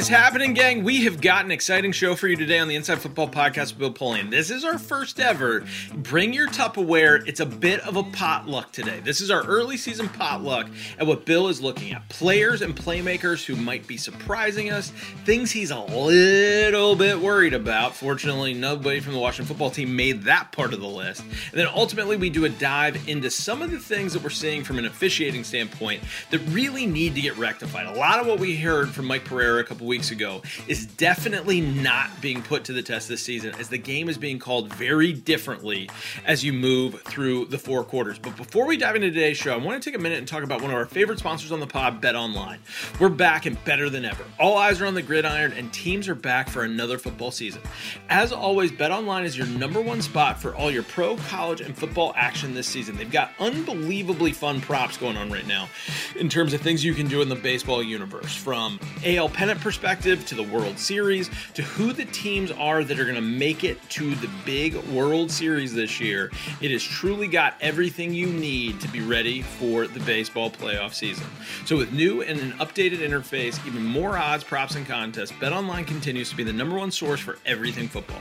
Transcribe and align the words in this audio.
Is 0.00 0.08
happening, 0.08 0.54
gang? 0.54 0.82
We 0.82 1.04
have 1.04 1.20
got 1.20 1.44
an 1.44 1.50
exciting 1.50 1.92
show 1.92 2.14
for 2.16 2.26
you 2.26 2.34
today 2.34 2.58
on 2.58 2.68
the 2.68 2.74
Inside 2.74 3.00
Football 3.00 3.28
Podcast 3.28 3.76
with 3.76 3.78
Bill 3.78 3.92
Polian. 3.92 4.30
This 4.30 4.50
is 4.50 4.64
our 4.64 4.78
first 4.78 5.20
ever 5.20 5.66
Bring 5.94 6.32
Your 6.32 6.48
Tupperware. 6.48 7.28
It's 7.28 7.40
a 7.40 7.44
bit 7.44 7.80
of 7.80 7.96
a 7.96 8.02
potluck 8.04 8.72
today. 8.72 9.00
This 9.00 9.20
is 9.20 9.30
our 9.30 9.44
early 9.44 9.76
season 9.76 10.08
potluck 10.08 10.68
at 10.98 11.06
what 11.06 11.26
Bill 11.26 11.48
is 11.48 11.60
looking 11.60 11.92
at 11.92 12.08
players 12.08 12.62
and 12.62 12.74
playmakers 12.74 13.44
who 13.44 13.56
might 13.56 13.86
be 13.86 13.98
surprising 13.98 14.70
us, 14.70 14.88
things 15.26 15.50
he's 15.50 15.70
a 15.70 15.80
little 15.80 16.96
bit 16.96 17.20
worried 17.20 17.52
about. 17.52 17.94
Fortunately, 17.94 18.54
nobody 18.54 19.00
from 19.00 19.12
the 19.12 19.18
Washington 19.18 19.48
football 19.48 19.70
team 19.70 19.94
made 19.94 20.22
that 20.22 20.50
part 20.50 20.72
of 20.72 20.80
the 20.80 20.88
list. 20.88 21.20
And 21.20 21.60
then 21.60 21.68
ultimately, 21.74 22.16
we 22.16 22.30
do 22.30 22.46
a 22.46 22.48
dive 22.48 23.06
into 23.06 23.28
some 23.28 23.60
of 23.60 23.70
the 23.70 23.78
things 23.78 24.14
that 24.14 24.22
we're 24.22 24.30
seeing 24.30 24.64
from 24.64 24.78
an 24.78 24.86
officiating 24.86 25.44
standpoint 25.44 26.02
that 26.30 26.38
really 26.48 26.86
need 26.86 27.14
to 27.16 27.20
get 27.20 27.36
rectified. 27.36 27.84
A 27.84 27.98
lot 27.98 28.18
of 28.18 28.26
what 28.26 28.40
we 28.40 28.56
heard 28.56 28.88
from 28.88 29.04
Mike 29.04 29.26
Pereira 29.26 29.60
a 29.60 29.64
couple 29.64 29.89
weeks 29.90 30.12
ago 30.12 30.40
is 30.68 30.86
definitely 30.86 31.60
not 31.60 32.08
being 32.20 32.40
put 32.42 32.62
to 32.62 32.72
the 32.72 32.80
test 32.80 33.08
this 33.08 33.20
season 33.20 33.52
as 33.58 33.68
the 33.68 33.76
game 33.76 34.08
is 34.08 34.16
being 34.16 34.38
called 34.38 34.72
very 34.74 35.12
differently 35.12 35.90
as 36.24 36.44
you 36.44 36.52
move 36.52 37.02
through 37.02 37.44
the 37.46 37.58
four 37.58 37.82
quarters. 37.82 38.16
But 38.16 38.36
before 38.36 38.66
we 38.66 38.76
dive 38.76 38.94
into 38.94 39.10
today's 39.10 39.36
show, 39.36 39.52
I 39.52 39.56
want 39.56 39.82
to 39.82 39.90
take 39.90 39.98
a 39.98 40.00
minute 40.00 40.18
and 40.18 40.28
talk 40.28 40.44
about 40.44 40.62
one 40.62 40.70
of 40.70 40.76
our 40.76 40.86
favorite 40.86 41.18
sponsors 41.18 41.50
on 41.50 41.58
the 41.58 41.66
pod, 41.66 42.00
Bet 42.00 42.14
Online. 42.14 42.60
We're 43.00 43.08
back 43.08 43.46
and 43.46 43.62
better 43.64 43.90
than 43.90 44.04
ever. 44.04 44.22
All 44.38 44.56
eyes 44.56 44.80
are 44.80 44.86
on 44.86 44.94
the 44.94 45.02
gridiron 45.02 45.52
and 45.54 45.72
teams 45.72 46.08
are 46.08 46.14
back 46.14 46.48
for 46.48 46.62
another 46.62 46.96
football 46.96 47.32
season. 47.32 47.60
As 48.08 48.32
always, 48.32 48.70
Bet 48.70 48.92
Online 48.92 49.24
is 49.24 49.36
your 49.36 49.48
number 49.48 49.80
one 49.80 50.00
spot 50.02 50.40
for 50.40 50.54
all 50.54 50.70
your 50.70 50.84
pro, 50.84 51.16
college, 51.16 51.60
and 51.60 51.76
football 51.76 52.12
action 52.14 52.54
this 52.54 52.68
season. 52.68 52.96
They've 52.96 53.10
got 53.10 53.32
unbelievably 53.40 54.34
fun 54.34 54.60
props 54.60 54.96
going 54.96 55.16
on 55.16 55.32
right 55.32 55.48
now 55.48 55.68
in 56.14 56.28
terms 56.28 56.54
of 56.54 56.60
things 56.60 56.84
you 56.84 56.94
can 56.94 57.08
do 57.08 57.22
in 57.22 57.28
the 57.28 57.34
baseball 57.34 57.82
universe 57.82 58.36
from 58.36 58.78
AL 59.04 59.30
pennant 59.30 59.58
perspective 59.58 59.79
to 59.80 60.34
the 60.34 60.42
World 60.42 60.78
Series 60.78 61.30
to 61.54 61.62
who 61.62 61.92
the 61.92 62.04
teams 62.06 62.50
are 62.52 62.84
that 62.84 63.00
are 63.00 63.04
going 63.04 63.14
to 63.14 63.22
make 63.22 63.64
it 63.64 63.80
to 63.90 64.14
the 64.16 64.28
big 64.44 64.76
World 64.88 65.30
Series 65.30 65.72
this 65.72 65.98
year. 65.98 66.30
It 66.60 66.70
has 66.70 66.82
truly 66.82 67.26
got 67.26 67.54
everything 67.62 68.12
you 68.12 68.26
need 68.26 68.78
to 68.82 68.88
be 68.88 69.00
ready 69.00 69.40
for 69.40 69.86
the 69.86 70.00
baseball 70.00 70.50
playoff 70.50 70.92
season. 70.92 71.26
So, 71.64 71.78
with 71.78 71.92
new 71.92 72.22
and 72.22 72.38
an 72.38 72.52
updated 72.58 72.98
interface, 72.98 73.64
even 73.66 73.82
more 73.82 74.18
odds, 74.18 74.44
props, 74.44 74.74
and 74.74 74.86
contests, 74.86 75.32
BetOnline 75.32 75.86
continues 75.86 76.28
to 76.28 76.36
be 76.36 76.44
the 76.44 76.52
number 76.52 76.76
one 76.76 76.90
source 76.90 77.20
for 77.20 77.38
everything 77.46 77.88
football. 77.88 78.20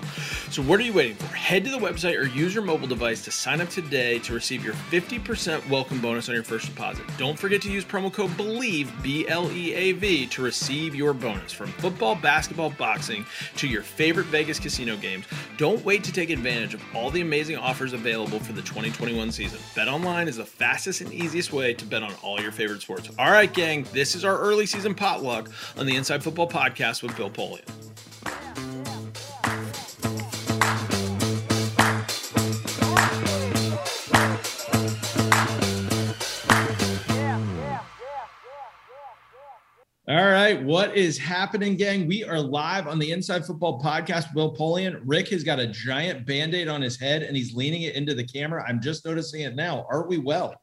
So, 0.49 0.61
what 0.61 0.79
are 0.79 0.83
you 0.83 0.93
waiting 0.93 1.17
for? 1.17 1.35
Head 1.35 1.65
to 1.65 1.71
the 1.71 1.77
website 1.77 2.17
or 2.17 2.25
use 2.25 2.55
your 2.55 2.63
mobile 2.63 2.87
device 2.87 3.23
to 3.25 3.31
sign 3.31 3.59
up 3.59 3.69
today 3.69 4.19
to 4.19 4.33
receive 4.33 4.63
your 4.63 4.73
50% 4.73 5.67
welcome 5.69 5.99
bonus 5.99 6.29
on 6.29 6.35
your 6.35 6.43
first 6.43 6.67
deposit. 6.67 7.05
Don't 7.17 7.37
forget 7.37 7.61
to 7.63 7.71
use 7.71 7.83
promo 7.83 8.11
code 8.11 8.31
BLEAV, 8.31 9.03
B 9.03 9.27
L 9.27 9.51
E 9.51 9.73
A 9.73 9.91
V, 9.91 10.25
to 10.27 10.41
receive 10.41 10.95
your 10.95 11.13
bonus 11.13 11.48
bonus 11.49 11.53
from 11.53 11.81
football, 11.81 12.15
basketball, 12.15 12.69
boxing 12.71 13.25
to 13.57 13.67
your 13.67 13.81
favorite 13.81 14.27
Vegas 14.27 14.59
casino 14.59 14.95
games. 14.97 15.25
Don't 15.57 15.83
wait 15.83 16.03
to 16.03 16.11
take 16.11 16.29
advantage 16.29 16.73
of 16.73 16.81
all 16.93 17.09
the 17.09 17.21
amazing 17.21 17.57
offers 17.57 17.93
available 17.93 18.39
for 18.39 18.53
the 18.53 18.61
2021 18.61 19.31
season. 19.31 19.59
Bet 19.75 19.87
online 19.87 20.27
is 20.27 20.37
the 20.37 20.45
fastest 20.45 21.01
and 21.01 21.13
easiest 21.13 21.53
way 21.53 21.73
to 21.73 21.85
bet 21.85 22.03
on 22.03 22.13
all 22.21 22.39
your 22.39 22.51
favorite 22.51 22.81
sports. 22.81 23.09
All 23.17 23.31
right, 23.31 23.51
gang, 23.51 23.85
this 23.93 24.15
is 24.15 24.25
our 24.25 24.37
early 24.37 24.65
season 24.65 24.95
potluck 24.95 25.49
on 25.77 25.85
the 25.85 25.95
Inside 25.95 26.23
Football 26.23 26.49
Podcast 26.49 27.03
with 27.03 27.15
Bill 27.15 27.29
Polian. 27.29 27.65
What 40.79 40.95
is 40.95 41.17
happening, 41.17 41.75
gang? 41.75 42.07
We 42.07 42.23
are 42.23 42.39
live 42.39 42.87
on 42.87 42.99
the 42.99 43.11
Inside 43.11 43.45
Football 43.45 43.81
Podcast. 43.81 44.33
Bill 44.33 44.55
Polian. 44.55 45.01
Rick 45.03 45.27
has 45.27 45.43
got 45.43 45.59
a 45.59 45.67
giant 45.67 46.25
band-aid 46.25 46.69
on 46.69 46.81
his 46.81 46.97
head 46.97 47.21
and 47.21 47.35
he's 47.35 47.53
leaning 47.53 47.81
it 47.81 47.95
into 47.95 48.13
the 48.13 48.23
camera. 48.23 48.63
I'm 48.65 48.79
just 48.79 49.03
noticing 49.03 49.41
it 49.41 49.55
now. 49.55 49.85
Aren't 49.91 50.07
we 50.07 50.19
well? 50.19 50.55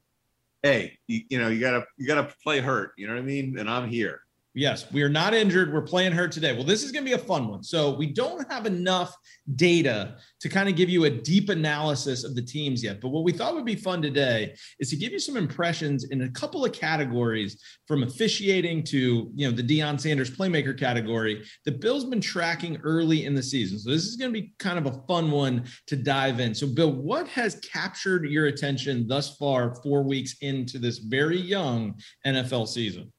Hey, 0.63 0.97
you, 1.07 1.21
you 1.29 1.39
know, 1.39 1.49
you 1.49 1.61
gotta 1.61 1.85
you 1.99 2.07
gotta 2.07 2.33
play 2.43 2.61
hurt, 2.61 2.93
you 2.97 3.07
know 3.07 3.13
what 3.13 3.21
I 3.21 3.25
mean? 3.27 3.59
And 3.59 3.69
I'm 3.69 3.91
here. 3.91 4.21
Yes, 4.57 4.91
we 4.91 5.03
are 5.03 5.11
not 5.11 5.35
injured. 5.35 5.71
We're 5.71 5.83
playing 5.83 6.13
her 6.13 6.27
today. 6.27 6.55
Well, 6.55 6.65
this 6.65 6.83
is 6.83 6.91
going 6.91 7.05
to 7.05 7.11
be 7.11 7.13
a 7.13 7.19
fun 7.19 7.47
one. 7.47 7.63
So, 7.63 7.95
we 7.95 8.07
don't 8.07 8.51
have 8.51 8.65
enough 8.65 9.15
data 9.55 10.17
to 10.41 10.49
kind 10.49 10.67
of 10.67 10.77
give 10.77 10.89
you 10.89 11.05
a 11.05 11.11
deep 11.11 11.51
analysis 11.51 12.25
of 12.25 12.35
the 12.35 12.41
teams 12.41 12.83
yet. 12.83 13.03
But 13.03 13.11
what 13.11 13.23
we 13.23 13.33
thought 13.33 13.55
would 13.55 13.67
be 13.67 13.75
fun 13.75 14.01
today 14.01 14.55
is 14.81 14.89
to 14.89 14.97
give 14.97 15.13
you 15.13 15.19
some 15.19 15.37
impressions 15.37 16.05
in 16.05 16.23
a 16.23 16.31
couple 16.31 16.65
of 16.65 16.73
categories 16.73 17.63
from 17.87 18.03
officiating 18.03 18.83
to, 18.85 19.31
you 19.35 19.47
know, 19.47 19.55
the 19.55 19.63
Deion 19.63 20.01
Sanders 20.01 20.35
playmaker 20.35 20.77
category 20.77 21.45
that 21.67 21.83
Bill's 21.83 22.07
been 22.07 22.23
tracking 22.23 22.79
early 22.83 23.27
in 23.27 23.35
the 23.35 23.43
season. 23.43 23.79
So, 23.79 23.91
this 23.91 24.07
is 24.07 24.17
going 24.17 24.33
to 24.33 24.41
be 24.41 24.55
kind 24.59 24.79
of 24.79 24.87
a 24.87 25.03
fun 25.07 25.31
one 25.31 25.67
to 25.89 25.97
dive 25.97 26.41
in. 26.41 26.55
So, 26.55 26.67
Bill, 26.67 26.95
what 26.95 27.29
has 27.29 27.57
captured 27.57 28.25
your 28.25 28.47
attention 28.47 29.07
thus 29.07 29.37
far, 29.37 29.75
four 29.83 30.03
weeks 30.03 30.37
into 30.41 30.79
this 30.79 30.97
very 30.97 31.39
young 31.39 32.01
NFL 32.27 32.69
season? 32.69 33.13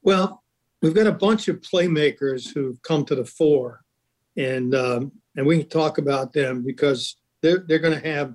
Well, 0.00 0.42
we've 0.86 0.94
got 0.94 1.08
a 1.08 1.12
bunch 1.12 1.48
of 1.48 1.60
playmakers 1.60 2.54
who've 2.54 2.80
come 2.82 3.04
to 3.06 3.16
the 3.16 3.24
fore, 3.24 3.82
and 4.36 4.74
um, 4.74 5.12
and 5.36 5.44
we 5.44 5.58
can 5.58 5.68
talk 5.68 5.98
about 5.98 6.32
them 6.32 6.62
because 6.64 7.16
they're 7.42 7.64
they're 7.66 7.80
going 7.80 8.00
to 8.00 8.08
have, 8.08 8.34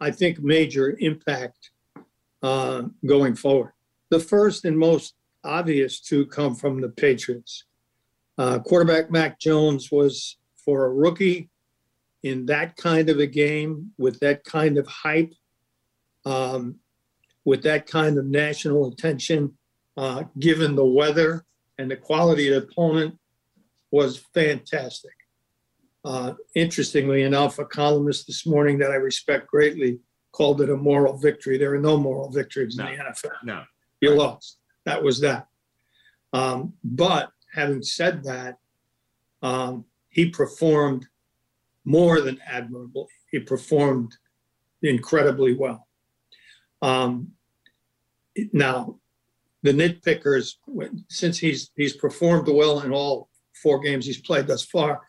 I 0.00 0.10
think, 0.10 0.40
major 0.40 0.96
impact 0.98 1.70
uh, 2.42 2.82
going 3.06 3.36
forward. 3.36 3.72
The 4.10 4.18
first 4.18 4.64
and 4.64 4.76
most 4.76 5.14
obvious 5.44 6.00
to 6.00 6.26
come 6.26 6.56
from 6.56 6.80
the 6.80 6.88
Patriots. 6.88 7.64
Uh, 8.36 8.58
quarterback 8.58 9.10
Mac 9.10 9.38
Jones 9.38 9.90
was 9.90 10.36
for 10.56 10.84
a 10.84 10.92
rookie 10.92 11.48
in 12.22 12.46
that 12.46 12.76
kind 12.76 13.08
of 13.08 13.18
a 13.18 13.26
game 13.26 13.92
with 13.98 14.18
that 14.20 14.44
kind 14.44 14.78
of 14.78 14.86
hype, 14.86 15.32
um, 16.24 16.76
with 17.44 17.62
that 17.62 17.86
kind 17.86 18.18
of 18.18 18.26
national 18.26 18.88
attention, 18.92 19.56
uh, 19.96 20.24
given 20.38 20.74
the 20.74 20.84
weather 20.84 21.44
and 21.78 21.90
the 21.90 21.96
quality 21.96 22.52
of 22.52 22.62
the 22.62 22.68
opponent 22.68 23.18
was 23.90 24.18
fantastic. 24.34 25.12
Uh, 26.04 26.34
interestingly 26.54 27.22
enough, 27.22 27.58
a 27.58 27.64
columnist 27.64 28.26
this 28.26 28.46
morning 28.46 28.78
that 28.78 28.90
I 28.90 28.96
respect 28.96 29.46
greatly 29.48 30.00
called 30.32 30.60
it 30.60 30.70
a 30.70 30.76
moral 30.76 31.16
victory. 31.16 31.58
There 31.58 31.74
are 31.74 31.80
no 31.80 31.96
moral 31.96 32.30
victories 32.30 32.76
No. 32.76 32.86
in 32.86 32.98
the 32.98 33.04
NFL. 33.04 33.30
No. 33.44 33.64
You 34.00 34.14
lost. 34.14 34.58
That 34.84 35.02
was 35.02 35.20
that. 35.20 35.46
Um, 36.32 36.74
but 36.84 37.30
having 37.54 37.82
said 37.82 38.24
that, 38.24 38.58
um, 39.42 39.84
he 40.10 40.30
performed 40.30 41.06
more 41.84 42.20
than 42.20 42.38
admirably. 42.46 43.06
He 43.30 43.38
performed 43.38 44.16
incredibly 44.82 45.54
well. 45.54 45.88
Um, 46.82 47.32
now, 48.52 49.00
the 49.62 49.72
nitpickers, 49.72 50.54
since 51.08 51.38
he's 51.38 51.70
he's 51.76 51.96
performed 51.96 52.48
well 52.48 52.80
in 52.80 52.92
all 52.92 53.28
four 53.62 53.80
games 53.80 54.06
he's 54.06 54.20
played 54.20 54.46
thus 54.46 54.64
far, 54.64 55.00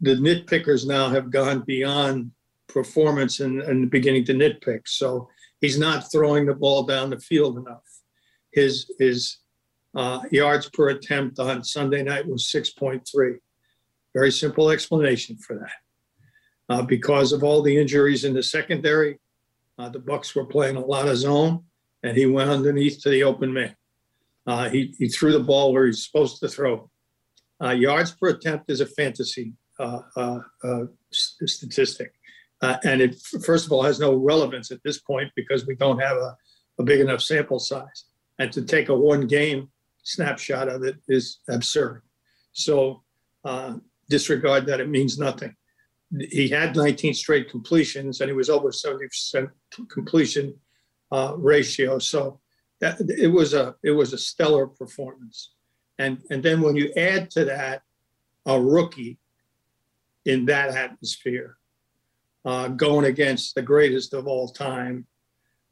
the 0.00 0.14
nitpickers 0.14 0.86
now 0.86 1.08
have 1.08 1.30
gone 1.30 1.60
beyond 1.66 2.30
performance 2.68 3.40
and, 3.40 3.60
and 3.62 3.90
beginning 3.90 4.24
to 4.24 4.34
nitpick. 4.34 4.82
So 4.86 5.28
he's 5.60 5.78
not 5.78 6.10
throwing 6.12 6.46
the 6.46 6.54
ball 6.54 6.84
down 6.84 7.10
the 7.10 7.18
field 7.18 7.58
enough. 7.58 7.82
His 8.52 8.92
his 8.98 9.38
uh, 9.94 10.20
yards 10.30 10.70
per 10.70 10.90
attempt 10.90 11.38
on 11.38 11.64
Sunday 11.64 12.02
night 12.02 12.26
was 12.26 12.44
6.3. 12.44 13.36
Very 14.14 14.30
simple 14.30 14.70
explanation 14.70 15.36
for 15.36 15.58
that. 15.58 16.74
Uh, 16.74 16.82
because 16.82 17.32
of 17.32 17.42
all 17.42 17.62
the 17.62 17.76
injuries 17.76 18.24
in 18.24 18.32
the 18.32 18.42
secondary, 18.42 19.18
uh, 19.78 19.88
the 19.88 19.98
Bucs 19.98 20.36
were 20.36 20.44
playing 20.44 20.76
a 20.76 20.84
lot 20.84 21.08
of 21.08 21.16
zone, 21.16 21.64
and 22.02 22.16
he 22.16 22.26
went 22.26 22.50
underneath 22.50 23.00
to 23.02 23.10
the 23.10 23.22
open 23.22 23.52
man. 23.52 23.74
Uh, 24.46 24.68
he, 24.68 24.94
he 24.98 25.08
threw 25.08 25.32
the 25.32 25.40
ball 25.40 25.72
where 25.72 25.86
he's 25.86 26.04
supposed 26.04 26.40
to 26.40 26.48
throw. 26.48 26.90
Uh, 27.62 27.70
yards 27.70 28.12
per 28.12 28.28
attempt 28.28 28.70
is 28.70 28.80
a 28.80 28.86
fantasy 28.86 29.52
uh, 29.78 30.00
uh, 30.16 30.38
uh, 30.64 30.84
statistic. 31.10 32.12
Uh, 32.62 32.76
and 32.84 33.00
it, 33.00 33.20
first 33.44 33.66
of 33.66 33.72
all, 33.72 33.82
has 33.82 34.00
no 34.00 34.14
relevance 34.14 34.70
at 34.70 34.82
this 34.84 34.98
point 35.00 35.30
because 35.36 35.66
we 35.66 35.74
don't 35.74 35.98
have 35.98 36.16
a, 36.16 36.36
a 36.78 36.82
big 36.82 37.00
enough 37.00 37.20
sample 37.20 37.58
size. 37.58 38.04
And 38.38 38.52
to 38.52 38.62
take 38.62 38.88
a 38.88 38.94
one 38.94 39.26
game 39.26 39.68
snapshot 40.02 40.68
of 40.68 40.82
it 40.82 40.96
is 41.08 41.40
absurd. 41.48 42.02
So 42.52 43.02
disregard 44.08 44.66
that, 44.66 44.80
it 44.80 44.88
means 44.88 45.18
nothing. 45.18 45.54
He 46.30 46.48
had 46.48 46.76
19 46.76 47.14
straight 47.14 47.48
completions 47.50 48.20
and 48.20 48.28
he 48.28 48.34
was 48.34 48.50
over 48.50 48.70
70% 48.70 49.48
completion 49.88 50.54
uh, 51.10 51.34
ratio. 51.36 51.98
So 51.98 52.40
that, 52.80 53.00
it 53.00 53.28
was 53.28 53.54
a 53.54 53.74
it 53.82 53.90
was 53.90 54.12
a 54.12 54.18
stellar 54.18 54.66
performance. 54.66 55.52
And, 55.98 56.22
and 56.30 56.42
then 56.42 56.62
when 56.62 56.76
you 56.76 56.92
add 56.96 57.30
to 57.32 57.44
that 57.44 57.82
a 58.46 58.58
rookie 58.58 59.18
in 60.24 60.46
that 60.46 60.70
atmosphere, 60.74 61.58
uh, 62.46 62.68
going 62.68 63.04
against 63.04 63.54
the 63.54 63.60
greatest 63.62 64.14
of 64.14 64.26
all 64.26 64.48
time, 64.48 65.06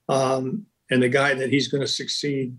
um, 0.08 0.66
and 0.90 1.02
the 1.02 1.08
guy 1.08 1.34
that 1.34 1.50
he's 1.50 1.68
going 1.68 1.80
to 1.80 1.86
succeed. 1.88 2.56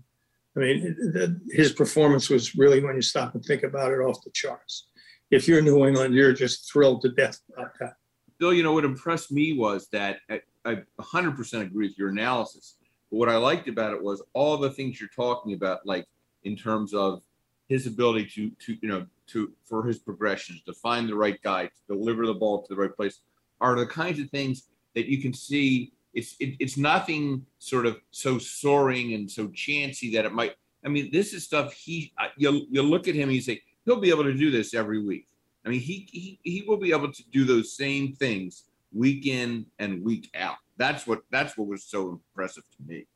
I 0.56 0.60
mean, 0.60 1.40
his 1.50 1.72
performance 1.72 2.28
was 2.28 2.56
really, 2.56 2.82
when 2.82 2.96
you 2.96 3.02
stop 3.02 3.34
and 3.34 3.44
think 3.44 3.62
about 3.62 3.92
it, 3.92 4.00
off 4.00 4.22
the 4.24 4.30
charts. 4.30 4.88
If 5.30 5.46
you're 5.46 5.62
New 5.62 5.86
England, 5.86 6.14
you're 6.14 6.32
just 6.32 6.70
thrilled 6.70 7.02
to 7.02 7.10
death 7.10 7.40
about 7.52 7.72
that. 7.78 7.94
Bill, 8.38 8.52
you 8.52 8.64
know 8.64 8.72
what 8.72 8.84
impressed 8.84 9.30
me 9.30 9.52
was 9.52 9.88
that 9.92 10.18
I, 10.64 10.72
I 10.72 11.02
100% 11.02 11.62
agree 11.62 11.88
with 11.88 11.98
your 11.98 12.08
analysis. 12.08 12.76
But 13.10 13.16
what 13.18 13.28
I 13.28 13.36
liked 13.36 13.68
about 13.68 13.92
it 13.92 14.02
was 14.02 14.22
all 14.32 14.56
the 14.56 14.70
things 14.70 15.00
you're 15.00 15.10
talking 15.14 15.54
about, 15.54 15.86
like 15.86 16.06
in 16.44 16.56
terms 16.56 16.94
of 16.94 17.22
his 17.68 17.86
ability 17.86 18.26
to 18.34 18.50
to 18.66 18.76
you 18.82 18.88
know 18.88 19.06
to 19.28 19.52
for 19.64 19.84
his 19.84 19.98
progressions, 19.98 20.62
to 20.64 20.72
find 20.74 21.08
the 21.08 21.14
right 21.14 21.40
guy, 21.42 21.66
to 21.66 21.72
deliver 21.88 22.26
the 22.26 22.34
ball 22.34 22.62
to 22.62 22.74
the 22.74 22.80
right 22.80 22.94
place, 22.94 23.20
are 23.60 23.76
the 23.76 23.86
kinds 23.86 24.18
of 24.18 24.28
things 24.30 24.68
that 24.94 25.06
you 25.06 25.22
can 25.22 25.32
see. 25.32 25.92
It's 26.14 26.34
it, 26.40 26.56
it's 26.58 26.76
nothing 26.76 27.46
sort 27.58 27.86
of 27.86 27.98
so 28.10 28.38
soaring 28.38 29.14
and 29.14 29.30
so 29.30 29.48
chancy 29.48 30.12
that 30.14 30.24
it 30.24 30.32
might. 30.32 30.54
I 30.84 30.88
mean, 30.88 31.10
this 31.12 31.32
is 31.32 31.44
stuff 31.44 31.72
he. 31.72 32.12
You 32.36 32.66
you 32.70 32.82
look 32.82 33.06
at 33.06 33.14
him, 33.14 33.28
and 33.28 33.36
you 33.36 33.42
say 33.42 33.62
he'll 33.84 34.00
be 34.00 34.10
able 34.10 34.24
to 34.24 34.34
do 34.34 34.50
this 34.50 34.74
every 34.74 35.02
week. 35.02 35.28
I 35.64 35.68
mean, 35.68 35.80
he 35.80 36.08
he 36.10 36.40
he 36.42 36.64
will 36.66 36.78
be 36.78 36.90
able 36.90 37.12
to 37.12 37.22
do 37.30 37.44
those 37.44 37.76
same 37.76 38.14
things 38.14 38.64
week 38.92 39.26
in 39.26 39.66
and 39.78 40.04
week 40.04 40.30
out. 40.34 40.56
That's 40.76 41.06
what 41.06 41.20
that's 41.30 41.56
what 41.56 41.68
was 41.68 41.84
so 41.84 42.10
impressive 42.10 42.64
to 42.76 42.82
me. 42.86 43.06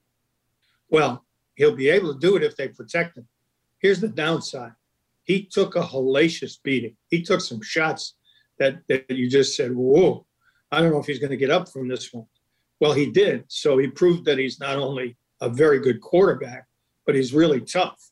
Well, 0.88 1.25
he'll 1.55 1.75
be 1.75 1.88
able 1.88 2.12
to 2.12 2.21
do 2.21 2.37
it 2.37 2.43
if 2.43 2.56
they 2.56 2.69
protect 2.69 3.17
him. 3.17 3.26
Here's 3.79 4.00
the 4.00 4.09
downside. 4.09 4.73
He 5.25 5.44
took 5.44 5.76
a 5.76 5.81
hellacious 5.81 6.62
beating. 6.62 6.97
He 7.09 7.23
took 7.23 7.41
some 7.41 7.62
shots 7.62 8.15
that, 8.59 8.81
that 8.88 9.11
you 9.11 9.29
just 9.29 9.56
said, 9.56 9.75
whoa, 9.75 10.26
I 10.71 10.81
don't 10.81 10.91
know 10.91 11.00
if 11.00 11.06
he's 11.06 11.19
going 11.19 11.31
to 11.31 11.37
get 11.37 11.50
up 11.50 11.69
from 11.69 11.88
this 11.88 12.12
one. 12.12 12.26
Well, 12.81 12.93
he 12.93 13.11
did. 13.11 13.44
So 13.49 13.79
he 13.79 13.88
proved 13.88 14.26
that 14.26 14.38
he's 14.38 14.61
not 14.61 14.76
only 14.76 15.17
a 15.41 15.49
very 15.49 15.81
good 15.81 16.00
quarterback, 16.00 16.67
but 17.06 17.15
he's 17.15 17.32
really 17.32 17.61
tough. 17.61 18.11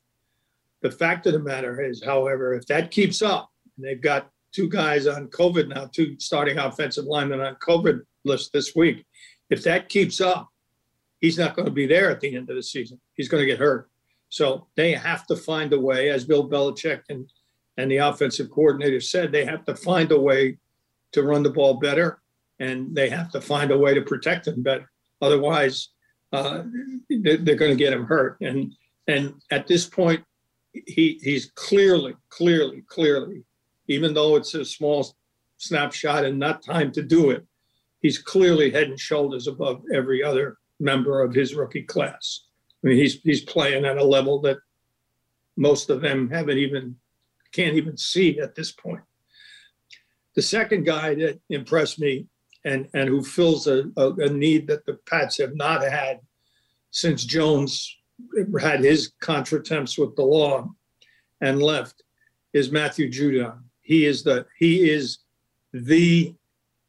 The 0.80 0.90
fact 0.90 1.26
of 1.26 1.32
the 1.32 1.38
matter 1.38 1.80
is, 1.80 2.02
however, 2.02 2.54
if 2.54 2.66
that 2.66 2.90
keeps 2.90 3.22
up, 3.22 3.50
and 3.76 3.86
they've 3.86 4.00
got 4.00 4.30
two 4.52 4.68
guys 4.68 5.06
on 5.06 5.28
COVID 5.28 5.68
now, 5.68 5.88
two 5.92 6.16
starting 6.18 6.58
offensive 6.58 7.04
linemen 7.04 7.40
on 7.40 7.56
COVID 7.56 8.00
list 8.24 8.52
this 8.52 8.74
week. 8.74 9.04
If 9.50 9.62
that 9.64 9.88
keeps 9.88 10.20
up, 10.20 10.48
he's 11.20 11.38
not 11.38 11.56
going 11.56 11.66
to 11.66 11.72
be 11.72 11.86
there 11.86 12.10
at 12.10 12.20
the 12.20 12.34
end 12.34 12.48
of 12.50 12.56
the 12.56 12.62
season. 12.62 13.00
He's 13.14 13.28
going 13.28 13.42
to 13.42 13.46
get 13.46 13.58
hurt. 13.58 13.90
So 14.28 14.66
they 14.76 14.92
have 14.92 15.26
to 15.26 15.36
find 15.36 15.72
a 15.72 15.80
way, 15.80 16.10
as 16.10 16.24
Bill 16.24 16.48
Belichick 16.48 17.02
and, 17.08 17.30
and 17.76 17.90
the 17.90 17.98
offensive 17.98 18.50
coordinator 18.50 19.00
said, 19.00 19.30
they 19.30 19.44
have 19.44 19.64
to 19.66 19.76
find 19.76 20.10
a 20.12 20.20
way 20.20 20.58
to 21.12 21.22
run 21.22 21.42
the 21.42 21.50
ball 21.50 21.74
better 21.74 22.22
and 22.58 22.94
they 22.94 23.08
have 23.08 23.30
to 23.32 23.40
find 23.40 23.70
a 23.70 23.78
way 23.78 23.92
to 23.92 24.02
protect 24.02 24.46
him 24.46 24.62
better. 24.62 24.90
Otherwise, 25.20 25.88
uh, 26.32 26.62
they're, 27.10 27.36
they're 27.36 27.56
going 27.56 27.70
to 27.72 27.84
get 27.84 27.92
him 27.92 28.06
hurt. 28.06 28.38
And 28.40 28.72
and 29.08 29.34
at 29.50 29.66
this 29.66 29.84
point, 29.86 30.24
he 30.72 31.20
he's 31.22 31.50
clearly, 31.54 32.14
clearly, 32.30 32.82
clearly, 32.88 33.42
even 33.88 34.14
though 34.14 34.36
it's 34.36 34.54
a 34.54 34.64
small 34.64 35.14
snapshot 35.58 36.24
and 36.24 36.38
not 36.38 36.64
time 36.64 36.92
to 36.92 37.02
do 37.02 37.30
it, 37.30 37.46
he's 38.00 38.18
clearly 38.18 38.70
head 38.70 38.88
and 38.88 38.98
shoulders 38.98 39.46
above 39.46 39.82
every 39.94 40.22
other 40.22 40.58
member 40.80 41.22
of 41.22 41.34
his 41.34 41.54
rookie 41.54 41.82
class. 41.82 42.44
I 42.82 42.88
mean, 42.88 42.96
he's 42.96 43.20
he's 43.22 43.42
playing 43.42 43.84
at 43.84 43.98
a 43.98 44.04
level 44.04 44.40
that 44.42 44.58
most 45.56 45.90
of 45.90 46.00
them 46.00 46.30
haven't 46.30 46.58
even 46.58 46.96
can't 47.52 47.76
even 47.76 47.96
see 47.96 48.40
at 48.40 48.54
this 48.54 48.72
point. 48.72 49.02
The 50.34 50.42
second 50.42 50.84
guy 50.84 51.14
that 51.16 51.40
impressed 51.50 52.00
me 52.00 52.26
and 52.64 52.88
and 52.94 53.08
who 53.08 53.22
fills 53.22 53.66
a, 53.66 53.84
a, 53.96 54.12
a 54.12 54.28
need 54.28 54.66
that 54.68 54.84
the 54.86 54.98
Pats 55.08 55.38
have 55.38 55.54
not 55.54 55.82
had 55.82 56.20
since 56.90 57.24
Jones 57.24 57.96
had 58.60 58.80
his 58.80 59.12
contretemps 59.22 59.98
with 59.98 60.14
the 60.16 60.22
law 60.22 60.68
and 61.40 61.62
left 61.62 62.02
is 62.52 62.70
Matthew 62.70 63.10
Judon. 63.10 63.58
He 63.92 64.06
is 64.06 64.22
the 64.22 64.46
he 64.58 64.88
is 64.88 65.18
the 65.74 66.34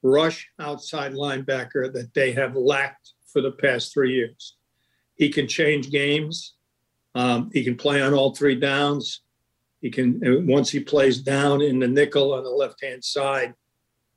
rush 0.03 0.49
outside 0.57 1.11
linebacker 1.11 1.91
that 1.91 2.13
they 2.13 2.31
have 2.31 2.55
lacked 2.55 3.11
for 3.27 3.41
the 3.41 3.51
past 3.51 3.91
three 3.91 4.13
years. 4.13 4.55
He 5.15 5.27
can 5.27 5.45
change 5.45 5.91
games. 5.91 6.53
Um, 7.13 7.49
he 7.51 7.61
can 7.65 7.75
play 7.75 8.01
on 8.01 8.13
all 8.13 8.33
three 8.33 8.55
downs. 8.55 9.19
He 9.81 9.89
can 9.91 10.47
once 10.47 10.69
he 10.69 10.79
plays 10.79 11.17
down 11.17 11.61
in 11.61 11.79
the 11.79 11.89
nickel 11.89 12.33
on 12.33 12.45
the 12.45 12.49
left 12.49 12.81
hand 12.81 13.03
side. 13.03 13.53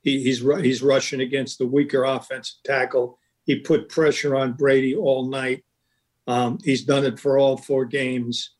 He, 0.02 0.22
he's 0.22 0.38
he's 0.38 0.80
rushing 0.80 1.22
against 1.22 1.58
the 1.58 1.66
weaker 1.66 2.04
offensive 2.04 2.58
tackle. 2.64 3.18
He 3.46 3.58
put 3.58 3.88
pressure 3.88 4.36
on 4.36 4.52
Brady 4.52 4.94
all 4.94 5.28
night. 5.28 5.64
Um, 6.28 6.60
he's 6.62 6.84
done 6.84 7.04
it 7.04 7.18
for 7.18 7.36
all 7.36 7.56
four 7.56 7.84
games. 7.84 8.52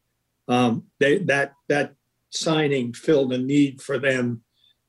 Um, 0.49 0.82
they, 0.99 1.19
that 1.19 1.52
that 1.69 1.94
signing 2.31 2.93
filled 2.93 3.32
a 3.32 3.38
need 3.38 3.81
for 3.81 3.99
them 3.99 4.43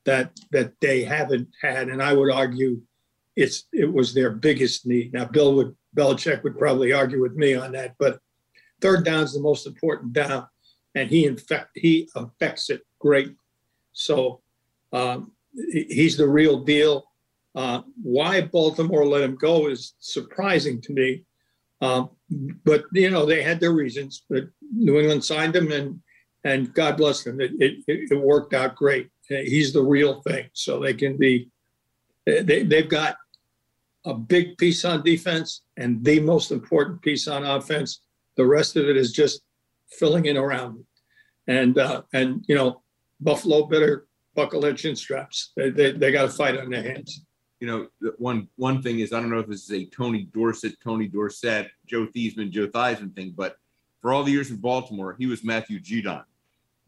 that 0.06 0.32
that 0.52 0.74
they 0.82 1.04
haven't 1.04 1.50
had, 1.62 1.90
and 1.90 2.02
I 2.02 2.14
would 2.14 2.32
argue 2.32 2.82
it's 3.36 3.66
it 3.72 3.92
was 3.92 4.14
their 4.14 4.32
biggest 4.32 4.86
need. 4.86 5.14
Now, 5.14 5.26
Bill 5.26 5.54
would 5.56 5.76
Belichick 5.96 6.44
would 6.44 6.58
probably 6.58 6.94
argue 6.94 7.22
with 7.22 7.36
me 7.36 7.56
on 7.56 7.74
that, 7.74 7.96
but 8.00 8.20
third 8.82 9.06
down 9.06 9.24
is 9.24 9.34
the 9.34 9.42
most 9.42 9.68
important 9.68 10.14
down, 10.14 10.48
and 10.96 11.10
he 11.10 11.26
infect 11.26 11.72
he 11.76 12.10
affects 12.16 12.70
it 12.70 12.82
great. 13.00 13.36
So 13.94 14.42
um, 14.94 15.32
he's 15.72 16.18
the 16.18 16.28
real 16.28 16.64
deal. 16.64 17.06
Uh, 17.56 17.82
why 18.02 18.42
Baltimore 18.42 19.06
let 19.06 19.24
him 19.24 19.36
go 19.36 19.68
is 19.68 19.96
surprising 20.00 20.80
to 20.82 20.94
me. 20.94 21.24
Um, 21.82 22.12
but 22.64 22.86
you 22.94 23.10
know 23.10 23.26
they 23.26 23.42
had 23.42 23.60
their 23.60 23.72
reasons. 23.72 24.24
But 24.30 24.46
New 24.74 25.00
England 25.00 25.24
signed 25.24 25.56
him, 25.56 25.72
and 25.72 26.00
and 26.44 26.74
God 26.74 26.98
bless 26.98 27.24
them. 27.24 27.42
It, 27.42 27.52
it, 27.60 27.84
it 27.88 28.16
worked 28.16 28.54
out 28.54 28.76
great. 28.76 29.10
He's 29.28 29.74
the 29.74 29.82
real 29.82 30.22
thing. 30.22 30.50
So 30.54 30.80
they 30.80 30.94
can 30.94 31.18
be. 31.18 31.50
They 32.26 32.64
they've 32.64 32.90
got 32.90 33.18
a 34.06 34.14
big 34.14 34.58
piece 34.58 34.86
on 34.86 35.04
defense 35.04 35.62
and 35.78 36.04
the 36.04 36.20
most 36.20 36.52
important 36.52 37.02
piece 37.02 37.28
on 37.28 37.46
offense. 37.46 38.02
The 38.36 38.46
rest 38.46 38.76
of 38.76 38.88
it 38.88 38.98
is 38.98 39.12
just 39.12 39.42
filling 39.90 40.26
in 40.26 40.38
around. 40.38 40.84
And 41.48 41.78
uh, 41.78 42.04
and 42.14 42.44
you 42.48 42.56
know 42.56 42.82
Buffalo 43.20 43.66
better 43.66 44.08
buckle 44.36 44.62
their 44.62 44.74
chin 44.74 44.96
straps. 44.96 45.52
They 45.56 45.70
they, 45.70 45.92
they 45.94 46.12
got 46.12 46.26
a 46.26 46.30
fight 46.30 46.58
on 46.58 46.70
their 46.70 46.84
hands 46.84 47.22
you 47.60 47.68
know, 47.68 48.12
one 48.18 48.48
one 48.56 48.82
thing 48.82 49.00
is 49.00 49.14
I 49.14 49.20
don't 49.20 49.32
know 49.32 49.40
if 49.40 49.48
this 49.48 49.64
is 49.64 49.72
a 49.72 49.86
Tony 49.86 50.28
Dorsett, 50.34 50.80
Tony 50.84 51.08
Dorsett, 51.08 51.70
Joe 51.88 52.08
Theismann, 52.08 52.52
Joe 52.52 52.68
Theismann 52.68 53.16
thing, 53.16 53.34
but 53.36 53.58
for 54.08 54.14
all 54.14 54.24
the 54.24 54.32
years 54.32 54.52
in 54.52 54.56
Baltimore, 54.56 55.18
he 55.20 55.26
was 55.26 55.44
Matthew 55.44 55.82
Judon. 55.82 56.24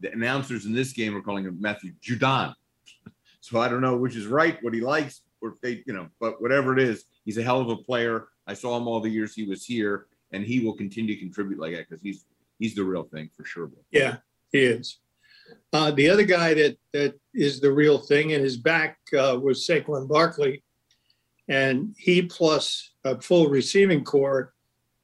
The 0.00 0.10
announcers 0.10 0.64
in 0.64 0.72
this 0.72 0.94
game 0.94 1.14
are 1.14 1.20
calling 1.20 1.44
him 1.44 1.58
Matthew 1.60 1.92
Judon. 2.02 2.54
So 3.42 3.58
I 3.58 3.68
don't 3.68 3.80
know 3.80 3.96
which 3.96 4.16
is 4.16 4.26
right, 4.26 4.62
what 4.62 4.74
he 4.74 4.82
likes, 4.82 5.22
or 5.40 5.50
if 5.50 5.60
they, 5.62 5.82
you 5.86 5.94
know, 5.94 6.08
but 6.20 6.42
whatever 6.42 6.74
it 6.74 6.78
is, 6.78 7.04
he's 7.24 7.38
a 7.38 7.42
hell 7.42 7.60
of 7.60 7.70
a 7.70 7.76
player. 7.76 8.28
I 8.46 8.52
saw 8.52 8.76
him 8.76 8.86
all 8.86 9.00
the 9.00 9.08
years 9.08 9.34
he 9.34 9.44
was 9.44 9.64
here, 9.64 10.06
and 10.32 10.44
he 10.44 10.60
will 10.60 10.74
continue 10.74 11.14
to 11.14 11.20
contribute 11.20 11.58
like 11.58 11.72
that 11.74 11.88
because 11.88 12.02
he's 12.02 12.26
he's 12.58 12.74
the 12.74 12.84
real 12.84 13.04
thing 13.04 13.30
for 13.34 13.46
sure. 13.46 13.70
Yeah, 13.90 14.16
he 14.52 14.60
is. 14.60 14.98
Uh, 15.72 15.90
the 15.90 16.10
other 16.10 16.24
guy 16.24 16.52
that 16.52 16.76
that 16.92 17.18
is 17.32 17.60
the 17.60 17.72
real 17.72 17.98
thing, 17.98 18.34
and 18.34 18.44
his 18.44 18.58
back 18.58 18.98
uh, 19.18 19.38
was 19.42 19.66
Saquon 19.66 20.06
Barkley, 20.06 20.62
and 21.48 21.94
he 21.98 22.20
plus 22.20 22.90
a 23.04 23.18
full 23.22 23.48
receiving 23.48 24.04
corps, 24.04 24.52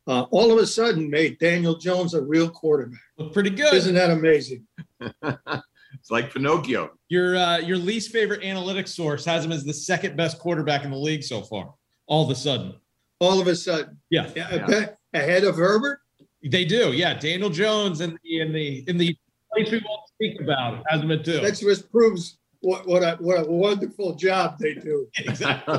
uh, 0.06 0.22
all 0.30 0.52
of 0.52 0.58
a 0.58 0.66
sudden 0.66 1.10
made 1.10 1.38
Daniel 1.38 1.76
Jones 1.76 2.14
a 2.14 2.22
real 2.22 2.48
quarterback. 2.48 3.00
Look 3.18 3.32
pretty 3.32 3.50
good, 3.50 3.74
isn't 3.74 3.94
that 3.94 4.10
amazing? 4.10 4.66
it's 5.00 6.10
like 6.10 6.32
Pinocchio. 6.32 6.90
Your 7.08 7.36
uh, 7.36 7.58
your 7.58 7.76
least 7.76 8.12
favorite 8.12 8.42
analytics 8.42 8.88
source 8.88 9.24
has 9.24 9.44
him 9.44 9.52
as 9.52 9.64
the 9.64 9.74
second 9.74 10.16
best 10.16 10.38
quarterback 10.38 10.84
in 10.84 10.90
the 10.90 10.96
league 10.96 11.24
so 11.24 11.42
far. 11.42 11.74
All 12.06 12.24
of 12.24 12.30
a 12.30 12.34
sudden. 12.34 12.74
All 13.18 13.40
of 13.40 13.46
a 13.46 13.56
sudden. 13.56 13.98
Yeah. 14.10 14.30
yeah. 14.36 14.86
Ahead 15.12 15.44
of 15.44 15.56
Herbert. 15.56 16.00
They 16.44 16.64
do, 16.64 16.92
yeah. 16.92 17.14
Daniel 17.14 17.50
Jones 17.50 18.00
in 18.00 18.18
the 18.22 18.40
in 18.40 18.52
the 18.52 18.84
in 18.86 18.98
the 18.98 19.16
place 19.52 19.70
we 19.70 19.78
won't 19.78 20.08
speak 20.08 20.40
about 20.40 20.84
has 20.88 21.02
been 21.02 21.22
too. 21.24 21.40
That 21.40 21.56
just 21.56 21.90
proves 21.90 22.38
what 22.60 22.86
what 22.86 23.02
a, 23.02 23.16
what 23.18 23.46
a 23.46 23.50
wonderful 23.50 24.14
job 24.14 24.58
they 24.60 24.74
do. 24.74 25.08
Exactly. 25.18 25.78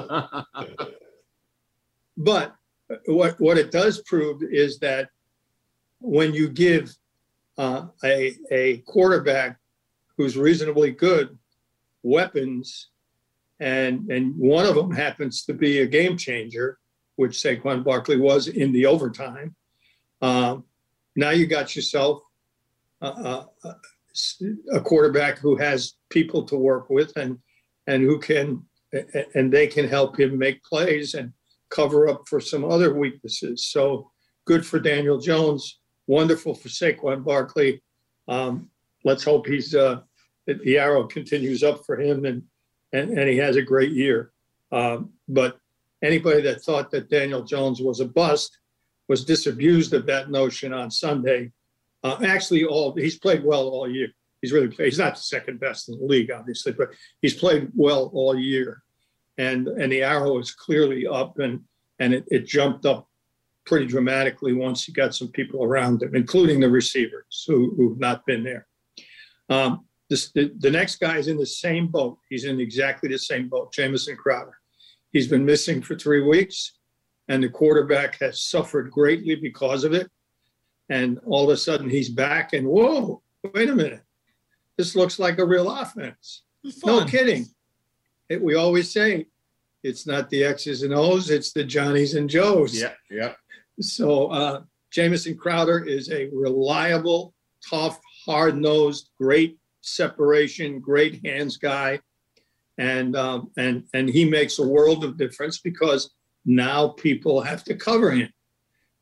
but 2.17 2.56
what 3.06 3.39
what 3.39 3.58
it 3.58 3.72
does 3.72 4.01
prove 4.01 4.41
is 4.44 4.79
that 4.79 5.10
when 6.00 6.34
you 6.34 6.50
give 6.50 6.96
uh, 7.58 7.88
a 8.03 8.36
a 8.51 8.77
quarterback 8.79 9.58
who's 10.17 10.38
reasonably 10.38 10.91
good 10.91 11.38
weapons, 12.03 12.89
and 13.60 14.10
and 14.12 14.36
one 14.38 14.65
of 14.65 14.75
them 14.75 14.91
happens 14.91 15.44
to 15.46 15.53
be 15.53 15.79
a 15.79 15.88
game 15.88 16.17
changer, 16.17 16.79
which 17.15 17.34
Saquon 17.34 17.84
Barkley 17.84 18.17
was 18.17 18.48
in 18.48 18.72
the 18.72 18.86
overtime. 18.86 19.56
Um, 20.22 20.63
now 21.15 21.32
you 21.32 21.48
got 21.48 21.75
yourself 21.75 22.22
uh, 23.01 23.44
uh, 23.63 23.74
a 24.74 24.82
quarterback 24.82 25.38
who 25.39 25.56
has 25.56 25.94
people 26.10 26.44
to 26.44 26.56
work 26.56 26.89
with 26.89 27.15
and 27.17 27.39
and 27.86 28.03
who 28.03 28.20
can 28.20 28.63
and 29.36 29.51
they 29.51 29.67
can 29.67 29.88
help 29.88 30.20
him 30.20 30.38
make 30.38 30.63
plays 30.63 31.13
and 31.13 31.34
cover 31.69 32.07
up 32.07 32.27
for 32.27 32.39
some 32.39 32.65
other 32.65 32.93
weaknesses. 32.93 33.65
So 33.65 34.12
good 34.45 34.65
for 34.65 34.79
Daniel 34.79 35.19
Jones, 35.19 35.79
wonderful 36.07 36.53
for 36.53 36.69
Saquon 36.69 37.24
Barkley. 37.24 37.81
Um, 38.27 38.69
let's 39.03 39.24
hope 39.24 39.47
he's 39.47 39.75
uh, 39.75 40.01
the 40.45 40.77
arrow 40.77 41.05
continues 41.05 41.63
up 41.63 41.86
for 41.86 42.00
him 42.00 42.25
and 42.25 42.43
and, 42.93 43.17
and 43.17 43.29
he 43.29 43.38
has 43.38 43.57
a 43.57 43.62
great 43.62 43.91
year. 43.91 44.31
Um, 44.71 45.12
but 45.27 45.59
anybody 46.01 46.41
that 46.43 46.62
thought 46.62 46.89
that 46.91 47.09
Daniel 47.09 47.43
Jones 47.43 47.81
was 47.81 48.00
a 48.00 48.05
bust 48.05 48.57
was 49.07 49.25
disabused 49.25 49.93
of 49.93 50.05
that 50.05 50.29
notion 50.29 50.74
on 50.74 50.91
Sunday. 50.91 51.51
Uh, 52.03 52.17
actually, 52.25 52.63
all 52.65 52.95
he's 52.95 53.19
played 53.19 53.43
well 53.43 53.67
all 53.67 53.89
year. 53.89 54.09
He's 54.41 54.51
really 54.51 54.67
played. 54.67 54.86
He's 54.86 55.00
not 55.00 55.15
the 55.15 55.21
second 55.21 55.59
best 55.59 55.89
in 55.89 56.00
the 56.00 56.05
league, 56.05 56.31
obviously, 56.31 56.71
but 56.71 56.89
he's 57.21 57.33
played 57.33 57.69
well 57.75 58.12
all 58.13 58.38
year. 58.38 58.83
And 59.38 59.67
and 59.67 59.91
the 59.91 60.03
arrow 60.03 60.39
is 60.39 60.51
clearly 60.51 61.06
up, 61.06 61.39
and 61.39 61.62
and 62.00 62.13
it, 62.13 62.25
it 62.27 62.48
jumped 62.48 62.86
up 62.86 63.08
pretty 63.65 63.86
dramatically 63.86 64.53
once 64.53 64.86
he 64.86 64.91
got 64.91 65.13
some 65.13 65.27
people 65.27 65.63
around 65.63 66.01
him, 66.01 66.15
including 66.15 66.60
the 66.60 66.70
receivers 66.70 67.44
who 67.48 67.74
who've 67.75 68.00
not 68.00 68.25
been 68.25 68.44
there. 68.44 68.67
Um, 69.50 69.86
this, 70.10 70.32
the, 70.32 70.53
the 70.60 70.72
next 70.72 71.00
guy 71.00 71.17
is 71.17 71.27
in 71.27 71.38
the 71.38 71.46
same 71.46 71.88
boat. 71.88 72.17
He's 72.29 72.46
in 72.46 72.60
exactly 72.60 73.10
the 73.10 73.20
same 73.20 73.50
boat, 73.50 73.74
Jamison 73.74 74.15
Crowder. 74.15 74.58
He's 75.12 75.27
been 75.27 75.46
missing 75.46 75.82
for 75.82 75.96
three 75.96 76.22
weeks, 76.22 76.77
and 77.27 77.44
the 77.44 77.50
quarterback 77.50 78.20
has 78.20 78.41
suffered 78.41 78.89
greatly 78.91 79.36
because 79.36 79.84
of 79.84 79.94
it. 79.94 80.10
And 80.89 81.20
all 81.25 81.44
of 81.44 81.50
a 81.50 81.58
sudden, 81.58 81.89
he's 81.89 82.10
back, 82.10 82.53
and 82.53 82.65
whoa, 82.65 83.22
wait 83.53 83.70
a 83.70 83.75
minute. 83.75 84.01
This 84.77 84.96
looks 84.96 85.20
like 85.20 85.39
a 85.39 85.46
real 85.46 85.70
offense. 85.70 86.44
No 86.86 87.03
kidding. 87.06 87.46
It, 88.29 88.41
we 88.41 88.55
always 88.55 88.91
say 88.91 89.27
it's 89.84 90.05
not 90.05 90.29
the 90.29 90.43
X's 90.43 90.84
and 90.84 90.93
O's, 90.93 91.29
it's 91.29 91.53
the 91.53 91.63
Johnnies 91.63 92.15
and 92.15 92.29
Joes. 92.29 92.79
Yeah, 92.79 92.93
yeah. 93.10 93.34
So 93.79 94.27
uh, 94.27 94.62
Jamison 94.91 95.38
Crowder 95.38 95.84
is 95.86 96.12
a 96.12 96.29
reliable, 96.34 97.34
tough, 97.67 98.00
hard 98.25 98.57
nosed, 98.57 99.12
great 99.17 99.57
separation, 99.81 100.79
great 100.79 101.25
hands 101.25 101.57
guy 101.57 102.00
and 102.77 103.15
um, 103.15 103.51
and 103.57 103.84
and 103.93 104.10
he 104.10 104.25
makes 104.25 104.60
a 104.60 104.67
world 104.67 105.03
of 105.03 105.17
difference 105.17 105.60
because 105.60 106.12
now 106.46 106.89
people 106.89 107.41
have 107.41 107.63
to 107.65 107.75
cover 107.75 108.12
him, 108.12 108.31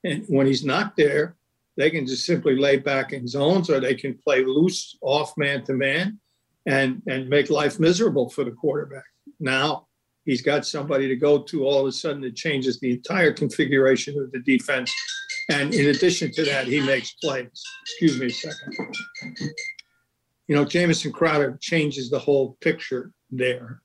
and 0.03 0.25
when 0.27 0.48
he's 0.48 0.63
not 0.63 0.96
there, 0.96 1.36
they 1.77 1.89
can 1.89 2.08
just 2.08 2.25
simply 2.25 2.55
lay 2.55 2.77
back 2.77 3.13
in 3.13 3.27
zones, 3.27 3.70
or 3.70 3.79
they 3.79 3.96
can 3.96 4.17
play 4.17 4.44
loose 4.44 4.98
off 5.01 5.38
man 5.38 5.63
to 5.65 5.74
man, 5.74 6.20
and 6.65 7.01
and 7.08 7.29
make 7.29 7.50
life 7.50 7.79
miserable 7.79 8.29
for 8.29 8.44
the 8.44 8.51
quarterback. 8.51 9.03
Now 9.39 9.88
he's 10.25 10.42
got 10.42 10.65
somebody 10.65 11.08
to 11.08 11.15
go 11.15 11.42
to. 11.44 11.65
All 11.65 11.82
of 11.82 11.88
a 11.88 11.92
sudden, 11.92 12.24
it 12.24 12.36
changes 12.36 12.80
the 12.80 12.92
entire 12.92 13.32
configuration 13.32 14.18
of 14.20 14.32
the 14.32 14.39
defense, 14.39 14.94
and 15.50 15.74
in 15.74 15.89
addition 15.89 16.32
to 16.34 16.46
that, 16.46 16.68
he 16.68 16.82
makes 16.82 17.13
plays. 17.24 17.48
Excuse 17.84 18.20
me 18.20 18.27
a 18.27 18.30
second. 18.30 18.96
You 20.48 20.56
know, 20.56 20.65
Jamison 20.65 21.12
Crowder 21.12 21.58
changes 21.60 22.10
the 22.10 22.20
whole 22.20 22.58
picture 22.62 23.12
there. 23.32 23.82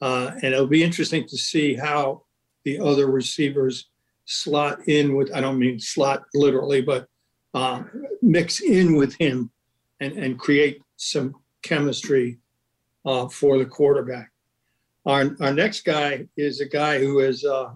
Uh, 0.00 0.32
and 0.42 0.52
it'll 0.52 0.66
be 0.66 0.84
interesting 0.84 1.26
to 1.26 1.36
see 1.36 1.74
how 1.74 2.22
the 2.64 2.78
other 2.78 3.06
receivers 3.06 3.88
slot 4.26 4.86
in 4.88 5.14
with, 5.16 5.34
I 5.34 5.40
don't 5.40 5.58
mean 5.58 5.80
slot 5.80 6.24
literally, 6.34 6.82
but 6.82 7.06
uh, 7.54 7.84
mix 8.22 8.60
in 8.60 8.96
with 8.96 9.14
him 9.16 9.50
and, 10.00 10.12
and 10.12 10.38
create 10.38 10.82
some 10.96 11.34
chemistry 11.62 12.38
uh, 13.04 13.28
for 13.28 13.58
the 13.58 13.64
quarterback. 13.64 14.30
Our, 15.06 15.36
our 15.40 15.52
next 15.52 15.84
guy 15.84 16.26
is 16.36 16.60
a 16.60 16.66
guy 16.66 16.98
who 16.98 17.18
has 17.20 17.44
uh, 17.44 17.70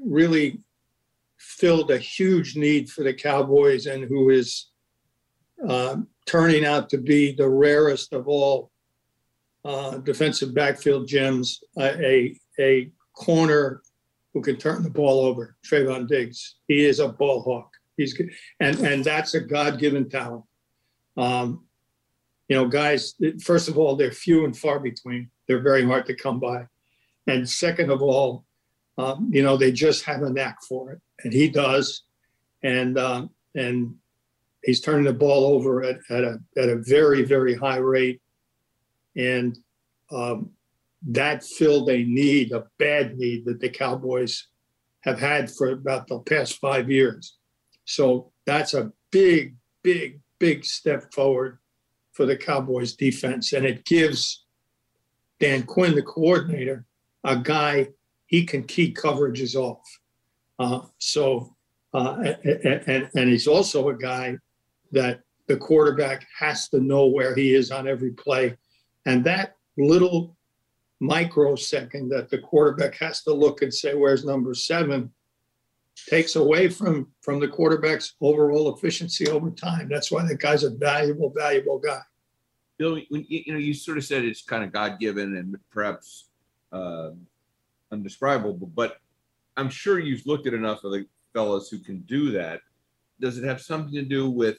really 0.00 0.60
filled 1.38 1.90
a 1.90 1.98
huge 1.98 2.56
need 2.56 2.88
for 2.88 3.02
the 3.02 3.12
Cowboys 3.12 3.86
and 3.86 4.04
who 4.04 4.30
is 4.30 4.68
uh, 5.68 5.96
turning 6.26 6.64
out 6.64 6.88
to 6.90 6.98
be 6.98 7.32
the 7.32 7.48
rarest 7.48 8.12
of 8.12 8.28
all 8.28 8.70
uh, 9.64 9.98
defensive 9.98 10.54
backfield 10.54 11.08
gems, 11.08 11.62
a, 11.78 12.36
a 12.60 12.90
corner 13.16 13.82
who 14.34 14.42
can 14.42 14.56
turn 14.56 14.82
the 14.82 14.90
ball 14.90 15.20
over, 15.24 15.56
Trevon 15.66 16.06
Diggs. 16.06 16.56
He 16.68 16.84
is 16.84 17.00
a 17.00 17.08
ball 17.08 17.42
hawk. 17.42 17.70
He's 17.96 18.12
good. 18.12 18.30
and 18.60 18.78
and 18.80 19.04
that's 19.04 19.34
a 19.34 19.40
God-given 19.40 20.10
talent. 20.10 20.44
Um, 21.16 21.66
you 22.48 22.56
know, 22.56 22.66
guys. 22.66 23.14
First 23.42 23.68
of 23.68 23.78
all, 23.78 23.96
they're 23.96 24.12
few 24.12 24.44
and 24.44 24.56
far 24.56 24.78
between. 24.78 25.30
They're 25.46 25.62
very 25.62 25.84
hard 25.84 26.06
to 26.06 26.14
come 26.14 26.40
by, 26.40 26.66
and 27.26 27.48
second 27.48 27.90
of 27.90 28.02
all, 28.02 28.44
um, 28.98 29.30
you 29.32 29.42
know, 29.42 29.56
they 29.56 29.72
just 29.72 30.04
have 30.04 30.22
a 30.22 30.30
knack 30.30 30.58
for 30.68 30.92
it, 30.92 31.00
and 31.22 31.32
he 31.32 31.48
does, 31.48 32.02
and 32.62 32.98
um, 32.98 33.30
and 33.54 33.94
he's 34.62 34.80
turning 34.80 35.04
the 35.04 35.12
ball 35.12 35.44
over 35.44 35.82
at, 35.82 35.98
at 36.10 36.24
a 36.24 36.38
at 36.56 36.68
a 36.68 36.76
very 36.76 37.22
very 37.22 37.54
high 37.54 37.78
rate 37.78 38.20
and 39.16 39.58
um, 40.10 40.50
that 41.06 41.44
filled 41.44 41.90
a 41.90 42.02
need, 42.04 42.52
a 42.52 42.64
bad 42.78 43.16
need 43.16 43.44
that 43.44 43.60
the 43.60 43.68
Cowboys 43.68 44.48
have 45.00 45.18
had 45.18 45.50
for 45.50 45.70
about 45.70 46.06
the 46.06 46.18
past 46.20 46.58
five 46.58 46.90
years. 46.90 47.36
So 47.84 48.32
that's 48.46 48.74
a 48.74 48.92
big, 49.10 49.56
big, 49.82 50.20
big 50.38 50.64
step 50.64 51.12
forward 51.12 51.58
for 52.14 52.24
the 52.26 52.36
Cowboys 52.36 52.94
defense. 52.94 53.52
And 53.52 53.66
it 53.66 53.84
gives 53.84 54.44
Dan 55.40 55.64
Quinn, 55.64 55.94
the 55.94 56.02
coordinator, 56.02 56.86
a 57.24 57.36
guy 57.36 57.88
he 58.26 58.44
can 58.44 58.64
key 58.64 58.92
coverages 58.92 59.54
off. 59.54 59.86
Uh, 60.58 60.80
so, 60.98 61.54
uh, 61.92 62.34
and, 62.44 62.82
and, 62.86 63.10
and 63.14 63.28
he's 63.28 63.46
also 63.46 63.88
a 63.88 63.96
guy 63.96 64.36
that 64.92 65.20
the 65.46 65.56
quarterback 65.56 66.26
has 66.38 66.68
to 66.70 66.80
know 66.80 67.06
where 67.06 67.34
he 67.34 67.54
is 67.54 67.70
on 67.70 67.86
every 67.86 68.12
play 68.12 68.56
and 69.06 69.24
that 69.24 69.56
little 69.76 70.36
microsecond 71.00 72.10
that 72.10 72.30
the 72.30 72.38
quarterback 72.38 72.94
has 72.96 73.22
to 73.22 73.32
look 73.32 73.62
and 73.62 73.72
say, 73.72 73.94
where's 73.94 74.24
number 74.24 74.54
seven, 74.54 75.10
takes 76.08 76.36
away 76.36 76.68
from 76.68 77.08
from 77.20 77.40
the 77.40 77.48
quarterback's 77.48 78.14
overall 78.20 78.74
efficiency 78.74 79.28
over 79.28 79.50
time. 79.50 79.88
That's 79.88 80.10
why 80.10 80.26
that 80.26 80.40
guy's 80.40 80.64
a 80.64 80.70
valuable, 80.70 81.30
valuable 81.30 81.78
guy. 81.78 82.00
Bill, 82.78 83.00
when 83.08 83.24
you, 83.28 83.42
you 83.46 83.52
know, 83.52 83.58
you 83.58 83.74
sort 83.74 83.98
of 83.98 84.04
said 84.04 84.24
it's 84.24 84.42
kind 84.42 84.64
of 84.64 84.72
God 84.72 84.98
given 84.98 85.36
and 85.36 85.56
perhaps 85.70 86.26
uh, 86.72 87.10
undescribable, 87.92 88.66
but 88.74 88.98
I'm 89.56 89.70
sure 89.70 90.00
you've 90.00 90.26
looked 90.26 90.48
at 90.48 90.54
enough 90.54 90.82
of 90.82 90.92
the 90.92 91.06
fellows 91.32 91.68
who 91.68 91.78
can 91.78 92.00
do 92.00 92.32
that. 92.32 92.60
Does 93.20 93.38
it 93.38 93.44
have 93.44 93.60
something 93.60 93.94
to 93.94 94.02
do 94.02 94.28
with 94.28 94.58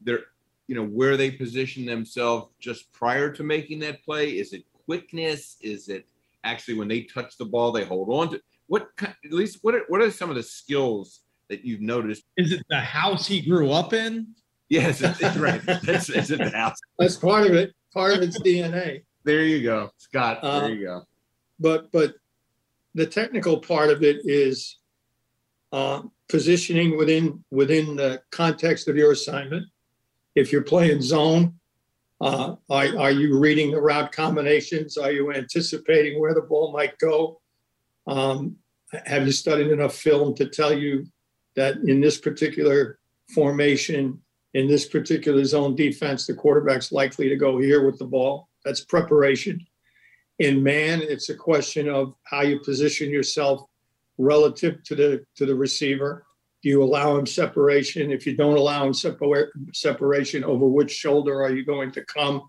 their 0.00 0.20
you 0.66 0.74
know 0.74 0.84
where 0.84 1.16
they 1.16 1.30
position 1.30 1.84
themselves 1.84 2.48
just 2.58 2.92
prior 2.92 3.30
to 3.32 3.42
making 3.42 3.78
that 3.80 4.02
play 4.04 4.30
is 4.30 4.52
it 4.52 4.64
quickness 4.86 5.56
is 5.60 5.88
it 5.88 6.06
actually 6.42 6.74
when 6.74 6.88
they 6.88 7.02
touch 7.02 7.36
the 7.36 7.44
ball 7.44 7.72
they 7.72 7.84
hold 7.84 8.08
on 8.10 8.30
to 8.30 8.40
what 8.66 8.88
at 9.00 9.14
least 9.30 9.58
what 9.62 9.74
are, 9.74 9.84
what 9.88 10.00
are 10.00 10.10
some 10.10 10.30
of 10.30 10.36
the 10.36 10.42
skills 10.42 11.20
that 11.48 11.64
you've 11.64 11.80
noticed? 11.80 12.24
Is 12.36 12.52
it 12.52 12.64
the 12.68 12.80
house 12.80 13.26
he 13.26 13.40
grew 13.40 13.70
up 13.70 13.92
in? 13.92 14.28
Yes 14.68 15.02
it's, 15.02 15.20
it's 15.20 15.36
right. 15.36 15.60
That's 15.82 16.08
is 16.08 16.30
it 16.30 16.38
the 16.38 16.50
house. 16.50 16.76
That's 16.98 17.16
part 17.16 17.46
of 17.46 17.54
it 17.54 17.74
part 17.92 18.12
of 18.16 18.22
its 18.22 18.36
dna 18.40 19.00
there 19.24 19.44
you 19.44 19.62
go 19.62 19.88
scott 19.98 20.42
there 20.42 20.50
uh, 20.50 20.66
you 20.66 20.84
go. 20.84 21.02
but 21.60 21.92
but 21.92 22.14
the 22.94 23.06
technical 23.06 23.56
part 23.58 23.90
of 23.90 24.02
it 24.02 24.18
is 24.24 24.78
uh, 25.72 26.02
positioning 26.28 26.96
within 26.96 27.44
within 27.50 27.96
the 27.96 28.22
context 28.30 28.88
of 28.88 28.96
your 28.96 29.12
assignment. 29.12 29.66
If 30.36 30.52
you're 30.52 30.62
playing 30.62 31.02
zone, 31.02 31.54
uh, 32.20 32.54
are, 32.70 32.98
are 32.98 33.10
you 33.10 33.38
reading 33.38 33.72
the 33.72 33.80
route 33.80 34.12
combinations? 34.12 34.96
Are 34.96 35.10
you 35.10 35.32
anticipating 35.32 36.20
where 36.20 36.34
the 36.34 36.42
ball 36.42 36.72
might 36.72 36.96
go? 36.98 37.40
Um, 38.06 38.56
have 39.06 39.26
you 39.26 39.32
studied 39.32 39.68
enough 39.68 39.94
film 39.94 40.34
to 40.36 40.46
tell 40.46 40.72
you 40.72 41.06
that 41.56 41.76
in 41.86 42.00
this 42.00 42.18
particular 42.18 42.98
formation, 43.34 44.20
in 44.54 44.68
this 44.68 44.86
particular 44.86 45.44
zone 45.44 45.74
defense, 45.74 46.26
the 46.26 46.34
quarterback's 46.34 46.92
likely 46.92 47.28
to 47.28 47.36
go 47.36 47.58
here 47.58 47.84
with 47.84 47.98
the 47.98 48.04
ball? 48.04 48.48
That's 48.64 48.84
preparation. 48.84 49.64
In 50.38 50.62
man, 50.62 51.00
it's 51.02 51.28
a 51.28 51.34
question 51.34 51.88
of 51.88 52.14
how 52.24 52.42
you 52.42 52.60
position 52.60 53.10
yourself 53.10 53.62
relative 54.18 54.82
to 54.84 54.94
the 54.94 55.24
to 55.36 55.46
the 55.46 55.54
receiver. 55.54 56.26
Do 56.62 56.68
you 56.70 56.82
allow 56.82 57.16
him 57.16 57.26
separation? 57.26 58.10
If 58.10 58.26
you 58.26 58.36
don't 58.36 58.56
allow 58.56 58.86
him 58.86 58.92
separa- 58.92 59.48
separation, 59.74 60.44
over 60.44 60.66
which 60.66 60.90
shoulder 60.90 61.42
are 61.42 61.52
you 61.52 61.64
going 61.64 61.92
to 61.92 62.04
come? 62.06 62.42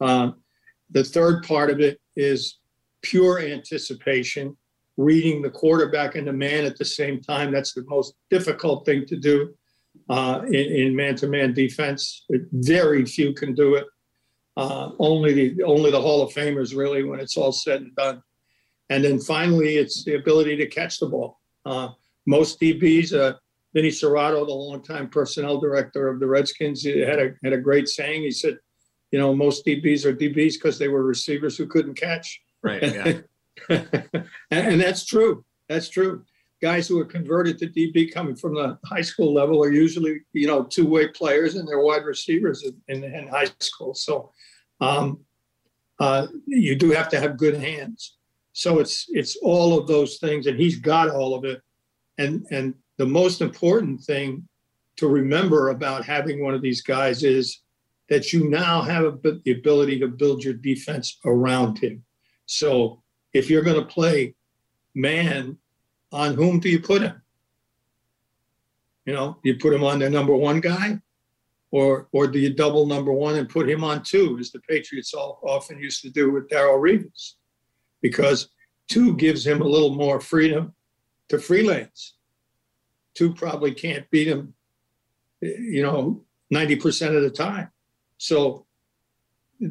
Um, 0.00 0.42
the 0.90 1.02
third 1.02 1.44
part 1.44 1.70
of 1.70 1.80
it 1.80 1.98
is 2.14 2.58
pure 3.02 3.40
anticipation, 3.40 4.56
reading 4.96 5.42
the 5.42 5.50
quarterback 5.50 6.14
and 6.14 6.26
the 6.26 6.32
man 6.32 6.64
at 6.64 6.76
the 6.76 6.84
same 6.84 7.20
time. 7.20 7.52
That's 7.52 7.74
the 7.74 7.84
most 7.88 8.14
difficult 8.30 8.86
thing 8.86 9.06
to 9.06 9.16
do. 9.16 9.54
uh, 10.08 10.42
in, 10.46 10.54
in 10.54 10.96
man-to-man 10.96 11.54
defense. 11.54 12.24
Very 12.52 13.04
few 13.04 13.32
can 13.32 13.54
do 13.54 13.74
it. 13.74 13.86
Uh, 14.56 14.90
only 14.98 15.32
the 15.32 15.62
only 15.64 15.90
the 15.90 16.00
Hall 16.00 16.22
of 16.22 16.32
Famers 16.32 16.76
really 16.76 17.02
when 17.02 17.18
it's 17.18 17.36
all 17.36 17.52
said 17.52 17.80
and 17.82 17.94
done. 17.96 18.22
And 18.90 19.02
then 19.02 19.18
finally, 19.18 19.76
it's 19.76 20.04
the 20.04 20.14
ability 20.14 20.56
to 20.56 20.66
catch 20.66 21.00
the 21.00 21.06
ball. 21.06 21.40
Uh, 21.64 21.88
most 22.26 22.60
DBs, 22.60 23.18
uh, 23.18 23.36
Vinny 23.74 23.88
Cerrato, 23.88 24.46
the 24.46 24.52
longtime 24.52 25.08
personnel 25.08 25.58
director 25.58 26.08
of 26.08 26.20
the 26.20 26.26
Redskins, 26.26 26.84
had 26.84 27.18
a 27.18 27.34
had 27.42 27.52
a 27.52 27.58
great 27.58 27.88
saying. 27.88 28.22
He 28.22 28.30
said, 28.30 28.58
"You 29.10 29.18
know, 29.18 29.34
most 29.34 29.66
DBs 29.66 30.04
are 30.04 30.14
DBs 30.14 30.54
because 30.54 30.78
they 30.78 30.88
were 30.88 31.02
receivers 31.02 31.56
who 31.56 31.66
couldn't 31.66 31.94
catch." 31.94 32.40
Right. 32.62 32.82
Yeah. 32.82 33.20
and, 34.50 34.80
that's 34.80 35.04
true. 35.04 35.44
That's 35.68 35.88
true. 35.88 36.24
Guys 36.60 36.88
who 36.88 36.98
are 37.00 37.04
converted 37.04 37.58
to 37.58 37.66
DB 37.66 38.12
coming 38.12 38.36
from 38.36 38.54
the 38.54 38.78
high 38.84 39.02
school 39.02 39.32
level 39.32 39.62
are 39.62 39.72
usually, 39.72 40.20
you 40.32 40.46
know, 40.46 40.64
two-way 40.64 41.08
players 41.08 41.56
and 41.56 41.68
they're 41.68 41.80
wide 41.80 42.04
receivers 42.04 42.64
in, 42.64 43.04
in, 43.04 43.04
in 43.04 43.28
high 43.28 43.50
school. 43.60 43.94
So 43.94 44.30
um, 44.80 45.20
uh, 46.00 46.26
you 46.46 46.74
do 46.74 46.90
have 46.90 47.08
to 47.10 47.20
have 47.20 47.36
good 47.36 47.54
hands. 47.54 48.16
So 48.52 48.78
it's 48.78 49.06
it's 49.08 49.36
all 49.36 49.76
of 49.78 49.88
those 49.88 50.18
things, 50.18 50.46
and 50.46 50.58
he's 50.58 50.78
got 50.78 51.10
all 51.10 51.34
of 51.34 51.44
it. 51.44 51.60
And 52.18 52.46
and 52.50 52.74
the 52.98 53.06
most 53.06 53.40
important 53.40 54.00
thing 54.00 54.48
to 54.96 55.08
remember 55.08 55.70
about 55.70 56.04
having 56.04 56.42
one 56.42 56.54
of 56.54 56.62
these 56.62 56.80
guys 56.80 57.24
is 57.24 57.60
that 58.08 58.32
you 58.32 58.48
now 58.48 58.80
have 58.82 59.04
a, 59.04 59.12
the 59.44 59.52
ability 59.52 59.98
to 59.98 60.08
build 60.08 60.44
your 60.44 60.54
defense 60.54 61.18
around 61.24 61.78
him. 61.78 62.04
So 62.46 63.02
if 63.34 63.50
you're 63.50 63.62
going 63.62 63.80
to 63.80 63.84
play 63.86 64.34
man, 64.94 65.58
on 66.12 66.34
whom 66.34 66.60
do 66.60 66.68
you 66.68 66.78
put 66.78 67.02
him? 67.02 67.20
You 69.04 69.12
know, 69.12 69.38
you 69.42 69.56
put 69.56 69.74
him 69.74 69.82
on 69.82 69.98
the 69.98 70.08
number 70.08 70.34
one 70.34 70.60
guy? 70.60 71.00
Or, 71.72 72.06
or 72.12 72.28
do 72.28 72.38
you 72.38 72.54
double 72.54 72.86
number 72.86 73.12
one 73.12 73.34
and 73.34 73.48
put 73.48 73.68
him 73.68 73.82
on 73.82 74.04
two, 74.04 74.38
as 74.38 74.52
the 74.52 74.60
Patriots 74.60 75.12
all, 75.12 75.40
often 75.42 75.80
used 75.80 76.02
to 76.02 76.10
do 76.10 76.30
with 76.30 76.48
Darrelle 76.48 76.80
Revis? 76.80 77.32
Because 78.00 78.48
two 78.88 79.16
gives 79.16 79.44
him 79.44 79.60
a 79.60 79.66
little 79.66 79.94
more 79.96 80.20
freedom 80.20 80.72
to 81.30 81.38
freelance. 81.40 82.14
Two 83.14 83.34
probably 83.34 83.74
can't 83.74 84.08
beat 84.10 84.28
him, 84.28 84.54
you 85.40 85.82
know, 85.82 86.22
90% 86.52 87.16
of 87.16 87.22
the 87.22 87.30
time. 87.30 87.70
So 88.18 88.66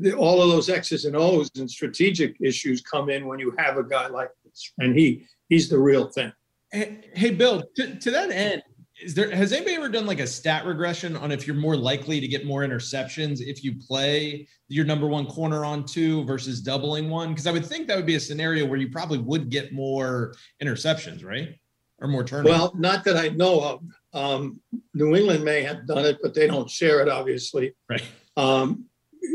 the, 0.02 0.14
all 0.14 0.42
of 0.42 0.50
those 0.50 0.70
X's 0.70 1.06
and 1.06 1.16
O's 1.16 1.50
and 1.58 1.70
strategic 1.70 2.36
issues 2.42 2.82
come 2.82 3.10
in 3.10 3.28
when 3.28 3.40
you 3.40 3.54
have 3.58 3.78
a 3.78 3.84
guy 3.84 4.08
like 4.08 4.30
this, 4.46 4.72
and 4.80 4.98
he 4.98 5.26
he's 5.50 5.70
the 5.70 5.78
real 5.78 6.08
thing. 6.08 6.32
Hey, 6.72 7.02
hey 7.14 7.32
Bill, 7.32 7.64
to, 7.76 7.96
to 8.00 8.12
that 8.12 8.32
end, 8.32 8.64
is 9.02 9.14
there 9.14 9.34
has 9.36 9.52
anybody 9.54 9.76
ever 9.76 9.90
done 9.90 10.06
like 10.06 10.20
a 10.20 10.28
stat 10.28 10.66
regression 10.66 11.16
on 11.18 11.32
if 11.32 11.46
you're 11.46 11.56
more 11.56 11.76
likely 11.76 12.20
to 12.20 12.28
get 12.28 12.46
more 12.46 12.62
interceptions 12.62 13.42
if 13.42 13.64
you 13.64 13.76
play 13.76 14.48
your 14.68 14.86
number 14.86 15.08
one 15.08 15.26
corner 15.26 15.66
on 15.66 15.86
two 15.86 16.24
versus 16.26 16.62
doubling 16.62 17.10
one? 17.10 17.30
Because 17.30 17.48
I 17.48 17.52
would 17.52 17.66
think 17.66 17.88
that 17.88 17.98
would 17.98 18.06
be 18.06 18.16
a 18.16 18.20
scenario 18.20 18.66
where 18.66 18.78
you 18.78 18.90
probably 18.90 19.20
would 19.20 19.50
get 19.50 19.74
more 19.74 20.34
interceptions, 20.62 21.24
right? 21.26 21.60
Or 22.00 22.08
more 22.08 22.24
turnovers. 22.24 22.52
Well, 22.52 22.74
not 22.76 23.04
that 23.06 23.18
I 23.18 23.30
know 23.30 23.62
of. 23.62 23.82
Um, 24.14 24.60
New 24.94 25.16
England 25.16 25.44
may 25.44 25.64
have 25.64 25.88
done 25.88 26.06
it, 26.06 26.20
but 26.22 26.34
they 26.34 26.48
don't 26.48 26.70
share 26.70 27.02
it, 27.02 27.08
obviously. 27.08 27.74
Right. 27.90 28.04
Um, 28.36 28.86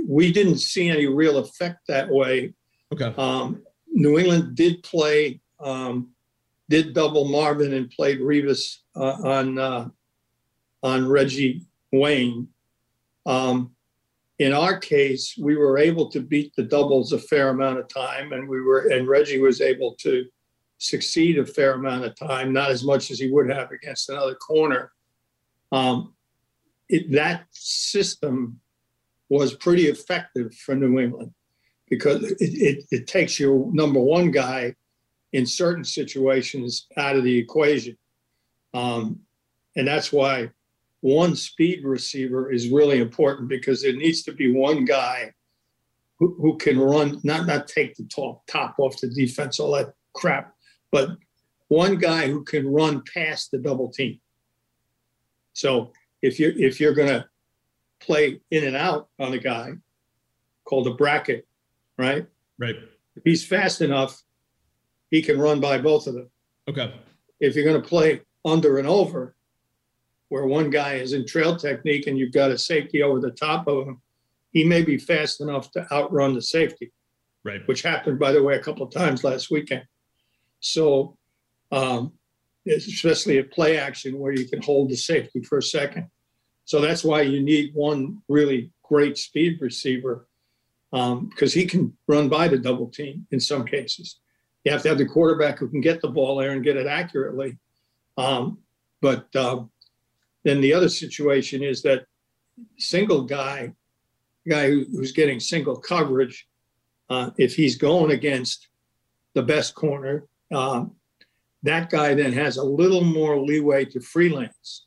we 0.07 0.33
didn't 0.33 0.59
see 0.59 0.88
any 0.88 1.07
real 1.07 1.38
effect 1.38 1.87
that 1.88 2.09
way. 2.09 2.54
Okay. 2.92 3.12
Um, 3.16 3.62
New 3.90 4.18
England 4.18 4.54
did 4.54 4.83
play, 4.83 5.40
um, 5.61 6.11
did 6.68 6.95
double 6.95 7.26
Marvin 7.26 7.75
and 7.75 7.90
played 7.90 8.21
Revis 8.21 8.78
uh, 8.97 9.16
on 9.25 9.59
uh, 9.59 9.88
on 10.83 11.09
Reggie 11.09 11.62
Wayne. 11.92 12.49
Um, 13.26 13.73
in 14.38 14.52
our 14.52 14.78
case, 14.78 15.35
we 15.37 15.57
were 15.57 15.78
able 15.78 16.09
to 16.11 16.21
beat 16.21 16.54
the 16.54 16.62
doubles 16.62 17.12
a 17.12 17.18
fair 17.18 17.49
amount 17.49 17.78
of 17.78 17.88
time, 17.88 18.33
and 18.33 18.49
we 18.49 18.61
were 18.61 18.88
and 18.88 19.09
Reggie 19.09 19.40
was 19.40 19.61
able 19.61 19.94
to 19.96 20.27
succeed 20.79 21.38
a 21.38 21.44
fair 21.44 21.72
amount 21.72 22.05
of 22.05 22.14
time, 22.14 22.53
not 22.53 22.70
as 22.70 22.85
much 22.85 23.11
as 23.11 23.18
he 23.18 23.31
would 23.31 23.51
have 23.51 23.70
against 23.72 24.09
another 24.09 24.37
corner. 24.37 24.92
Um, 25.72 26.14
it, 26.88 27.11
that 27.12 27.46
system 27.51 28.61
was 29.28 29.54
pretty 29.54 29.86
effective 29.86 30.54
for 30.54 30.74
New 30.74 30.98
England 30.98 31.32
because 31.88 32.22
it, 32.24 32.36
it, 32.40 32.84
it 32.90 33.06
takes 33.06 33.38
your 33.38 33.72
number 33.72 34.00
one 34.00 34.30
guy 34.30 34.74
in 35.32 35.46
certain 35.46 35.84
situations 35.84 36.86
out 36.96 37.16
of 37.16 37.24
the 37.24 37.38
equation. 37.38 37.96
Um, 38.74 39.20
and 39.76 39.86
that's 39.86 40.12
why 40.12 40.50
one 41.00 41.36
speed 41.36 41.84
receiver 41.84 42.50
is 42.50 42.70
really 42.70 43.00
important 43.00 43.48
because 43.48 43.82
there 43.82 43.92
needs 43.92 44.22
to 44.24 44.32
be 44.32 44.52
one 44.52 44.84
guy 44.84 45.32
who, 46.18 46.34
who 46.40 46.56
can 46.56 46.78
run, 46.78 47.20
not 47.22 47.46
not 47.46 47.68
take 47.68 47.94
the 47.94 48.04
top 48.04 48.44
top 48.46 48.74
off 48.78 49.00
the 49.00 49.08
defense, 49.08 49.60
all 49.60 49.72
that 49.72 49.94
crap, 50.14 50.52
but 50.90 51.10
one 51.68 51.96
guy 51.96 52.28
who 52.28 52.42
can 52.42 52.66
run 52.66 53.02
past 53.14 53.50
the 53.50 53.58
double 53.58 53.90
team. 53.90 54.18
So 55.52 55.92
if 56.22 56.40
you're 56.40 56.52
if 56.52 56.80
you're 56.80 56.94
gonna 56.94 57.28
play 58.00 58.40
in 58.50 58.64
and 58.64 58.76
out 58.76 59.08
on 59.18 59.32
a 59.32 59.38
guy 59.38 59.72
called 60.64 60.87
a 60.87 60.94
bracket, 60.94 61.46
right? 61.96 62.26
Right. 62.58 62.76
If 63.16 63.22
he's 63.24 63.44
fast 63.44 63.80
enough, 63.80 64.22
he 65.11 65.22
can 65.22 65.38
run 65.38 65.61
by 65.61 65.78
both 65.78 66.06
of 66.06 66.14
them. 66.14 66.30
Okay. 66.68 66.92
If 67.40 67.54
you're 67.54 67.64
going 67.64 67.80
to 67.80 67.88
play 67.88 68.20
under 68.44 68.78
and 68.78 68.87
over, 68.87 69.34
where 70.28 70.46
one 70.46 70.68
guy 70.70 70.94
is 70.94 71.14
in 71.14 71.26
trail 71.26 71.56
technique 71.56 72.06
and 72.06 72.18
you've 72.18 72.32
got 72.32 72.50
a 72.50 72.58
safety 72.58 73.02
over 73.02 73.18
the 73.20 73.30
top 73.30 73.66
of 73.66 73.87
him, 73.88 74.00
he 74.52 74.62
may 74.64 74.82
be 74.82 74.98
fast 74.98 75.40
enough 75.40 75.70
to 75.72 75.87
outrun 75.92 76.34
the 76.34 76.42
safety, 76.42 76.92
Right. 77.44 77.66
which 77.66 77.82
happened, 77.82 78.18
by 78.18 78.32
the 78.32 78.42
way, 78.42 78.56
a 78.56 78.62
couple 78.62 78.87
of 78.87 78.92
times 78.92 79.24
last 79.24 79.50
weekend. 79.50 79.84
So, 80.61 81.16
um, 81.72 82.12
especially 82.66 83.38
at 83.38 83.50
play 83.50 83.78
action 83.78 84.18
where 84.18 84.32
you 84.32 84.46
can 84.46 84.61
hold 84.61 84.90
the 84.90 84.96
safety 84.96 85.42
for 85.42 85.58
a 85.58 85.62
second. 85.62 86.08
So 86.68 86.83
that's 86.83 87.02
why 87.02 87.22
you 87.22 87.40
need 87.40 87.72
one 87.72 88.20
really 88.28 88.70
great 88.83 89.16
speed 89.16 89.57
receiver 89.59 90.28
because 90.90 91.54
um, 91.54 91.61
he 91.61 91.64
can 91.64 91.96
run 92.07 92.28
by 92.28 92.46
the 92.46 92.59
double 92.59 92.88
team 92.88 93.26
in 93.31 93.40
some 93.40 93.64
cases. 93.64 94.20
You 94.64 94.72
have 94.72 94.83
to 94.83 94.90
have 94.90 94.98
the 94.98 95.07
quarterback 95.07 95.59
who 95.59 95.70
can 95.70 95.81
get 95.81 96.02
the 96.02 96.11
ball 96.11 96.37
there 96.37 96.50
and 96.50 96.62
get 96.62 96.76
it 96.76 96.87
accurately. 96.87 97.57
Um, 98.18 98.59
but 99.00 99.35
uh, 99.35 99.64
then 100.44 100.61
the 100.61 100.74
other 100.74 100.90
situation 100.90 101.62
is 101.62 101.81
that 101.85 102.04
single 102.76 103.22
guy, 103.22 103.72
guy 104.46 104.68
who, 104.68 104.85
who's 104.92 105.12
getting 105.12 105.40
single 105.40 105.76
coverage, 105.76 106.46
uh, 107.09 107.31
if 107.38 107.57
he's 107.57 107.76
going 107.76 108.11
against 108.11 108.68
the 109.33 109.42
best 109.42 109.74
corner, 109.74 110.26
um, 110.52 110.96
that 111.62 111.88
guy 111.88 112.12
then 112.12 112.35
has 112.35 112.59
a 112.59 112.62
little 112.62 113.04
more 113.04 113.40
leeway 113.40 113.87
to 113.87 114.00
freelance 114.00 114.85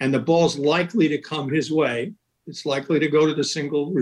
and 0.00 0.12
the 0.12 0.18
ball's 0.18 0.58
likely 0.58 1.08
to 1.08 1.18
come 1.18 1.50
his 1.50 1.70
way. 1.70 2.12
It's 2.46 2.64
likely 2.64 2.98
to 2.98 3.08
go 3.08 3.26
to 3.26 3.34
the 3.34 3.44
single 3.44 3.94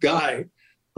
guy. 0.00 0.46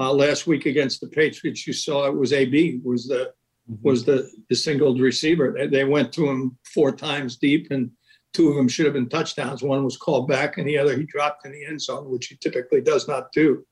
Uh, 0.00 0.12
last 0.12 0.46
week 0.46 0.66
against 0.66 1.00
the 1.00 1.08
Patriots, 1.08 1.66
you 1.66 1.72
saw 1.72 2.06
it 2.06 2.16
was 2.16 2.32
AB 2.32 2.80
was 2.84 3.08
the 3.08 3.32
mm-hmm. 3.70 3.82
was 3.82 4.04
the 4.04 4.30
the 4.48 4.54
single 4.54 4.96
receiver. 4.96 5.52
They, 5.56 5.66
they, 5.66 5.84
went 5.84 6.12
to 6.12 6.28
him 6.28 6.56
four 6.72 6.92
times 6.92 7.36
deep, 7.36 7.72
and 7.72 7.90
two 8.32 8.48
of 8.48 8.54
them 8.54 8.68
should 8.68 8.86
have 8.86 8.94
been 8.94 9.08
touchdowns. 9.08 9.62
One 9.62 9.84
was 9.84 9.96
called 9.96 10.28
back, 10.28 10.56
and 10.56 10.68
the 10.68 10.78
other 10.78 10.96
he 10.96 11.04
dropped 11.04 11.44
in 11.46 11.52
the 11.52 11.64
end 11.64 11.82
zone, 11.82 12.08
which 12.10 12.26
he 12.26 12.36
typically 12.36 12.80
does 12.80 13.08
not 13.08 13.32
do. 13.32 13.66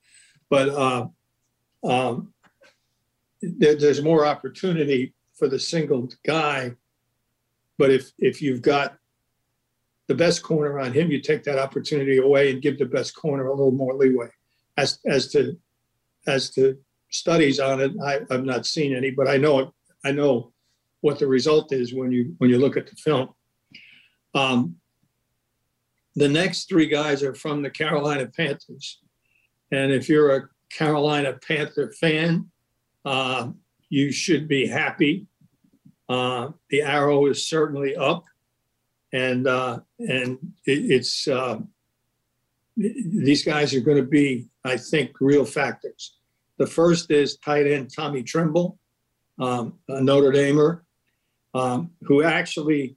But 0.51 0.69
uh, 0.71 1.07
um, 1.85 2.33
there, 3.41 3.77
there's 3.77 4.03
more 4.03 4.27
opportunity 4.27 5.15
for 5.35 5.47
the 5.49 5.61
single 5.61 6.09
guy. 6.27 6.73
But 7.79 7.91
if 7.91 8.11
if 8.19 8.43
you've 8.43 8.63
got 8.63 8.99
the 10.09 10.15
best 10.15 10.43
corner 10.43 10.79
on 10.79 10.93
him, 10.93 11.11
you 11.11 11.21
take 11.21 11.43
that 11.45 11.59
opportunity 11.59 12.19
away 12.19 12.51
and 12.51 12.63
give 12.63 12.79
the 12.79 12.87
best 12.87 13.15
corner 13.17 13.47
a 13.47 13.55
little 13.55 13.73
more 13.73 13.95
leeway. 13.95 14.29
As 14.77 14.99
as 15.07 15.29
to 15.33 15.57
as 16.27 16.51
to 16.51 16.79
studies 17.11 17.59
on 17.61 17.81
it, 17.81 17.93
I, 18.05 18.21
I've 18.31 18.45
not 18.45 18.67
seen 18.67 18.95
any, 18.95 19.11
but 19.11 19.29
I 19.29 19.37
know 19.37 19.75
I 20.05 20.13
know 20.13 20.53
what 21.01 21.19
the 21.19 21.27
result 21.27 21.73
is 21.73 21.95
when 21.95 22.13
you 22.13 22.35
when 22.39 22.51
you 22.51 22.59
look 22.59 22.77
at 22.77 22.87
the 22.87 22.97
film. 22.97 23.31
Um, 24.35 24.77
the 26.15 26.29
next 26.29 26.69
three 26.69 26.87
guys 26.87 27.23
are 27.23 27.35
from 27.35 27.63
the 27.63 27.71
Carolina 27.71 28.27
Panthers, 28.27 29.01
and 29.73 29.93
if 29.93 30.09
you're 30.09 30.37
a 30.37 30.49
Carolina 30.71 31.39
Panther 31.47 31.93
fan, 31.93 32.51
uh, 33.05 33.49
you 33.89 34.13
should 34.13 34.47
be 34.47 34.67
happy. 34.67 35.27
Uh, 36.09 36.51
the 36.71 36.83
arrow 36.83 37.27
is 37.27 37.47
certainly 37.47 37.97
up 37.97 38.25
and 39.17 39.47
uh, 39.47 39.81
and 39.99 40.39
it, 40.67 40.91
it's 40.91 41.27
uh, 41.27 41.59
these 42.77 43.43
guys 43.45 43.75
are 43.75 43.81
going 43.81 43.97
to 43.97 44.09
be, 44.09 44.49
I 44.65 44.77
think, 44.77 45.13
real 45.21 45.47
factors. 45.47 46.17
The 46.59 46.67
first 46.67 47.11
is 47.11 47.39
tight 47.39 47.67
end 47.67 47.91
Tommy 47.95 48.23
Tremble, 48.23 48.79
um, 49.39 49.79
a 49.89 50.03
Notre 50.03 50.33
Damer, 50.33 50.85
um, 51.55 51.93
who 52.03 52.23
actually 52.23 52.97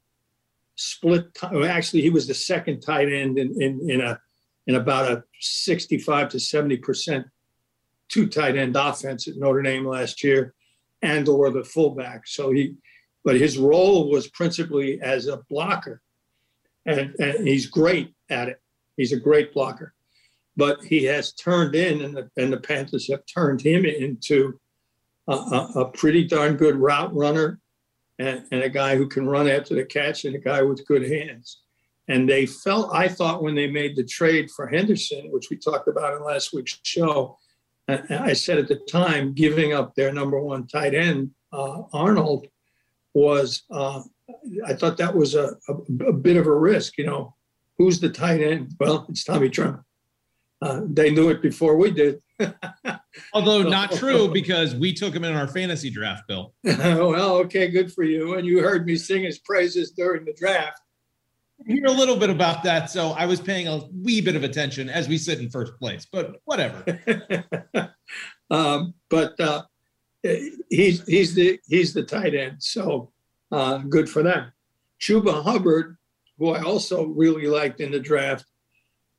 split. 0.75 1.27
Actually, 1.41 2.01
he 2.01 2.09
was 2.09 2.27
the 2.27 2.33
second 2.33 2.81
tight 2.81 3.11
end 3.11 3.39
in, 3.39 3.61
in, 3.61 3.89
in 3.89 4.01
a 4.01 4.19
in 4.67 4.75
about 4.75 5.11
a 5.11 5.23
65 5.39 6.29
to 6.29 6.39
70 6.39 6.77
percent 6.77 7.27
two 8.09 8.27
tight 8.27 8.57
end 8.57 8.75
offense 8.75 9.27
at 9.27 9.37
Notre 9.37 9.61
Dame 9.61 9.85
last 9.85 10.21
year, 10.23 10.53
and 11.01 11.29
or 11.29 11.49
the 11.49 11.63
fullback. 11.63 12.27
So 12.27 12.51
he, 12.51 12.75
but 13.23 13.37
his 13.37 13.57
role 13.57 14.09
was 14.09 14.27
principally 14.27 14.99
as 15.01 15.27
a 15.27 15.37
blocker, 15.49 16.01
and 16.85 17.15
and 17.19 17.47
he's 17.47 17.67
great 17.67 18.13
at 18.29 18.49
it. 18.49 18.61
He's 18.97 19.13
a 19.13 19.19
great 19.19 19.53
blocker, 19.53 19.93
but 20.57 20.83
he 20.83 21.03
has 21.05 21.33
turned 21.33 21.75
in, 21.75 22.01
and 22.01 22.15
the 22.15 22.29
and 22.37 22.51
the 22.51 22.59
Panthers 22.59 23.09
have 23.09 23.23
turned 23.25 23.61
him 23.61 23.85
into 23.85 24.59
a, 25.27 25.33
a, 25.33 25.71
a 25.75 25.85
pretty 25.91 26.25
darn 26.25 26.57
good 26.57 26.75
route 26.75 27.15
runner 27.15 27.59
and, 28.19 28.45
and 28.51 28.63
a 28.63 28.69
guy 28.69 28.95
who 28.95 29.07
can 29.07 29.27
run 29.27 29.47
after 29.47 29.75
the 29.75 29.85
catch 29.85 30.25
and 30.25 30.35
a 30.35 30.39
guy 30.39 30.61
with 30.61 30.85
good 30.85 31.09
hands. 31.09 31.61
And 32.07 32.27
they 32.27 32.45
felt, 32.45 32.93
I 32.93 33.07
thought, 33.07 33.43
when 33.43 33.55
they 33.55 33.67
made 33.67 33.95
the 33.95 34.03
trade 34.03 34.49
for 34.51 34.67
Henderson, 34.67 35.31
which 35.31 35.49
we 35.49 35.57
talked 35.57 35.87
about 35.87 36.15
in 36.15 36.23
last 36.23 36.53
week's 36.53 36.79
show, 36.83 37.37
I, 37.87 38.33
said 38.33 38.57
at 38.59 38.67
the 38.67 38.79
time, 38.89 39.33
giving 39.33 39.73
up 39.73 39.95
their 39.95 40.11
number 40.11 40.39
one 40.39 40.67
tight 40.67 40.93
end, 40.93 41.31
uh, 41.51 41.83
Arnold, 41.93 42.47
was, 43.13 43.63
uh, 43.71 44.01
I 44.65 44.73
thought 44.73 44.97
that 44.97 45.15
was 45.15 45.35
a, 45.35 45.55
a, 45.67 46.05
a 46.07 46.13
bit 46.13 46.37
of 46.37 46.47
a 46.47 46.55
risk. 46.55 46.97
You 46.97 47.05
know, 47.05 47.35
who's 47.77 47.99
the 47.99 48.09
tight 48.09 48.41
end? 48.41 48.75
Well, 48.79 49.05
it's 49.09 49.23
Tommy 49.23 49.49
Tremble. 49.49 49.85
Uh, 50.61 50.81
they 50.85 51.09
knew 51.09 51.29
it 51.29 51.41
before 51.41 51.77
we 51.77 51.91
did. 51.91 52.21
Although 53.33 53.63
not 53.63 53.91
true 53.93 54.27
because 54.27 54.75
we 54.75 54.93
took 54.93 55.13
him 55.15 55.23
in 55.23 55.35
our 55.35 55.47
fantasy 55.47 55.89
draft, 55.89 56.27
Bill. 56.27 56.53
well, 56.63 57.35
okay, 57.37 57.69
good 57.69 57.91
for 57.93 58.03
you. 58.03 58.35
And 58.35 58.45
you 58.45 58.61
heard 58.61 58.85
me 58.85 58.95
sing 58.97 59.23
his 59.23 59.39
praises 59.39 59.91
during 59.91 60.25
the 60.25 60.33
draft. 60.33 60.79
Hear 61.65 61.85
a 61.85 61.91
little 61.91 62.15
bit 62.15 62.29
about 62.29 62.63
that. 62.63 62.89
So 62.89 63.11
I 63.11 63.25
was 63.25 63.41
paying 63.41 63.67
a 63.67 63.81
wee 63.91 64.21
bit 64.21 64.35
of 64.35 64.43
attention 64.43 64.89
as 64.89 65.07
we 65.09 65.17
sit 65.17 65.39
in 65.39 65.49
first 65.49 65.77
place, 65.77 66.07
but 66.09 66.37
whatever. 66.45 66.83
um, 68.49 68.93
but 69.09 69.37
uh, 69.39 69.63
he's 70.69 71.05
he's 71.05 71.35
the 71.35 71.59
he's 71.67 71.93
the 71.93 72.03
tight 72.03 72.33
end, 72.33 72.63
so 72.63 73.11
uh, 73.51 73.79
good 73.79 74.09
for 74.09 74.23
them. 74.23 74.51
Chuba 74.99 75.43
Hubbard, 75.43 75.97
who 76.37 76.49
I 76.49 76.61
also 76.61 77.05
really 77.05 77.47
liked 77.47 77.79
in 77.79 77.91
the 77.91 77.99
draft, 77.99 78.45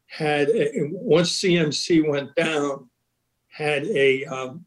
had 0.07 0.49
a, 0.51 0.71
once 0.90 1.40
CMC 1.40 2.09
went 2.09 2.35
down, 2.35 2.88
had 3.49 3.87
a 3.87 4.25
um, 4.25 4.64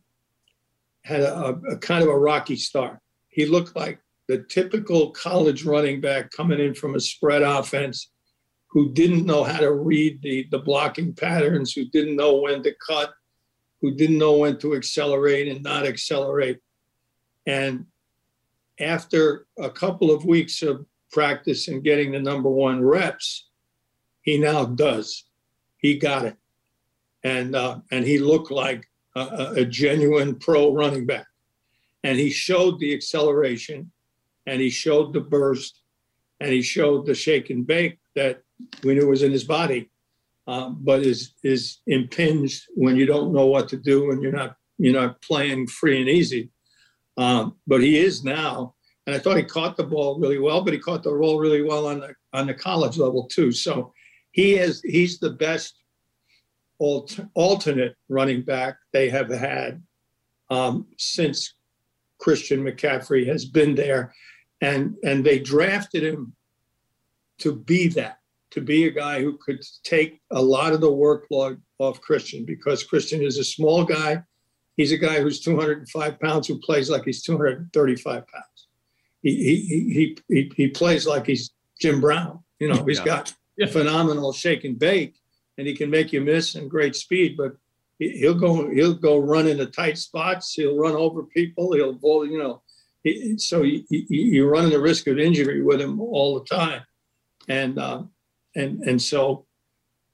had 1.03 1.21
a, 1.21 1.59
a 1.71 1.77
kind 1.77 2.03
of 2.03 2.09
a 2.09 2.17
rocky 2.17 2.55
start. 2.55 2.99
He 3.29 3.45
looked 3.45 3.75
like 3.75 3.99
the 4.27 4.43
typical 4.43 5.11
college 5.11 5.65
running 5.65 5.99
back 5.99 6.31
coming 6.31 6.59
in 6.59 6.73
from 6.73 6.95
a 6.95 6.99
spread 6.99 7.41
offense 7.41 8.09
who 8.69 8.91
didn't 8.93 9.25
know 9.25 9.43
how 9.43 9.59
to 9.59 9.71
read 9.71 10.21
the, 10.21 10.47
the 10.49 10.59
blocking 10.59 11.13
patterns, 11.13 11.73
who 11.73 11.85
didn't 11.85 12.15
know 12.15 12.37
when 12.37 12.63
to 12.63 12.73
cut, 12.85 13.13
who 13.81 13.93
didn't 13.95 14.17
know 14.17 14.37
when 14.37 14.57
to 14.59 14.75
accelerate 14.75 15.47
and 15.47 15.61
not 15.61 15.85
accelerate. 15.85 16.59
And 17.45 17.85
after 18.79 19.45
a 19.57 19.69
couple 19.69 20.11
of 20.11 20.25
weeks 20.25 20.61
of 20.61 20.85
practice 21.11 21.67
and 21.67 21.83
getting 21.83 22.11
the 22.11 22.19
number 22.19 22.49
one 22.49 22.83
reps, 22.83 23.49
he 24.21 24.37
now 24.37 24.65
does. 24.65 25.25
He 25.77 25.97
got 25.97 26.25
it. 26.25 26.35
And, 27.23 27.55
uh, 27.55 27.79
and 27.91 28.05
he 28.05 28.19
looked 28.19 28.51
like 28.51 28.89
a, 29.15 29.53
a- 29.57 29.65
genuine 29.65 30.35
pro 30.35 30.73
running 30.73 31.05
back. 31.05 31.27
And 32.03 32.17
he 32.17 32.29
showed 32.29 32.79
the 32.79 32.93
acceleration 32.93 33.91
and 34.45 34.59
he 34.59 34.69
showed 34.69 35.13
the 35.13 35.21
burst 35.21 35.81
and 36.39 36.51
he 36.51 36.61
showed 36.61 37.05
the 37.05 37.15
shake 37.15 37.49
and 37.49 37.65
bake 37.65 37.99
that 38.15 38.41
we 38.83 38.95
knew 38.95 39.07
was 39.07 39.23
in 39.23 39.31
his 39.31 39.45
body, 39.45 39.89
um, 40.47 40.77
but 40.81 41.01
is 41.01 41.33
is 41.43 41.79
impinged 41.87 42.65
when 42.75 42.97
you 42.97 43.05
don't 43.05 43.33
know 43.33 43.45
what 43.45 43.69
to 43.69 43.77
do 43.77 44.11
and 44.11 44.21
you're 44.21 44.31
not 44.33 44.57
you're 44.77 44.93
not 44.93 45.21
playing 45.21 45.67
free 45.67 46.01
and 46.01 46.09
easy. 46.09 46.49
Um, 47.17 47.57
but 47.67 47.81
he 47.81 47.97
is 47.97 48.23
now, 48.23 48.75
and 49.05 49.15
I 49.15 49.19
thought 49.19 49.37
he 49.37 49.43
caught 49.43 49.77
the 49.77 49.83
ball 49.83 50.19
really 50.19 50.39
well, 50.39 50.63
but 50.63 50.73
he 50.73 50.79
caught 50.79 51.03
the 51.03 51.11
ball 51.11 51.39
really 51.39 51.61
well 51.61 51.87
on 51.87 51.99
the 51.99 52.13
on 52.33 52.47
the 52.47 52.53
college 52.53 52.97
level 52.97 53.27
too. 53.27 53.51
So 53.51 53.93
he 54.31 54.55
is 54.55 54.81
he's 54.81 55.19
the 55.19 55.31
best 55.31 55.75
alt, 56.79 57.19
alternate 57.35 57.95
running 58.09 58.41
back 58.41 58.77
they 58.91 59.09
have 59.09 59.29
had 59.29 59.81
um, 60.49 60.87
since 60.97 61.55
Christian 62.19 62.63
McCaffrey 62.63 63.27
has 63.27 63.45
been 63.45 63.75
there, 63.75 64.13
and 64.61 64.95
and 65.03 65.25
they 65.25 65.39
drafted 65.39 66.03
him 66.03 66.33
to 67.39 67.55
be 67.55 67.87
that, 67.89 68.19
to 68.51 68.61
be 68.61 68.85
a 68.85 68.91
guy 68.91 69.21
who 69.21 69.37
could 69.37 69.61
take 69.83 70.21
a 70.31 70.41
lot 70.41 70.73
of 70.73 70.81
the 70.81 70.91
workload 70.91 71.59
off 71.79 72.01
Christian 72.01 72.45
because 72.45 72.83
Christian 72.83 73.21
is 73.21 73.37
a 73.37 73.43
small 73.43 73.83
guy. 73.83 74.23
He's 74.77 74.91
a 74.91 74.97
guy 74.97 75.21
who's 75.21 75.39
205 75.41 76.19
pounds 76.19 76.47
who 76.47 76.57
plays 76.59 76.89
like 76.89 77.03
he's 77.05 77.21
235 77.23 78.27
pounds. 78.27 78.67
He 79.21 79.35
he 79.35 79.93
he 79.93 80.17
he, 80.27 80.51
he 80.57 80.67
plays 80.67 81.05
like 81.05 81.25
he's 81.27 81.51
Jim 81.79 82.01
Brown. 82.01 82.39
You 82.59 82.69
know, 82.69 82.83
he's 82.85 82.99
Yeah. 82.99 83.05
got 83.05 83.33
Yeah. 83.57 83.67
phenomenal 83.67 84.33
shake 84.33 84.63
and 84.63 84.77
bake, 84.79 85.15
and 85.57 85.67
he 85.67 85.75
can 85.75 85.89
make 85.89 86.11
you 86.11 86.21
miss 86.21 86.55
and 86.55 86.69
great 86.69 86.95
speed, 86.95 87.37
but 87.37 87.55
he- 87.99 88.17
he'll 88.17 88.33
go 88.33 88.69
he'll 88.69 88.95
go 88.95 89.19
run 89.19 89.47
into 89.47 89.67
tight 89.67 89.97
spots. 89.97 90.53
He'll 90.55 90.75
run 90.77 90.95
over 90.95 91.23
people. 91.23 91.73
He'll 91.73 91.93
bowl. 91.93 92.25
You 92.25 92.39
know, 92.39 92.61
he, 93.03 93.37
so 93.37 93.61
you, 93.61 93.83
you, 93.89 94.05
you're 94.09 94.49
running 94.49 94.71
the 94.71 94.79
risk 94.81 95.07
of 95.07 95.19
injury 95.19 95.61
with 95.61 95.79
him 95.79 96.01
all 96.01 96.39
the 96.39 96.45
time, 96.45 96.81
and 97.47 97.77
uh, 97.77 98.03
and 98.55 98.81
and 98.83 98.99
so 99.01 99.45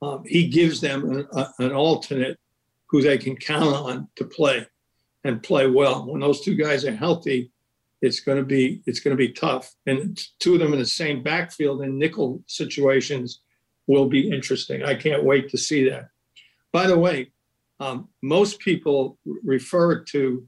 um, 0.02 0.24
he 0.26 0.48
gives 0.50 0.82
them 0.82 1.10
an, 1.10 1.28
a, 1.34 1.48
an 1.60 1.72
alternate 1.72 2.38
who 2.90 3.02
they 3.02 3.18
can 3.18 3.36
count 3.36 3.76
on 3.76 4.08
to 4.16 4.26
play 4.26 4.66
and 5.24 5.44
play 5.44 5.68
well. 5.70 6.06
When 6.06 6.22
those 6.22 6.42
two 6.42 6.56
guys 6.56 6.86
are 6.86 6.96
healthy, 6.96 7.52
it's 8.02 8.20
going 8.20 8.38
to 8.38 8.44
be 8.44 8.82
it's 8.86 9.00
going 9.00 9.16
to 9.16 9.18
be 9.18 9.34
tough. 9.34 9.74
And 9.86 10.20
two 10.40 10.54
of 10.54 10.60
them 10.60 10.74
in 10.74 10.80
the 10.80 10.86
same 10.86 11.22
backfield 11.22 11.82
in 11.82 11.98
nickel 11.98 12.42
situations 12.48 13.42
will 13.88 14.08
be 14.08 14.30
interesting. 14.30 14.84
I 14.84 14.96
can't 14.96 15.24
wait 15.24 15.50
to 15.50 15.58
see 15.58 15.90
that. 15.90 16.10
By 16.72 16.88
the 16.88 16.98
way, 16.98 17.32
um, 17.80 18.10
most 18.22 18.60
people 18.60 19.18
refer 19.44 20.04
to 20.06 20.48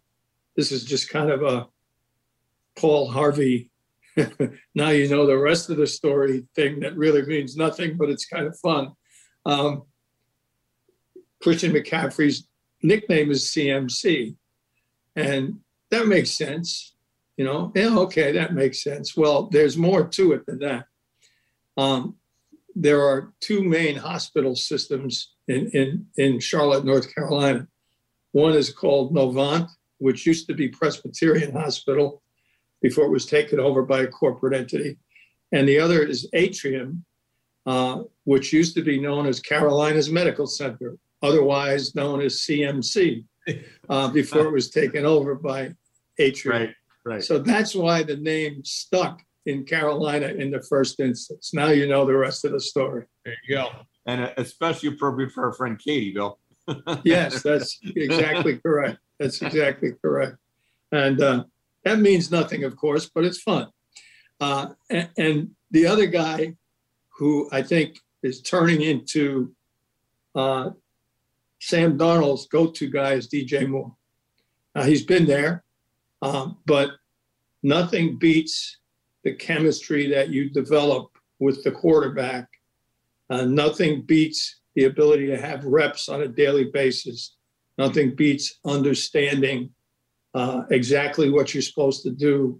this 0.56 0.72
is 0.72 0.84
just 0.84 1.10
kind 1.10 1.30
of 1.30 1.44
a 1.44 1.68
Paul 2.78 3.10
Harvey. 3.10 3.70
now 4.76 4.90
you 4.90 5.08
know 5.08 5.26
the 5.26 5.38
rest 5.38 5.70
of 5.70 5.78
the 5.78 5.88
story 5.88 6.46
thing 6.56 6.80
that 6.82 6.98
really 6.98 7.24
means 7.24 7.56
nothing, 7.56 7.98
but 7.98 8.10
it's 8.10 8.26
kind 8.26 8.48
of 8.48 8.58
fun. 8.60 8.92
Um, 9.46 9.84
Christian 11.42 11.72
McCaffrey's 11.72 12.48
nickname 12.84 13.32
is 13.32 13.46
CMC, 13.46 14.36
and 15.16 15.60
that 15.90 16.08
makes 16.08 16.32
sense. 16.32 16.94
You 17.38 17.46
know, 17.46 17.72
yeah, 17.76 17.98
okay, 18.00 18.32
that 18.34 18.54
makes 18.54 18.84
sense. 18.84 19.16
Well, 19.18 19.48
there's 19.48 19.78
more 19.78 20.08
to 20.08 20.34
it 20.34 20.46
than 20.46 20.60
that. 20.60 20.86
Um, 21.78 22.16
there 22.76 23.02
are 23.02 23.34
two 23.40 23.64
main 23.64 23.96
hospital 23.96 24.56
systems 24.56 25.34
in, 25.48 25.70
in, 25.72 26.06
in 26.18 26.40
Charlotte, 26.40 26.86
North 26.86 27.14
Carolina. 27.14 27.68
One 28.32 28.54
is 28.54 28.72
called 28.72 29.14
Novant, 29.14 29.70
which 29.98 30.26
used 30.26 30.48
to 30.48 30.54
be 30.54 30.70
Presbyterian 30.70 31.52
Hospital 31.52 32.22
before 32.82 33.06
it 33.06 33.12
was 33.12 33.26
taken 33.26 33.60
over 33.60 33.84
by 33.84 34.02
a 34.02 34.08
corporate 34.08 34.54
entity. 34.54 34.98
And 35.52 35.68
the 35.68 35.80
other 35.80 36.02
is 36.02 36.30
Atrium, 36.34 37.06
uh, 37.66 38.04
which 38.24 38.54
used 38.54 38.76
to 38.76 38.82
be 38.82 39.00
known 39.00 39.28
as 39.28 39.40
Carolinas 39.40 40.10
Medical 40.10 40.48
Center, 40.48 40.98
otherwise 41.22 41.96
known 41.96 42.22
as 42.22 42.36
CMC, 42.40 43.24
uh, 43.90 44.08
before 44.14 44.48
it 44.48 44.52
was 44.52 44.70
taken 44.70 45.06
over 45.06 45.36
by 45.36 45.74
Atrium. 46.18 46.62
Right, 46.62 46.76
right. 47.06 47.24
So 47.24 47.40
that's 47.40 47.76
why 47.76 48.04
the 48.04 48.18
name 48.18 48.64
stuck 48.64 49.22
in 49.46 49.64
Carolina 49.64 50.28
in 50.28 50.52
the 50.52 50.62
first 50.62 51.00
instance. 51.00 51.52
Now 51.54 51.68
you 51.68 51.88
know 51.88 52.06
the 52.06 52.16
rest 52.16 52.46
of 52.46 52.52
the 52.52 52.60
story. 52.60 53.06
There 53.26 53.36
you 53.48 53.56
go. 53.56 53.70
And 54.06 54.22
uh, 54.22 54.34
especially 54.38 54.90
appropriate 54.90 55.32
for 55.32 55.46
our 55.46 55.54
friend 55.54 55.80
Katie, 55.80 56.14
Bill. 56.14 56.40
Yes, 57.04 57.42
that's 57.42 57.80
exactly 57.84 58.58
correct. 58.60 59.00
That's 59.20 59.42
exactly 59.42 59.92
correct. 60.02 60.38
And 60.92 61.22
uh, 61.22 61.44
that 61.84 62.00
means 62.00 62.32
nothing, 62.32 62.64
of 62.64 62.78
course, 62.78 63.10
but 63.14 63.26
it's 63.26 63.42
fun. 63.42 63.68
Uh, 64.40 64.70
and, 64.90 65.10
and 65.18 65.52
the 65.72 65.88
other 65.88 66.06
guy 66.06 66.56
who 67.18 67.50
I 67.52 67.62
think 67.62 68.00
is 68.24 68.42
turning 68.42 68.82
into 68.82 69.54
uh, 70.36 70.72
Sam 71.62 71.96
Darnold's 71.96 72.48
go 72.48 72.68
to 72.72 72.90
guy 72.90 73.14
is 73.14 73.28
DJ 73.28 73.70
Moore. 73.70 73.96
Now, 74.74 74.82
he's 74.82 75.06
been 75.06 75.28
there, 75.28 75.64
um, 76.24 76.58
but 76.66 76.90
nothing 77.62 78.18
beats 78.18 78.80
the 79.24 79.36
chemistry 79.36 80.08
that 80.08 80.30
you 80.30 80.50
develop 80.50 81.12
with 81.40 81.64
the 81.64 81.72
quarterback. 81.72 82.50
Uh, 83.30 83.46
nothing 83.46 84.02
beats 84.02 84.62
the 84.74 84.86
ability 84.86 85.28
to 85.28 85.38
have 85.40 85.64
reps 85.64 86.10
on 86.10 86.22
a 86.22 86.28
daily 86.28 86.66
basis. 86.66 87.36
Nothing 87.78 88.16
beats 88.16 88.60
understanding 88.66 89.70
uh, 90.34 90.64
exactly 90.72 91.30
what 91.30 91.54
you're 91.54 91.62
supposed 91.62 92.02
to 92.04 92.12
do 92.12 92.60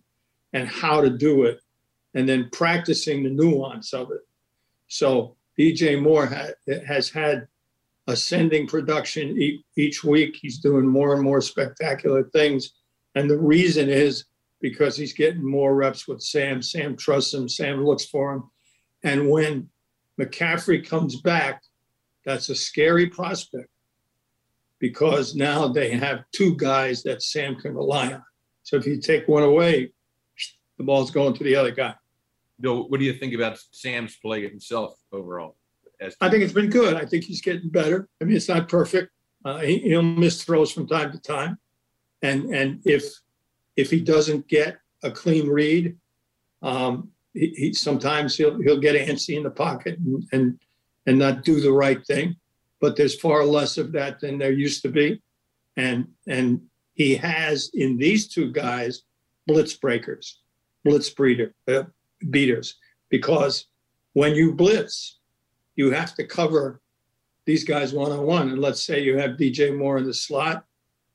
and 0.54 0.68
how 0.68 1.02
to 1.02 1.10
do 1.10 1.46
it 1.46 1.60
and 2.14 2.30
then 2.30 2.50
practicing 2.52 3.24
the 3.24 3.30
nuance 3.32 3.94
of 3.94 4.12
it. 4.12 4.22
So 4.90 5.38
DJ 5.58 6.00
Moore 6.00 6.28
ha- 6.28 6.82
has 6.86 7.10
had 7.10 7.48
ascending 8.08 8.68
production 8.68 9.38
each 9.76 10.04
week. 10.04 10.38
He's 10.42 10.60
doing 10.60 10.88
more 10.88 11.14
and 11.14 11.24
more 11.24 11.42
spectacular 11.42 12.24
things. 12.24 12.74
And 13.16 13.30
the 13.30 13.38
reason 13.38 13.90
is 13.90 14.26
because 14.60 14.96
he's 14.96 15.14
getting 15.14 15.44
more 15.44 15.76
reps 15.76 16.08
with 16.08 16.22
Sam. 16.22 16.62
Sam 16.62 16.96
trusts 16.96 17.34
him, 17.34 17.50
Sam 17.50 17.84
looks 17.86 18.06
for 18.06 18.34
him. 18.34 18.44
And 19.04 19.30
when 19.30 19.70
McCaffrey 20.20 20.88
comes 20.88 21.22
back, 21.22 21.64
that's 22.26 22.50
a 22.50 22.56
scary 22.56 23.08
prospect 23.08 23.70
because 24.80 25.36
now 25.36 25.68
they 25.68 25.92
have 25.92 26.24
two 26.32 26.56
guys 26.56 27.04
that 27.04 27.22
Sam 27.22 27.56
can 27.56 27.76
rely 27.76 28.14
on. 28.14 28.24
So 28.64 28.78
if 28.78 28.86
you 28.86 29.00
take 29.00 29.28
one 29.28 29.44
away, 29.44 29.92
the 30.78 30.84
ball's 30.84 31.12
going 31.12 31.34
to 31.36 31.44
the 31.44 31.56
other 31.56 31.72
guy. 31.72 31.96
Bill, 32.60 32.90
what 32.90 33.00
do 33.00 33.06
you 33.06 33.14
think 33.14 33.34
about 33.34 33.58
Sam's 33.72 34.18
play 34.18 34.48
himself 34.48 34.94
overall? 35.12 35.56
As 36.02 36.16
I 36.20 36.30
think 36.30 36.44
it's 36.44 36.54
been 36.54 36.70
good. 36.70 36.96
I 36.96 37.06
think 37.06 37.24
he's 37.24 37.42
getting 37.42 37.70
better. 37.70 38.10
I 38.20 38.26
mean, 38.26 38.36
it's 38.36 38.50
not 38.50 38.68
perfect. 38.68 39.12
Uh, 39.46 39.60
he, 39.60 39.78
he'll 39.80 40.02
miss 40.02 40.44
throws 40.44 40.72
from 40.72 40.88
time 40.88 41.12
to 41.12 41.20
time, 41.20 41.58
and 42.22 42.54
and 42.54 42.82
if 42.86 43.04
if 43.78 43.90
he 43.90 44.02
doesn't 44.02 44.48
get 44.48 44.78
a 45.04 45.12
clean 45.12 45.48
read, 45.48 45.96
um, 46.62 47.10
he, 47.34 47.54
he 47.56 47.74
sometimes 47.74 48.36
he'll 48.36 48.60
he'll 48.62 48.80
get 48.80 48.96
antsy 48.96 49.38
in 49.38 49.44
the 49.44 49.52
pocket 49.52 49.98
and, 50.00 50.28
and 50.32 50.60
and 51.06 51.20
not 51.20 51.44
do 51.44 51.60
the 51.60 51.72
right 51.72 52.06
thing. 52.06 52.36
But 52.80 52.96
there's 52.96 53.20
far 53.20 53.46
less 53.46 53.78
of 53.78 53.92
that 53.92 54.20
than 54.20 54.40
there 54.40 54.52
used 54.52 54.82
to 54.82 54.90
be, 54.90 55.22
and 55.78 56.08
and 56.28 56.62
he 56.94 57.16
has 57.16 57.70
in 57.74 57.98
these 57.98 58.28
two 58.28 58.52
guys 58.52 59.04
blitz 59.48 59.74
breakers, 59.74 60.40
blitz 60.84 61.10
breeder, 61.10 61.54
uh, 61.68 61.84
beaters, 62.30 62.76
because 63.10 63.68
when 64.14 64.36
you 64.36 64.54
blitz, 64.54 65.20
you 65.76 65.92
have 65.92 66.16
to 66.16 66.26
cover 66.26 66.82
these 67.46 67.64
guys 67.64 67.94
one 67.94 68.12
on 68.12 68.26
one. 68.26 68.50
And 68.50 68.60
let's 68.60 68.84
say 68.84 69.02
you 69.02 69.18
have 69.18 69.32
DJ 69.32 69.76
Moore 69.76 69.98
in 69.98 70.06
the 70.06 70.14
slot 70.14 70.66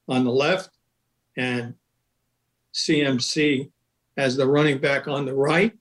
on 0.09 0.25
the 0.25 0.31
left 0.31 0.71
and 1.37 1.75
CMC 2.75 3.71
as 4.17 4.37
the 4.37 4.47
running 4.47 4.79
back 4.79 5.09
on 5.09 5.27
the 5.27 5.35
right, 5.35 5.73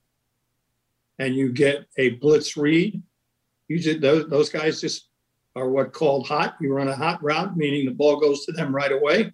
and 1.18 1.34
you 1.34 1.52
get 1.52 1.86
a 1.96 2.10
blitz 2.10 2.56
read. 2.56 3.02
You 3.68 3.78
just, 3.78 4.00
those, 4.00 4.28
those 4.28 4.50
guys 4.50 4.80
just 4.80 5.08
are 5.54 5.68
what 5.68 5.92
called 5.92 6.26
hot. 6.26 6.56
You 6.60 6.72
run 6.72 6.88
a 6.88 6.96
hot 6.96 7.22
route, 7.22 7.56
meaning 7.56 7.86
the 7.86 7.92
ball 7.92 8.20
goes 8.20 8.44
to 8.44 8.52
them 8.52 8.74
right 8.74 8.92
away. 8.92 9.32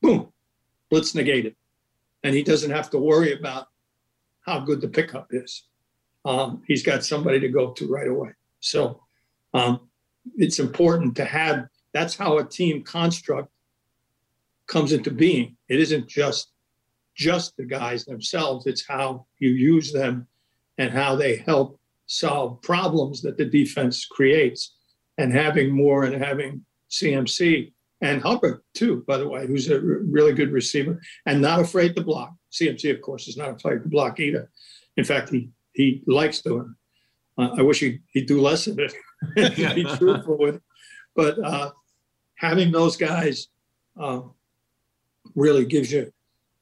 Boom, 0.00 0.32
blitz 0.90 1.14
negated. 1.14 1.54
And 2.24 2.34
he 2.34 2.42
doesn't 2.42 2.70
have 2.70 2.90
to 2.90 2.98
worry 2.98 3.32
about 3.38 3.68
how 4.40 4.60
good 4.60 4.80
the 4.80 4.88
pickup 4.88 5.28
is. 5.30 5.64
Um, 6.24 6.62
he's 6.66 6.82
got 6.82 7.04
somebody 7.04 7.40
to 7.40 7.48
go 7.48 7.72
to 7.72 7.88
right 7.88 8.08
away. 8.08 8.30
So 8.60 9.02
um, 9.54 9.88
it's 10.36 10.58
important 10.58 11.16
to 11.16 11.24
have 11.24 11.66
that's 11.92 12.16
how 12.16 12.38
a 12.38 12.44
team 12.44 12.82
construct 12.82 13.50
comes 14.66 14.92
into 14.92 15.10
being. 15.10 15.56
It 15.68 15.80
isn't 15.80 16.08
just 16.08 16.52
just 17.14 17.56
the 17.56 17.64
guys 17.64 18.04
themselves, 18.04 18.66
it's 18.66 18.86
how 18.86 19.26
you 19.38 19.50
use 19.50 19.92
them 19.92 20.26
and 20.78 20.90
how 20.90 21.14
they 21.14 21.36
help 21.36 21.78
solve 22.06 22.60
problems 22.62 23.20
that 23.22 23.36
the 23.36 23.44
defense 23.44 24.06
creates. 24.06 24.76
And 25.18 25.32
having 25.32 25.70
more 25.70 26.04
and 26.04 26.22
having 26.22 26.64
CMC 26.90 27.72
and 28.00 28.22
Hubbard 28.22 28.62
too, 28.74 29.04
by 29.06 29.18
the 29.18 29.28
way, 29.28 29.46
who's 29.46 29.70
a 29.70 29.78
really 29.80 30.32
good 30.32 30.52
receiver 30.52 31.00
and 31.26 31.40
not 31.40 31.60
afraid 31.60 31.94
to 31.96 32.02
block. 32.02 32.34
CMC, 32.50 32.94
of 32.94 33.02
course, 33.02 33.28
is 33.28 33.36
not 33.36 33.50
afraid 33.50 33.82
to 33.82 33.88
block 33.88 34.20
either. 34.20 34.50
In 34.96 35.04
fact, 35.04 35.30
he 35.30 35.50
he 35.72 36.02
likes 36.06 36.40
doing. 36.42 36.74
Uh, 37.38 37.50
I 37.58 37.62
wish 37.62 37.80
he, 37.80 38.00
he'd 38.12 38.26
do 38.26 38.40
less 38.40 38.66
of 38.66 38.78
it, 38.78 38.94
be 39.74 39.84
truthful 39.96 40.36
with 40.38 40.56
it. 40.56 40.62
But 41.14 41.38
uh, 41.38 41.70
having 42.36 42.72
those 42.72 42.96
guys 42.96 43.48
uh, 44.00 44.22
really 45.34 45.64
gives 45.64 45.92
you 45.92 46.12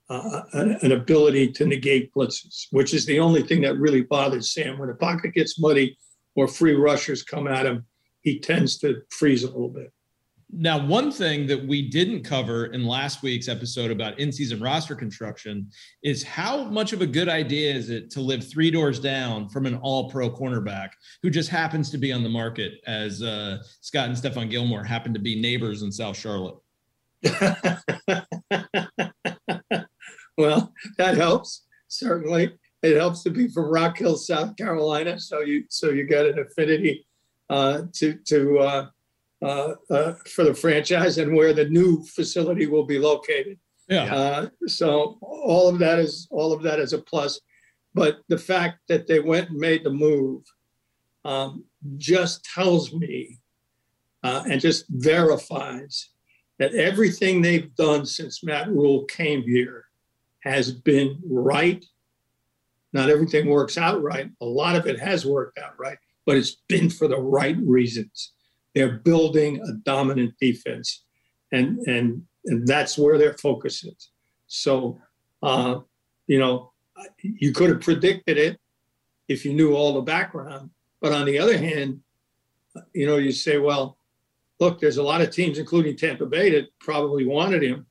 uh, 0.08 0.42
an, 0.52 0.78
an, 0.82 0.92
ability 0.92 1.52
to 1.52 1.66
negate 1.66 2.12
blitzes, 2.12 2.66
which 2.72 2.94
is 2.94 3.06
the 3.06 3.20
only 3.20 3.42
thing 3.42 3.60
that 3.60 3.78
really 3.78 4.02
bothers 4.02 4.52
Sam. 4.52 4.78
When 4.78 4.88
the 4.88 4.94
pocket 4.94 5.34
gets 5.34 5.60
muddy 5.60 5.96
or 6.34 6.48
free 6.48 6.74
rushers 6.74 7.22
come 7.22 7.46
at 7.46 7.66
him, 7.66 7.86
he 8.22 8.40
tends 8.40 8.76
to 8.78 9.02
freeze 9.10 9.44
a 9.44 9.46
little 9.46 9.68
bit. 9.68 9.92
Now, 10.52 10.84
one 10.84 11.12
thing 11.12 11.46
that 11.46 11.64
we 11.64 11.88
didn't 11.88 12.24
cover 12.24 12.66
in 12.66 12.84
last 12.84 13.22
week's 13.22 13.48
episode 13.48 13.90
about 13.90 14.18
in 14.18 14.32
season 14.32 14.60
roster 14.60 14.96
construction 14.96 15.70
is 16.02 16.24
how 16.24 16.64
much 16.64 16.92
of 16.92 17.02
a 17.02 17.06
good 17.06 17.28
idea 17.28 17.72
is 17.72 17.88
it 17.88 18.10
to 18.10 18.20
live 18.20 18.48
three 18.48 18.70
doors 18.70 18.98
down 18.98 19.48
from 19.48 19.66
an 19.66 19.76
all 19.76 20.10
pro 20.10 20.28
cornerback 20.28 20.90
who 21.22 21.30
just 21.30 21.50
happens 21.50 21.88
to 21.90 21.98
be 21.98 22.12
on 22.12 22.24
the 22.24 22.28
market 22.28 22.80
as 22.86 23.22
uh, 23.22 23.58
Scott 23.80 24.08
and 24.08 24.16
Stephon 24.16 24.50
Gilmore 24.50 24.82
happen 24.82 25.14
to 25.14 25.20
be 25.20 25.40
neighbors 25.40 25.82
in 25.82 25.92
South 25.92 26.16
Charlotte? 26.16 26.56
well, 30.36 30.72
that 30.98 31.16
helps, 31.16 31.66
certainly. 31.86 32.52
It 32.82 32.96
helps 32.96 33.22
to 33.22 33.30
be 33.30 33.46
from 33.48 33.70
Rock 33.70 33.98
Hill, 33.98 34.16
South 34.16 34.56
Carolina. 34.56 35.20
So 35.20 35.40
you 35.40 35.64
so 35.68 35.90
you 35.90 36.06
got 36.06 36.26
an 36.26 36.38
affinity 36.38 37.06
uh, 37.50 37.82
to 37.94 38.14
to 38.26 38.58
uh, 38.58 38.86
uh, 39.42 39.74
uh, 39.90 40.14
for 40.26 40.44
the 40.44 40.54
franchise 40.54 41.18
and 41.18 41.34
where 41.34 41.52
the 41.52 41.68
new 41.68 42.04
facility 42.04 42.66
will 42.66 42.84
be 42.84 42.98
located. 42.98 43.58
Yeah. 43.88 44.14
Uh, 44.14 44.48
so 44.66 45.18
all 45.22 45.68
of 45.68 45.78
that 45.78 45.98
is 45.98 46.28
all 46.30 46.52
of 46.52 46.62
that 46.62 46.78
is 46.78 46.92
a 46.92 46.98
plus, 46.98 47.40
but 47.94 48.18
the 48.28 48.38
fact 48.38 48.78
that 48.88 49.06
they 49.06 49.20
went 49.20 49.50
and 49.50 49.58
made 49.58 49.82
the 49.82 49.90
move 49.90 50.42
um, 51.24 51.64
just 51.96 52.44
tells 52.44 52.92
me 52.92 53.38
uh, 54.22 54.44
and 54.48 54.60
just 54.60 54.84
verifies 54.88 56.10
that 56.58 56.74
everything 56.74 57.40
they've 57.40 57.74
done 57.74 58.04
since 58.04 58.44
Matt 58.44 58.68
Rhule 58.68 59.04
came 59.06 59.42
here 59.42 59.86
has 60.40 60.70
been 60.70 61.18
right. 61.26 61.84
Not 62.92 63.08
everything 63.08 63.48
works 63.48 63.78
out 63.78 64.02
right. 64.02 64.30
A 64.40 64.44
lot 64.44 64.76
of 64.76 64.86
it 64.86 64.98
has 65.00 65.24
worked 65.24 65.58
out 65.58 65.78
right, 65.78 65.98
but 66.26 66.36
it's 66.36 66.56
been 66.68 66.90
for 66.90 67.08
the 67.08 67.20
right 67.20 67.56
reasons. 67.62 68.32
They're 68.74 68.98
building 68.98 69.60
a 69.62 69.72
dominant 69.84 70.34
defense, 70.40 71.04
and 71.52 71.78
and 71.86 72.22
and 72.46 72.66
that's 72.66 72.96
where 72.96 73.18
their 73.18 73.34
focus 73.34 73.84
is. 73.84 74.10
So, 74.46 74.98
uh, 75.42 75.80
you 76.26 76.38
know, 76.38 76.72
you 77.22 77.52
could 77.52 77.70
have 77.70 77.80
predicted 77.80 78.38
it 78.38 78.58
if 79.28 79.44
you 79.44 79.54
knew 79.54 79.74
all 79.74 79.94
the 79.94 80.00
background. 80.00 80.70
But 81.00 81.12
on 81.12 81.24
the 81.24 81.38
other 81.38 81.56
hand, 81.56 82.00
you 82.92 83.06
know, 83.06 83.16
you 83.16 83.32
say, 83.32 83.58
well, 83.58 83.98
look, 84.58 84.80
there's 84.80 84.98
a 84.98 85.02
lot 85.02 85.20
of 85.20 85.30
teams, 85.30 85.58
including 85.58 85.96
Tampa 85.96 86.26
Bay, 86.26 86.50
that 86.50 86.68
probably 86.78 87.26
wanted 87.26 87.62
him, 87.62 87.86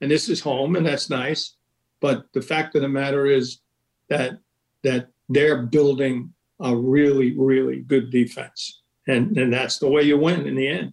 and 0.00 0.10
this 0.10 0.28
is 0.28 0.40
home, 0.40 0.76
and 0.76 0.86
that's 0.86 1.10
nice. 1.10 1.56
But 2.00 2.26
the 2.32 2.42
fact 2.42 2.74
of 2.74 2.82
the 2.82 2.88
matter 2.88 3.26
is 3.26 3.60
that 4.08 4.38
that 4.82 5.08
they're 5.28 5.62
building 5.62 6.32
a 6.60 6.74
really, 6.74 7.36
really 7.38 7.80
good 7.80 8.10
defense 8.10 8.81
and 9.06 9.36
and 9.36 9.52
that's 9.52 9.78
the 9.78 9.88
way 9.88 10.02
you 10.02 10.18
win 10.18 10.46
in 10.46 10.54
the 10.54 10.68
end. 10.68 10.92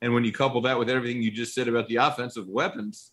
And 0.00 0.12
when 0.12 0.24
you 0.24 0.32
couple 0.32 0.60
that 0.62 0.78
with 0.78 0.90
everything 0.90 1.22
you 1.22 1.30
just 1.30 1.54
said 1.54 1.68
about 1.68 1.88
the 1.88 1.96
offensive 1.96 2.48
weapons, 2.48 3.12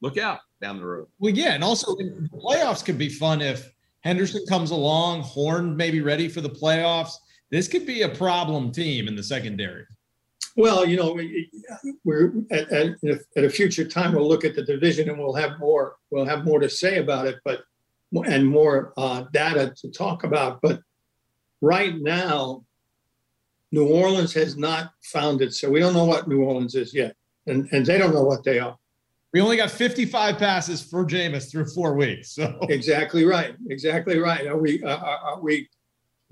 look 0.00 0.16
out 0.16 0.40
down 0.60 0.78
the 0.78 0.86
road. 0.86 1.08
Well, 1.18 1.34
yeah, 1.34 1.54
and 1.54 1.64
also 1.64 1.94
the 1.96 2.28
playoffs 2.32 2.84
could 2.84 2.98
be 2.98 3.08
fun 3.08 3.40
if 3.40 3.72
Henderson 4.00 4.44
comes 4.48 4.70
along, 4.70 5.22
Horn 5.22 5.76
maybe 5.76 6.00
ready 6.00 6.28
for 6.28 6.40
the 6.40 6.50
playoffs. 6.50 7.14
This 7.50 7.66
could 7.66 7.86
be 7.86 8.02
a 8.02 8.08
problem 8.08 8.70
team 8.70 9.08
in 9.08 9.16
the 9.16 9.22
secondary. 9.22 9.86
Well, 10.56 10.86
you 10.86 10.96
know, 10.96 11.20
we're 12.04 12.32
at, 12.50 12.70
at, 12.72 12.96
at, 13.36 13.44
a 13.44 13.50
future 13.50 13.84
time 13.84 14.12
we'll 14.12 14.26
look 14.26 14.44
at 14.44 14.56
the 14.56 14.62
division 14.62 15.08
and 15.08 15.18
we'll 15.18 15.34
have 15.34 15.58
more 15.58 15.96
we'll 16.10 16.24
have 16.24 16.44
more 16.44 16.58
to 16.58 16.68
say 16.68 16.98
about 16.98 17.26
it, 17.26 17.36
but 17.44 17.62
and 18.26 18.46
more 18.46 18.92
uh, 18.96 19.24
data 19.32 19.72
to 19.76 19.90
talk 19.90 20.24
about. 20.24 20.60
But 20.60 20.80
right 21.60 21.94
now, 21.96 22.64
New 23.70 23.86
Orleans 23.86 24.32
has 24.34 24.56
not 24.56 24.92
found 25.02 25.42
it, 25.42 25.54
so 25.54 25.70
we 25.70 25.80
don't 25.80 25.94
know 25.94 26.04
what 26.04 26.28
New 26.28 26.42
Orleans 26.42 26.74
is 26.74 26.94
yet, 26.94 27.14
and 27.46 27.68
and 27.72 27.84
they 27.84 27.98
don't 27.98 28.14
know 28.14 28.24
what 28.24 28.44
they 28.44 28.58
are. 28.58 28.76
We 29.32 29.42
only 29.42 29.58
got 29.58 29.70
55 29.70 30.38
passes 30.38 30.82
for 30.82 31.04
Jameis 31.04 31.50
through 31.50 31.66
four 31.66 31.94
weeks. 31.94 32.34
So 32.34 32.58
exactly 32.70 33.24
right, 33.24 33.54
exactly 33.68 34.18
right. 34.18 34.46
Are 34.46 34.56
we 34.56 34.82
are, 34.82 34.98
are 34.98 35.40
we 35.40 35.68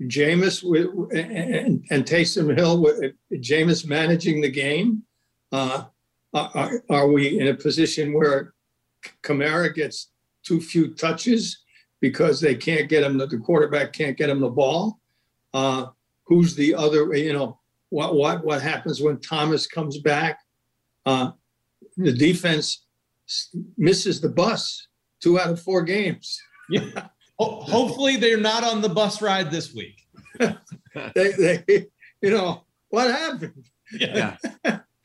Jameis 0.03 0.63
with, 0.63 0.87
and, 1.15 1.85
and 1.89 2.05
Taysom 2.05 2.55
Hill 2.57 2.81
with 2.81 3.13
Jameis 3.33 3.87
managing 3.87 4.41
the 4.41 4.51
game? 4.51 5.03
Uh, 5.51 5.85
are, 6.33 6.83
are 6.89 7.07
we 7.07 7.39
in 7.39 7.47
a 7.47 7.53
position 7.53 8.13
where 8.13 8.53
Kamara 9.23 9.73
gets 9.73 10.09
too 10.43 10.59
few 10.59 10.93
touches 10.93 11.63
because 11.99 12.39
they 12.39 12.55
can't 12.55 12.89
get 12.89 13.03
him 13.03 13.17
the, 13.17 13.25
the 13.27 13.37
quarterback 13.37 13.93
can't 13.93 14.17
get 14.17 14.29
him 14.29 14.39
the 14.39 14.49
ball? 14.49 14.99
Uh, 15.53 15.87
who's 16.27 16.55
the 16.55 16.75
other, 16.75 17.13
you 17.15 17.33
know, 17.33 17.59
what 17.89 18.15
what 18.15 18.43
what 18.45 18.61
happens 18.61 19.01
when 19.01 19.19
Thomas 19.19 19.65
comes 19.65 19.97
back? 19.99 20.39
Uh, 21.05 21.31
the 21.95 22.11
defense 22.11 22.85
misses 23.77 24.19
the 24.21 24.29
bus 24.29 24.87
two 25.21 25.39
out 25.39 25.49
of 25.49 25.61
four 25.61 25.81
games. 25.83 26.39
Yeah. 26.69 27.07
Hopefully, 27.39 28.17
they're 28.17 28.39
not 28.39 28.63
on 28.63 28.81
the 28.81 28.89
bus 28.89 29.21
ride 29.21 29.51
this 29.51 29.73
week. 29.73 30.01
They, 31.13 31.31
they, 31.33 31.85
you 32.23 32.31
know, 32.31 32.63
what 32.89 33.11
happened? 33.11 33.69
Yeah. 33.91 34.37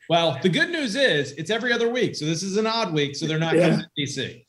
Well, 0.09 0.39
the 0.41 0.49
good 0.49 0.71
news 0.71 0.95
is 0.95 1.33
it's 1.33 1.51
every 1.51 1.71
other 1.71 1.87
week, 1.89 2.15
so 2.15 2.25
this 2.25 2.41
is 2.41 2.57
an 2.57 2.65
odd 2.65 2.93
week, 2.93 3.15
so 3.15 3.27
they're 3.27 3.37
not 3.37 3.55
Yeah. 3.55 3.69
coming 3.69 3.85
to 3.85 4.01
DC. 4.01 4.43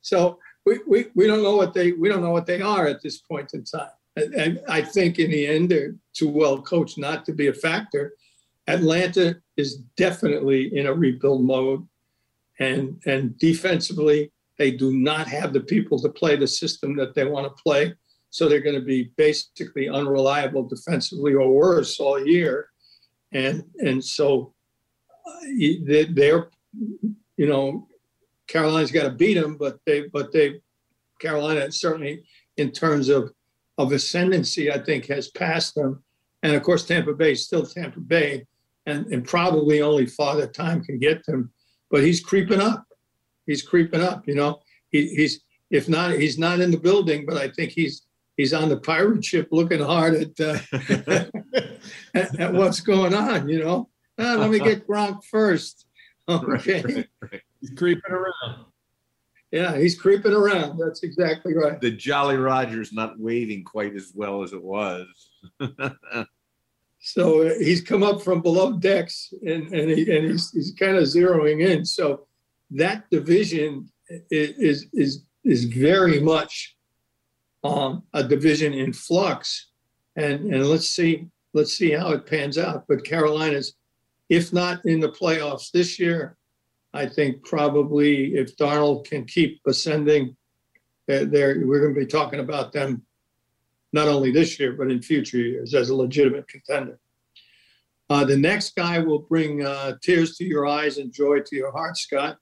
So 0.00 0.38
we, 0.64 0.78
we, 0.86 1.06
we 1.16 1.26
don't 1.26 1.42
know 1.42 1.56
what 1.56 1.74
they 1.74 1.90
we 1.92 2.08
don't 2.08 2.22
know 2.22 2.30
what 2.30 2.46
they 2.46 2.60
are 2.62 2.86
at 2.86 3.02
this 3.02 3.18
point 3.18 3.52
in 3.54 3.64
time. 3.64 3.90
And, 4.16 4.60
I 4.68 4.80
think 4.80 5.18
in 5.18 5.30
the 5.30 5.46
end 5.46 5.70
they're 5.70 5.94
too 6.14 6.28
well 6.28 6.62
coached 6.62 6.98
not 6.98 7.24
to 7.26 7.32
be 7.32 7.48
a 7.48 7.52
factor. 7.52 8.14
Atlanta 8.66 9.36
is 9.56 9.76
definitely 9.96 10.76
in 10.76 10.86
a 10.86 10.92
rebuild 10.92 11.44
mode, 11.44 11.86
and 12.58 13.00
and 13.06 13.38
defensively 13.38 14.32
they 14.58 14.70
do 14.70 14.92
not 14.92 15.26
have 15.28 15.52
the 15.52 15.60
people 15.60 15.98
to 16.00 16.08
play 16.08 16.34
the 16.36 16.46
system 16.46 16.96
that 16.96 17.14
they 17.14 17.24
want 17.24 17.46
to 17.46 17.62
play. 17.62 17.94
So 18.30 18.48
they're 18.48 18.60
going 18.60 18.80
to 18.80 18.84
be 18.84 19.12
basically 19.16 19.88
unreliable 19.88 20.66
defensively 20.66 21.34
or 21.34 21.48
worse 21.48 22.00
all 22.00 22.24
year, 22.26 22.70
and 23.32 23.64
and 23.78 24.02
so 24.02 24.54
uh, 25.28 26.04
they're 26.14 26.48
you 27.36 27.46
know 27.46 27.86
Carolina's 28.46 28.92
got 28.92 29.04
to 29.04 29.10
beat 29.10 29.34
them, 29.34 29.56
but 29.56 29.78
they, 29.84 30.08
but 30.08 30.32
they, 30.32 30.60
Carolina 31.20 31.70
certainly 31.72 32.24
in 32.56 32.70
terms 32.70 33.08
of, 33.08 33.32
of 33.78 33.92
ascendancy, 33.92 34.70
I 34.70 34.78
think 34.78 35.06
has 35.06 35.28
passed 35.28 35.74
them. 35.74 36.02
And 36.42 36.54
of 36.54 36.62
course, 36.62 36.84
Tampa 36.84 37.12
Bay 37.12 37.32
is 37.32 37.44
still 37.44 37.66
Tampa 37.66 38.00
Bay 38.00 38.46
and, 38.86 39.06
and 39.06 39.26
probably 39.26 39.82
only 39.82 40.06
Father 40.06 40.46
Time 40.46 40.82
can 40.82 40.98
get 40.98 41.24
them, 41.26 41.50
but 41.90 42.02
he's 42.02 42.20
creeping 42.20 42.60
up. 42.60 42.84
He's 43.46 43.62
creeping 43.62 44.00
up, 44.00 44.26
you 44.26 44.34
know, 44.34 44.60
he, 44.90 45.08
he's, 45.08 45.40
if 45.70 45.88
not, 45.88 46.12
he's 46.12 46.38
not 46.38 46.60
in 46.60 46.70
the 46.70 46.78
building, 46.78 47.24
but 47.26 47.36
I 47.36 47.48
think 47.48 47.70
he's, 47.70 48.02
he's 48.36 48.52
on 48.52 48.68
the 48.68 48.78
pirate 48.78 49.24
ship 49.24 49.48
looking 49.52 49.80
hard 49.80 50.14
at, 50.14 50.40
uh, 50.40 50.58
at, 52.14 52.40
at 52.40 52.52
what's 52.52 52.80
going 52.80 53.14
on, 53.14 53.48
you 53.48 53.60
know? 53.60 53.88
Ah, 54.18 54.36
let 54.38 54.50
me 54.50 54.58
get 54.58 54.86
Gronk 54.86 55.24
first. 55.24 55.84
Okay. 56.28 56.82
Right, 56.82 56.96
right, 56.96 57.08
right. 57.22 57.42
He's 57.60 57.70
creeping 57.70 58.10
around. 58.10 58.64
Yeah, 59.56 59.78
he's 59.78 59.98
creeping 59.98 60.34
around. 60.34 60.78
That's 60.78 61.02
exactly 61.02 61.54
right. 61.54 61.80
The 61.80 61.90
Jolly 61.90 62.36
Roger's 62.36 62.92
not 62.92 63.18
waving 63.18 63.64
quite 63.64 63.94
as 63.94 64.12
well 64.14 64.42
as 64.42 64.52
it 64.52 64.62
was. 64.62 65.06
So 67.06 67.46
uh, 67.46 67.54
he's 67.60 67.82
come 67.82 68.02
up 68.02 68.20
from 68.20 68.42
below 68.42 68.72
decks 68.72 69.32
and, 69.46 69.72
and, 69.72 69.88
he, 69.88 70.16
and 70.16 70.28
he's, 70.28 70.50
he's 70.50 70.72
kind 70.72 70.96
of 70.96 71.04
zeroing 71.04 71.64
in. 71.64 71.84
So 71.84 72.26
that 72.72 73.08
division 73.10 73.88
is, 74.28 74.86
is, 74.92 75.22
is 75.44 75.64
very 75.66 76.18
much 76.18 76.76
um, 77.62 78.02
a 78.12 78.24
division 78.24 78.74
in 78.74 78.92
flux. 78.92 79.68
And, 80.16 80.52
and 80.52 80.66
let's 80.66 80.88
see, 80.88 81.28
let's 81.54 81.74
see 81.74 81.92
how 81.92 82.10
it 82.10 82.26
pans 82.26 82.58
out. 82.58 82.86
But 82.88 83.04
Carolina's, 83.04 83.74
if 84.28 84.52
not 84.52 84.84
in 84.84 84.98
the 84.98 85.10
playoffs 85.10 85.70
this 85.70 86.00
year, 86.00 86.36
I 86.94 87.06
think 87.06 87.44
probably 87.44 88.34
if 88.34 88.56
Darnold 88.56 89.06
can 89.06 89.24
keep 89.24 89.60
ascending, 89.66 90.36
they're, 91.06 91.26
they're, 91.26 91.66
we're 91.66 91.80
going 91.80 91.94
to 91.94 92.00
be 92.00 92.06
talking 92.06 92.40
about 92.40 92.72
them 92.72 93.02
not 93.92 94.08
only 94.08 94.30
this 94.30 94.58
year, 94.58 94.72
but 94.72 94.90
in 94.90 95.02
future 95.02 95.38
years 95.38 95.74
as 95.74 95.90
a 95.90 95.96
legitimate 95.96 96.48
contender. 96.48 96.98
Uh, 98.08 98.24
the 98.24 98.36
next 98.36 98.76
guy 98.76 98.98
will 98.98 99.20
bring 99.20 99.64
uh, 99.64 99.96
tears 100.02 100.36
to 100.36 100.44
your 100.44 100.66
eyes 100.66 100.98
and 100.98 101.12
joy 101.12 101.40
to 101.40 101.56
your 101.56 101.72
heart, 101.72 101.96
Scott. 101.96 102.38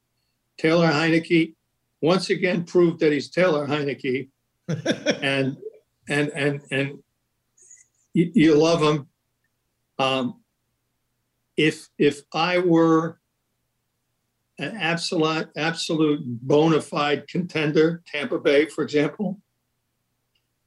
Taylor 0.58 0.88
Heinicke 0.88 1.54
once 2.02 2.30
again 2.30 2.64
proved 2.64 3.00
that 3.00 3.12
he's 3.12 3.30
Taylor 3.30 3.66
Heinicke, 3.66 4.28
and 5.22 5.56
and 6.08 6.28
and 6.28 6.60
and 6.70 6.98
you, 8.12 8.30
you 8.34 8.54
love 8.54 8.82
him. 8.82 9.08
Um, 9.98 10.42
if 11.56 11.88
if 11.98 12.22
I 12.32 12.58
were 12.58 13.20
an 14.58 14.76
absolute 14.76 15.48
absolute 15.56 16.20
bona 16.24 16.80
fide 16.80 17.26
contender, 17.28 18.02
Tampa 18.06 18.38
Bay, 18.38 18.66
for 18.66 18.84
example, 18.84 19.40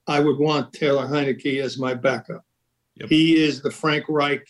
I 0.08 0.20
would 0.20 0.38
want 0.38 0.74
Taylor 0.74 1.06
Heinicke 1.08 1.62
as 1.62 1.78
my 1.78 1.94
backup. 1.94 2.44
Yep. 2.96 3.10
He 3.10 3.44
is 3.44 3.62
the 3.62 3.72
Frank 3.72 4.06
Reich 4.10 4.48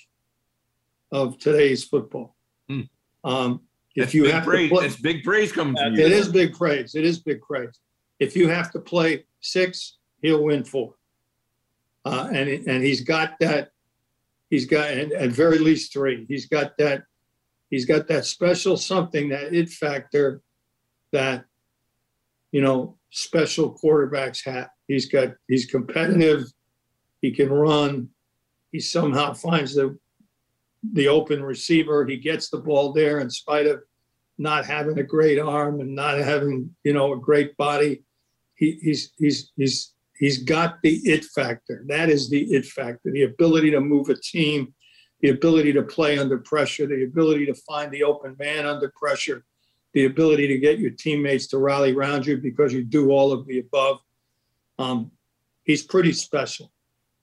of 1.12 1.38
today's 1.38 1.84
football. 1.84 2.36
Hmm. 2.70 2.82
Um, 3.24 3.62
if 3.96 4.06
That's 4.06 4.14
you 4.14 4.26
have 4.32 4.44
praise. 4.44 4.70
to 4.70 4.76
play, 4.76 4.88
That's 4.88 5.02
big 5.02 5.24
praise 5.24 5.52
coming 5.52 5.76
from 5.76 5.96
you. 5.96 6.06
it 6.06 6.12
is 6.12 6.30
big 6.30 6.54
praise. 6.54 6.96
It 6.96 7.04
is 7.04 7.20
big 7.20 7.42
praise. 7.42 7.80
If 8.20 8.36
you 8.36 8.48
have 8.48 8.72
to 8.72 8.80
play 8.80 9.26
six, 9.42 9.98
he'll 10.22 10.44
win 10.44 10.64
four. 10.64 10.96
Uh, 12.06 12.30
and 12.32 12.48
and 12.50 12.84
he's 12.84 13.02
got 13.02 13.38
that. 13.40 13.72
He's 14.50 14.66
got 14.66 14.92
and 14.92 15.12
at 15.14 15.32
very 15.32 15.60
least 15.60 15.92
three. 15.92 16.26
He's 16.28 16.46
got 16.46 16.78
that. 16.78 17.04
He's 17.70 17.86
got 17.86 18.08
that 18.08 18.26
special 18.26 18.78
something 18.78 19.30
that 19.30 19.54
it 19.54 19.70
factor 19.70 20.42
that 21.12 21.46
you 22.52 22.62
know 22.62 22.98
special 23.10 23.78
quarterbacks 23.78 24.44
have. 24.46 24.70
He's 24.88 25.08
got. 25.08 25.36
He's 25.48 25.66
competitive. 25.66 26.46
He 27.22 27.32
can 27.32 27.50
run. 27.50 28.10
He 28.72 28.80
somehow 28.80 29.34
finds 29.34 29.76
the 29.76 29.98
the 30.94 31.08
open 31.08 31.44
receiver. 31.44 32.06
He 32.06 32.18
gets 32.18 32.50
the 32.50 32.60
ball 32.60 32.94
there 32.94 33.20
in 33.20 33.30
spite 33.30 33.66
of 33.66 33.82
not 34.38 34.66
having 34.66 35.00
a 35.00 35.04
great 35.04 35.40
arm 35.40 35.82
and 35.82 35.96
not 35.96 36.18
having 36.18 36.74
you 36.84 36.94
know 36.94 37.14
a 37.14 37.20
great 37.20 37.56
body 37.58 38.04
he, 38.56 38.80
he's 38.82 39.14
he's 39.18 39.52
he's 39.56 39.94
he's 40.18 40.44
got 40.44 40.82
the 40.84 40.96
it 41.04 41.26
factor 41.26 41.84
that 41.88 42.10
is 42.10 42.30
the 42.30 42.44
it 42.54 42.66
factor 42.66 43.12
the 43.12 43.24
ability 43.24 43.72
to 43.72 43.80
move 43.80 44.10
a 44.10 44.16
team 44.16 44.74
the 45.22 45.30
ability 45.30 45.74
to 45.74 45.84
play 45.84 46.18
under 46.18 46.38
pressure 46.38 46.86
the 46.86 47.04
ability 47.04 47.46
to 47.46 47.54
find 47.54 47.92
the 47.92 48.04
open 48.04 48.36
man 48.40 48.66
under 48.66 48.92
pressure 48.96 49.44
the 49.94 50.06
ability 50.06 50.48
to 50.48 50.58
get 50.60 50.80
your 50.80 50.92
teammates 50.92 51.48
to 51.48 51.58
rally 51.58 51.94
around 51.94 52.26
you 52.26 52.38
because 52.38 52.74
you 52.74 52.84
do 52.84 53.12
all 53.12 53.32
of 53.32 53.46
the 53.48 53.60
above 53.60 54.00
um, 54.80 55.12
he's 55.64 55.84
pretty 55.84 56.14
special 56.14 56.72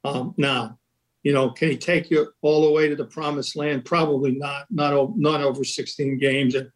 um, 0.05 0.35
now 0.37 0.79
you 1.25 1.33
know, 1.33 1.51
can 1.51 1.71
he 1.71 1.77
take 1.77 2.11
you 2.11 2.29
all 2.43 2.67
the 2.67 2.71
way 2.71 2.87
to 2.87 2.95
the 2.95 3.07
promised 3.07 3.57
land? 3.57 3.87
Probably 3.87 4.33
not. 4.33 4.67
Not 4.71 5.19
not 5.19 5.41
over 5.41 5.65
16 5.65 6.19
games, 6.19 6.55
and 6.55 6.71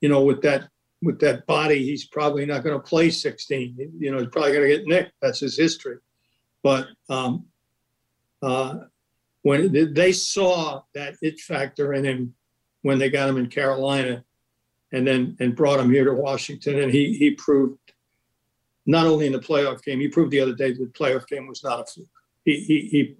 you 0.00 0.08
know, 0.08 0.22
with 0.22 0.40
that 0.42 0.68
with 1.02 1.18
that 1.20 1.46
body, 1.46 1.84
he's 1.84 2.06
probably 2.06 2.46
not 2.46 2.62
going 2.62 2.80
to 2.80 2.82
play 2.82 3.10
16. 3.10 3.92
You 3.98 4.12
know, 4.12 4.18
he's 4.18 4.28
probably 4.28 4.52
going 4.52 4.70
to 4.70 4.76
get 4.76 4.86
nicked. 4.86 5.12
That's 5.20 5.40
his 5.40 5.58
history. 5.58 5.98
But 6.62 6.86
um, 7.08 7.46
uh, 8.40 8.78
when 9.42 9.92
they- 9.94 10.12
saw 10.12 10.82
that 10.94 11.16
it 11.22 11.40
factor 11.40 11.92
in 11.94 12.04
him 12.04 12.34
when 12.82 12.98
they 12.98 13.10
got 13.10 13.28
him 13.28 13.36
in 13.38 13.48
Carolina, 13.48 14.24
and 14.92 15.06
then 15.06 15.36
and 15.40 15.54
brought 15.56 15.80
him 15.80 15.90
here 15.90 16.04
to 16.04 16.14
Washington, 16.14 16.80
and 16.80 16.92
he 16.92 17.16
he 17.16 17.32
proved 17.32 17.78
not 18.86 19.06
only 19.06 19.26
in 19.26 19.32
the 19.32 19.38
playoff 19.38 19.82
game, 19.82 20.00
he 20.00 20.08
proved 20.08 20.30
the 20.30 20.40
other 20.40 20.54
day 20.54 20.72
that 20.72 20.78
the 20.78 20.98
playoff 20.98 21.26
game 21.26 21.46
was 21.46 21.62
not 21.62 21.80
a 21.80 21.84
fluke. 21.84 22.08
He 22.44 22.56
he 22.60 22.80
he 22.88 23.14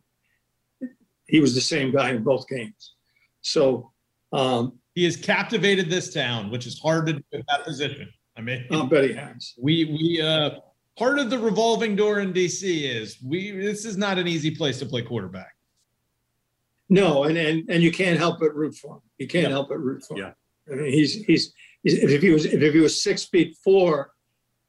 he 1.26 1.40
was 1.40 1.54
the 1.54 1.60
same 1.60 1.92
guy 1.92 2.10
in 2.10 2.22
both 2.22 2.48
games. 2.48 2.94
So 3.42 3.92
um, 4.32 4.78
he 4.94 5.04
has 5.04 5.16
captivated 5.16 5.90
this 5.90 6.12
town, 6.12 6.50
which 6.50 6.66
is 6.66 6.78
hard 6.80 7.06
to 7.06 7.12
do 7.14 7.22
in 7.32 7.42
that 7.48 7.64
position. 7.64 8.08
I 8.36 8.40
mean, 8.40 8.64
I'll 8.70 8.86
bet 8.86 9.04
he 9.04 9.12
has. 9.12 9.54
we 9.58 9.84
we 9.84 10.20
uh 10.22 10.60
part 10.96 11.18
of 11.18 11.28
the 11.30 11.38
revolving 11.38 11.96
door 11.96 12.20
in 12.20 12.32
DC 12.32 12.82
is 12.84 13.18
we 13.22 13.50
this 13.50 13.84
is 13.84 13.96
not 13.96 14.16
an 14.18 14.26
easy 14.28 14.50
place 14.54 14.78
to 14.78 14.86
play 14.86 15.02
quarterback. 15.02 15.52
No, 16.88 17.24
and 17.24 17.36
and 17.36 17.68
and 17.68 17.82
you 17.82 17.92
can't 17.92 18.18
help 18.18 18.40
but 18.40 18.54
root 18.54 18.74
for 18.74 18.96
him. 18.96 19.02
You 19.18 19.26
can't 19.26 19.44
Yeah. 19.44 19.50
help 19.50 19.68
but 19.68 19.78
root 19.78 20.02
for 20.04 20.14
him. 20.16 20.20
Yeah. 20.68 20.72
I 20.72 20.76
mean, 20.76 20.92
he's, 20.92 21.14
he's 21.24 21.52
he's 21.82 21.94
if 21.94 22.22
he 22.22 22.30
was 22.30 22.46
if 22.46 22.72
he 22.72 22.80
was 22.80 23.02
six 23.02 23.24
feet 23.24 23.56
four 23.62 24.12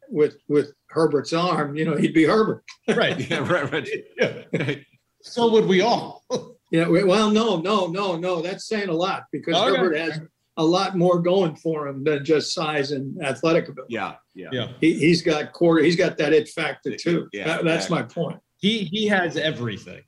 with 0.10 0.38
with 0.48 0.74
Herbert's 0.90 1.34
arm, 1.34 1.76
you 1.76 1.86
know, 1.86 1.96
he'd 1.96 2.14
be 2.14 2.24
Herbert. 2.26 2.64
Right. 2.88 3.18
Yeah, 3.30 3.48
right, 3.52 3.72
right. 3.72 3.90
Yeah. 4.18 4.76
So 5.22 5.52
would 5.52 5.66
we 5.66 5.82
all. 5.82 6.24
Yeah. 6.72 6.88
Well, 6.88 7.32
no, 7.32 7.60
no, 7.60 7.88
no, 7.88 8.16
no. 8.16 8.42
That's 8.44 8.68
saying 8.68 8.90
a 8.90 8.94
lot 8.94 9.24
because 9.32 9.56
oh, 9.58 9.70
Okay. 9.70 9.78
Herbert 9.82 9.98
has 9.98 10.22
a 10.58 10.64
lot 10.64 10.96
more 10.96 11.20
going 11.20 11.56
for 11.56 11.88
him 11.88 12.04
than 12.04 12.24
just 12.24 12.54
size 12.54 12.92
and 12.92 13.20
athletic 13.26 13.70
ability. 13.70 13.96
Yeah, 13.96 14.16
yeah. 14.36 14.50
Yeah. 14.52 14.68
He, 14.80 14.94
he's 14.94 15.24
got 15.24 15.52
quarter. 15.52 15.82
He's 15.84 15.96
got 15.96 16.16
that 16.20 16.32
it 16.32 16.48
factor 16.50 16.96
too. 16.96 17.28
Yeah, 17.34 17.46
That- 17.48 17.64
that's 17.64 17.90
my 17.90 18.04
point. 18.04 18.40
He 18.58 18.84
he 18.84 19.08
has 19.08 19.36
everything. 19.36 20.04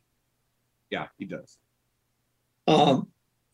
Yeah, 0.91 1.07
he 1.17 1.25
does. 1.25 1.57
Um, 2.71 3.07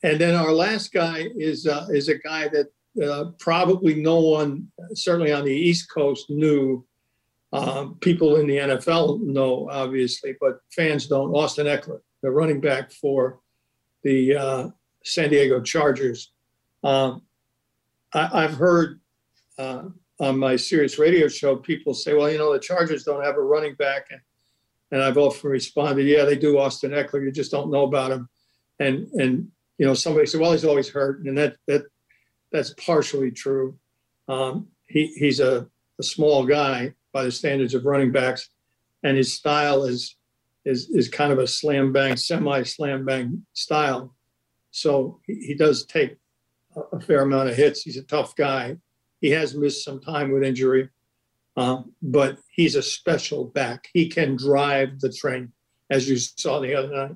and 0.03 0.20
then 0.20 0.36
our 0.36 0.51
last 0.51 0.93
guy 0.93 1.28
is 1.36 1.68
uh, 1.68 1.88
is 1.89 2.07
a 2.09 2.18
guy 2.18 2.47
that 2.49 2.68
uh, 3.03 3.32
probably 3.39 3.95
no 3.95 4.20
one, 4.20 4.68
certainly 4.93 5.32
on 5.32 5.45
the 5.45 5.53
East 5.53 5.91
Coast, 5.91 6.30
knew. 6.30 6.86
Um, 7.53 7.95
people 8.01 8.36
in 8.36 8.45
the 8.45 8.57
NFL 8.57 9.22
know, 9.22 9.70
obviously, 9.72 10.36
but 10.39 10.59
fans 10.76 11.07
don't. 11.07 11.34
Austin 11.34 11.65
Ekeler, 11.65 12.01
the 12.22 12.30
running 12.30 12.59
back 12.59 12.91
for 12.91 13.39
the 14.03 14.36
uh, 14.36 14.70
San 15.05 15.30
Diego 15.30 15.61
Chargers. 15.61 16.34
Um, 16.84 17.22
I, 18.13 18.43
I've 18.43 18.53
heard 18.53 18.99
uh, 19.57 19.84
on 20.20 20.38
my 20.38 20.55
Sirius 20.55 20.99
radio 20.99 21.28
show, 21.28 21.55
people 21.55 21.93
say, 21.93 22.13
well, 22.13 22.30
you 22.30 22.38
know, 22.38 22.53
the 22.53 22.59
Chargers 22.59 23.03
don't 23.03 23.24
have 23.24 23.36
a 23.36 23.41
running 23.41 23.76
back. 23.76 24.07
And, 24.11 24.22
and 24.91 25.01
I've 25.01 25.18
often 25.18 25.49
responded, 25.49 26.07
yeah, 26.07 26.26
they 26.26 26.38
do 26.38 26.57
Austin 26.57 26.91
Ekeler. 26.91 27.24
You 27.24 27.32
just 27.32 27.51
don't 27.51 27.72
know 27.72 27.84
about 27.84 28.11
him. 28.11 28.30
And, 28.80 29.08
and, 29.14 29.52
you 29.78 29.86
know, 29.86 29.94
somebody 29.94 30.26
said, 30.26 30.42
well, 30.42 30.52
he's 30.52 30.66
always 30.66 30.90
hurt. 30.90 31.26
And 31.26 31.38
that, 31.38 31.58
that, 31.68 31.84
that's 32.52 32.74
partially 32.76 33.32
true. 33.32 33.78
Um, 34.28 34.68
he, 34.88 35.08
he's 35.08 35.40
a, 35.40 35.68
a 36.00 36.04
small 36.04 36.46
guy 36.46 36.94
by 37.14 37.24
the 37.24 37.32
standards 37.32 37.74
of 37.74 37.86
running 37.86 38.12
backs, 38.12 38.50
and 39.04 39.18
his 39.18 39.34
style 39.34 39.84
is, 39.84 40.16
is, 40.66 40.90
is 40.90 41.10
kind 41.10 41.32
of 41.32 41.40
a 41.40 41.48
slam 41.48 41.92
bang, 41.92 42.16
semi 42.16 42.64
slam 42.64 43.06
bang 43.06 43.46
style. 43.54 44.16
So 44.72 45.20
he, 45.26 45.36
he 45.36 45.54
does 45.56 45.86
take 45.86 46.18
a, 46.76 46.98
a 46.98 47.00
fair 47.00 47.22
amount 47.22 47.50
of 47.50 47.56
hits. 47.56 47.82
He's 47.82 47.98
a 47.98 48.04
tough 48.04 48.36
guy 48.36 48.78
he 49.22 49.32
has 49.32 49.56
missed 49.56 49.84
some 49.84 50.00
time 50.00 50.32
with 50.32 50.44
injury, 50.44 50.90
um, 51.56 51.94
but 52.02 52.38
he's 52.50 52.76
a 52.76 52.82
special 52.82 53.46
back. 53.46 53.88
He 53.94 54.10
can 54.10 54.36
drive 54.36 55.00
the 55.00 55.12
train, 55.12 55.52
as 55.90 56.08
you 56.08 56.18
saw 56.18 56.60
the 56.60 56.76
other 56.76 56.96
night. 56.96 57.16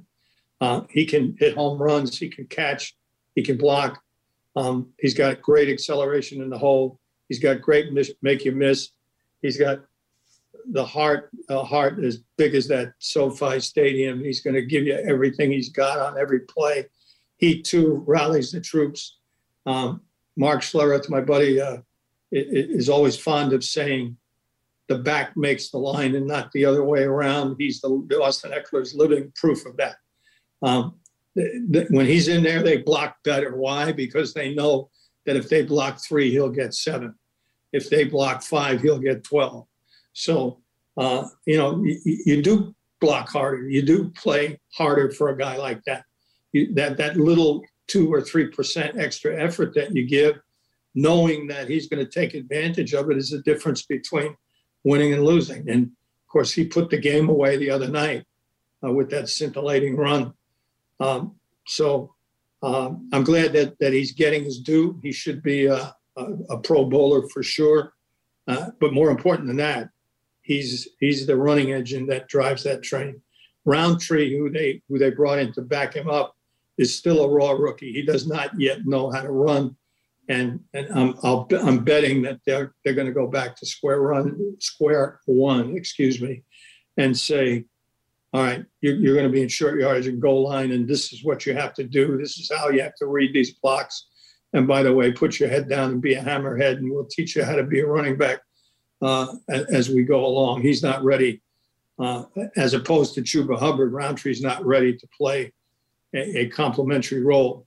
Uh, 0.62 0.82
he 0.90 1.06
can 1.06 1.36
hit 1.40 1.56
home 1.56 1.82
runs. 1.82 2.18
He 2.18 2.30
can 2.30 2.46
catch. 2.46 2.96
He 3.36 3.42
can 3.42 3.58
block. 3.58 4.02
Um, 4.56 4.94
he's 5.00 5.16
got 5.16 5.42
great 5.42 5.70
acceleration 5.70 6.42
in 6.42 6.50
the 6.50 6.58
hole. 6.58 7.00
He's 7.28 7.40
got 7.40 7.62
great 7.62 7.92
miss, 7.92 8.12
make 8.22 8.46
you 8.46 8.52
miss. 8.52 8.90
He's 9.42 9.58
got 9.58 9.80
the 10.72 10.86
heart, 10.86 11.32
a 11.50 11.64
heart 11.64 12.04
as 12.04 12.18
big 12.38 12.54
as 12.54 12.68
that 12.68 12.94
SoFi 13.00 13.60
Stadium. 13.60 14.24
He's 14.24 14.42
going 14.42 14.54
to 14.54 14.62
give 14.62 14.84
you 14.84 14.94
everything 14.94 15.52
he's 15.52 15.70
got 15.70 15.98
on 15.98 16.20
every 16.20 16.42
play. 16.42 16.86
He 17.38 17.62
too 17.62 18.04
rallies 18.06 18.52
the 18.52 18.62
troops. 18.62 19.18
Um, 19.66 20.02
Mark 20.36 20.62
Schlereth, 20.62 21.10
my 21.10 21.22
buddy, 21.22 21.60
uh, 21.60 21.78
is 22.32 22.88
always 22.88 23.18
fond 23.18 23.54
of 23.54 23.64
saying 23.64 24.16
the 24.88 24.98
back 24.98 25.36
makes 25.36 25.70
the 25.70 25.78
line 25.78 26.16
and 26.16 26.28
not 26.28 26.52
the 26.52 26.66
other 26.66 26.84
way 26.84 27.04
around. 27.04 27.56
He's 27.58 27.82
the 27.82 27.90
Austin 28.22 28.52
Ekeler's 28.52 28.94
living 28.94 29.32
proof 29.36 29.66
of 29.66 29.78
that. 29.78 29.96
Um, 30.62 30.96
when 31.34 32.06
he's 32.06 32.28
in 32.28 32.44
there, 32.44 32.62
they 32.62 32.78
block 32.78 33.18
better. 33.24 33.56
Why? 33.56 33.92
Because 33.92 34.34
they 34.34 34.54
know 34.54 34.90
that 35.26 35.36
if 35.36 35.50
they 35.50 35.64
block 35.64 36.00
three, 36.04 36.30
he'll 36.30 36.50
get 36.50 36.74
seven. 36.74 37.16
If 37.72 37.90
they 37.90 38.04
block 38.04 38.44
five, 38.44 38.82
he'll 38.82 39.00
get 39.00 39.24
12. 39.24 39.66
So, 40.14 40.62
uh, 40.98 41.28
you 41.46 41.58
know, 41.58 41.82
you, 41.84 42.00
you, 42.26 42.42
do 42.42 42.76
block 43.00 43.30
harder. 43.30 43.70
You 43.70 43.82
do 43.82 44.10
play 44.10 44.60
harder 44.74 45.10
for 45.10 45.30
a 45.30 45.38
guy 45.38 45.56
like 45.56 45.82
that. 45.86 46.04
You, 46.52 46.74
that 46.76 46.98
that 46.98 47.16
little 47.16 47.64
two 47.88 48.12
or 48.12 48.22
three 48.22 48.48
percent 48.48 49.00
extra 49.00 49.42
effort 49.42 49.74
that 49.76 49.96
you 49.96 50.06
give 50.06 50.36
knowing 50.96 51.48
that 51.48 51.70
he's 51.70 51.88
going 51.88 52.06
to 52.06 52.12
take 52.12 52.34
advantage 52.34 52.94
of 52.94 53.10
it 53.10 53.18
is 53.18 53.30
the 53.30 53.42
difference 53.42 53.84
between 53.84 54.36
winning 54.84 55.14
and 55.14 55.24
losing. 55.24 55.70
And 55.70 55.86
of 55.86 56.28
course, 56.28 56.54
he 56.54 56.66
put 56.66 56.90
the 56.90 56.98
game 56.98 57.30
away 57.30 57.58
the 57.58 57.70
other 57.70 57.88
night 57.88 58.26
uh, 58.86 58.92
with 58.92 59.10
that 59.12 59.30
scintillating 59.30 59.96
run. 59.96 60.34
Um, 61.02 61.36
so 61.68 62.14
um, 62.64 63.10
I'm 63.12 63.24
glad 63.24 63.54
that 63.54 63.78
that 63.80 63.94
he's 63.94 64.14
getting 64.14 64.44
his 64.44 64.60
due. 64.60 65.00
He 65.02 65.12
should 65.12 65.42
be 65.42 65.66
a, 65.66 65.96
a, 66.18 66.26
a 66.50 66.58
Pro 66.60 66.86
Bowler 66.86 67.28
for 67.30 67.44
sure. 67.44 67.94
Uh, 68.48 68.68
but 68.80 68.94
more 68.94 69.10
important 69.10 69.48
than 69.48 69.58
that, 69.58 69.90
he's 70.42 70.88
he's 71.00 71.26
the 71.26 71.36
running 71.36 71.72
engine 71.72 72.08
that 72.08 72.28
drives 72.28 72.64
that 72.64 72.84
train. 72.84 73.22
Rountree, 73.66 74.38
who 74.38 74.50
they 74.50 74.82
who 74.90 74.98
they 74.98 75.12
brought 75.12 75.40
in 75.40 75.54
to 75.54 75.62
back 75.62 75.96
him 75.96 76.10
up, 76.10 76.36
is 76.78 76.98
still 76.98 77.24
a 77.24 77.30
raw 77.30 77.52
rookie. 77.52 77.94
He 77.94 78.04
does 78.04 78.28
not 78.28 78.52
yet 78.60 78.86
know 78.86 79.12
how 79.12 79.22
to 79.22 79.32
run 79.32 79.76
and 80.32 80.60
and 80.74 80.88
I'm 80.94 81.16
I'll, 81.24 81.48
I'm 81.62 81.84
betting 81.84 82.22
that 82.24 82.40
they're 82.46 82.74
they're 82.84 82.94
going 82.94 83.08
to 83.08 83.14
go 83.14 83.28
back 83.28 83.56
to 83.58 83.66
square 83.66 84.02
run 84.02 84.56
square 84.60 85.20
one, 85.26 85.76
excuse 85.76 86.22
me, 86.22 86.44
and 86.98 87.18
say, 87.18 87.66
all 88.34 88.44
right, 88.44 88.66
you're, 88.80 88.96
you're 88.96 89.16
going 89.16 89.28
to 89.28 89.32
be 89.32 89.42
in 89.42 89.50
short 89.50 89.80
yardage 89.80 90.08
and 90.08 90.22
goal 90.22 90.44
line, 90.44 90.72
and 90.72 90.88
this 90.88 91.12
is 91.12 91.24
what 91.24 91.46
you 91.46 91.54
have 91.54 91.74
to 91.76 91.84
do. 91.84 92.18
This 92.18 92.38
is 92.38 92.52
how 92.56 92.70
you 92.70 92.82
have 92.82 92.96
to 92.96 93.08
read 93.08 93.34
these 93.34 93.54
blocks. 93.56 94.08
And 94.54 94.68
by 94.68 94.84
the 94.84 94.94
way, 94.94 95.12
put 95.12 95.40
your 95.40 95.50
head 95.50 95.70
down 95.70 95.92
and 95.92 96.02
be 96.02 96.14
a 96.14 96.24
hammerhead, 96.24 96.78
and 96.78 96.92
we'll 96.92 97.06
teach 97.06 97.36
you 97.36 97.44
how 97.44 97.56
to 97.56 97.64
be 97.64 97.82
a 97.82 97.88
running 97.88 98.18
back 98.18 98.40
uh, 99.02 99.28
as 99.50 99.90
we 99.90 100.04
go 100.04 100.26
along. 100.26 100.62
He's 100.62 100.84
not 100.84 101.04
ready, 101.04 101.42
uh, 102.00 102.24
as 102.56 102.74
opposed 102.74 103.16
to 103.16 103.22
Chuba 103.22 103.60
Hubbard. 103.60 103.92
Rountree's 103.92 104.42
not 104.42 104.66
ready 104.66 104.96
to 104.96 105.08
play 105.18 105.52
a, 106.14 106.40
a 106.40 106.50
complementary 106.50 107.24
role. 107.24 107.66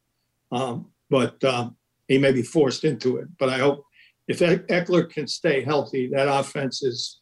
Um, 0.52 0.90
but 1.10 1.42
um, 1.44 1.76
he 2.08 2.18
may 2.18 2.32
be 2.32 2.42
forced 2.42 2.84
into 2.84 3.18
it. 3.18 3.28
But 3.38 3.48
I 3.48 3.58
hope 3.58 3.84
if 4.28 4.38
Ekeler 4.40 5.10
can 5.10 5.26
stay 5.26 5.62
healthy, 5.62 6.08
that 6.08 6.28
offense 6.28 6.82
is 6.82 7.20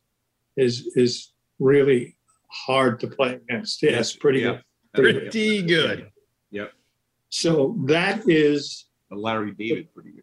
is 0.56 0.92
is 0.96 1.32
really 1.58 2.16
hard 2.52 3.00
to 3.00 3.06
play 3.06 3.34
against. 3.34 3.82
Yeah, 3.82 3.98
it's 3.98 4.14
pretty 4.14 4.40
yeah. 4.40 4.58
good. 4.94 5.32
Pretty 5.32 5.62
good. 5.62 6.10
Yep. 6.50 6.72
So 7.30 7.76
that 7.86 8.28
is 8.28 8.86
Larry 9.10 9.52
David 9.52 9.92
pretty 9.94 10.12
good. 10.12 10.22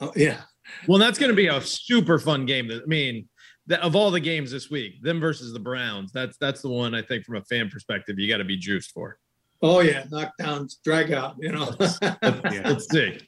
Oh, 0.00 0.12
yeah. 0.16 0.42
Well, 0.86 0.98
that's 0.98 1.18
going 1.18 1.30
to 1.30 1.36
be 1.36 1.48
a 1.48 1.60
super 1.60 2.18
fun 2.18 2.46
game. 2.46 2.70
I 2.70 2.86
mean, 2.86 3.28
the, 3.66 3.82
of 3.82 3.96
all 3.96 4.10
the 4.10 4.20
games 4.20 4.50
this 4.50 4.70
week, 4.70 5.02
them 5.02 5.20
versus 5.20 5.52
the 5.52 5.58
Browns, 5.58 6.12
that's 6.12 6.36
that's 6.38 6.62
the 6.62 6.68
one 6.68 6.94
I 6.94 7.02
think 7.02 7.24
from 7.24 7.36
a 7.36 7.44
fan 7.44 7.68
perspective 7.68 8.18
you 8.18 8.28
got 8.28 8.38
to 8.38 8.44
be 8.44 8.56
juiced 8.56 8.92
for. 8.92 9.18
Oh 9.62 9.80
yeah, 9.80 10.04
knockdowns, 10.04 10.76
drag 10.82 11.12
out. 11.12 11.36
You 11.38 11.52
know. 11.52 11.70
yeah. 12.02 12.62
Let's 12.64 12.88
see. 12.88 13.20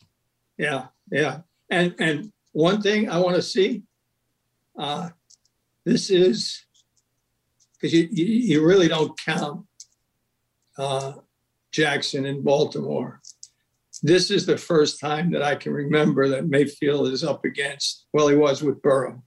Yeah, 0.57 0.87
yeah. 1.11 1.41
And 1.71 1.95
and 1.99 2.33
one 2.53 2.81
thing 2.81 3.11
I 3.11 3.19
want 3.19 3.37
to 3.37 3.43
see, 3.43 3.83
uh, 4.79 5.11
this 5.85 6.11
is 6.11 6.65
because 7.83 7.93
you, 7.93 8.09
you, 8.13 8.25
you 8.25 8.65
really 8.65 8.87
don't 8.87 9.19
count 9.19 9.67
uh, 10.79 11.15
Jackson 11.73 12.25
in 12.25 12.43
Baltimore. 12.43 13.21
This 14.05 14.31
is 14.31 14.47
the 14.47 14.57
first 14.57 15.01
time 15.01 15.33
that 15.33 15.43
I 15.43 15.57
can 15.57 15.73
remember 15.73 16.29
that 16.29 16.47
Mayfield 16.47 17.09
is 17.09 17.25
up 17.25 17.45
against. 17.45 18.07
Well, 18.13 18.29
he 18.29 18.37
was 18.37 18.63
with 18.63 18.81
Burrow, 18.83 19.23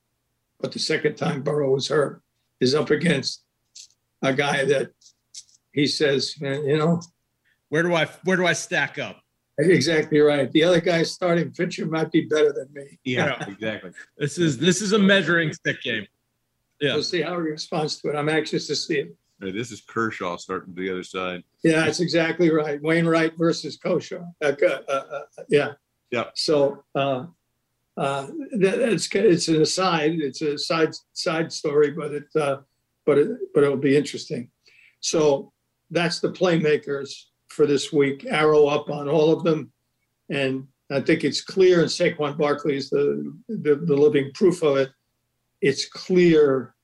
but 0.62 0.72
the 0.72 0.80
second 0.80 1.16
time 1.16 1.44
Burrow 1.44 1.72
was 1.72 1.90
hurt, 1.90 2.22
is 2.62 2.74
up 2.74 2.90
against 2.90 3.44
a 4.22 4.34
guy 4.34 4.64
that 4.66 4.92
he 5.74 5.86
says, 5.86 6.36
you 6.40 6.78
know, 6.78 7.02
where 7.70 7.84
do 7.84 7.94
I 7.94 8.06
where 8.24 8.38
do 8.38 8.46
I 8.46 8.54
stack 8.54 8.98
up? 8.98 9.22
Exactly 9.58 10.20
right. 10.20 10.52
The 10.52 10.64
other 10.64 10.82
guy's 10.82 11.12
starting 11.12 11.52
pitcher 11.52 11.86
might 11.86 12.12
be 12.12 12.22
better 12.22 12.54
than 12.54 12.68
me. 12.74 13.00
Yeah, 13.04 13.44
exactly. 13.48 13.92
This 14.18 14.38
is 14.38 14.58
this 14.58 14.82
is 14.82 14.94
a 14.94 15.00
measuring 15.00 15.52
stick 15.54 15.82
game. 15.82 16.08
Yeah. 16.82 16.94
We'll 16.94 17.04
see 17.04 17.22
how 17.22 17.34
he 17.34 17.50
responds 17.50 18.00
to 18.02 18.10
it. 18.10 18.16
I'm 18.16 18.30
anxious 18.30 18.68
to 18.68 18.76
see 18.76 19.00
it. 19.00 19.16
Hey, 19.42 19.52
this 19.52 19.72
is 19.72 19.82
Kershaw 19.82 20.38
starting 20.38 20.76
to 20.76 20.82
the 20.82 20.92
other 20.92 21.04
side. 21.04 21.44
Yeah, 21.64 21.86
that's 21.86 22.00
exactly 22.00 22.52
right. 22.52 22.82
Wainwright 22.82 23.38
versus 23.38 23.78
Kershaw. 23.78 24.26
Uh, 24.44 24.54
uh, 24.62 24.92
uh, 24.92 25.22
yeah. 25.50 25.74
Yeah. 26.12 26.26
So 26.36 26.84
uh, 26.96 27.26
uh, 27.98 28.28
that, 28.60 28.80
it's 28.80 29.14
it's 29.14 29.48
an 29.48 29.62
aside. 29.62 30.20
It's 30.20 30.42
a 30.42 30.58
side 30.58 30.94
side 31.14 31.52
story, 31.52 31.92
but 31.92 32.14
it 32.14 32.28
uh, 32.36 32.58
but 33.06 33.18
it 33.18 33.30
but 33.54 33.64
it'll 33.64 33.78
be 33.78 33.98
interesting. 33.98 34.50
So 35.02 35.52
that's 35.92 36.20
the 36.20 36.32
playmakers 36.32 37.26
for 37.50 37.66
this 37.66 37.92
week, 37.94 38.26
arrow 38.26 38.68
up 38.68 38.90
on 38.90 39.08
all 39.08 39.32
of 39.32 39.44
them. 39.44 39.72
And 40.30 40.68
I 40.92 41.00
think 41.02 41.24
it's 41.24 41.42
clear, 41.42 41.82
and 41.82 41.90
Saquon 41.90 42.38
Barkley 42.38 42.76
is 42.76 42.90
the, 42.90 43.34
the, 43.48 43.76
the 43.76 43.96
living 43.96 44.32
proof 44.34 44.62
of 44.62 44.78
it. 44.78 44.90
It's 45.66 45.90
clear 45.90 46.76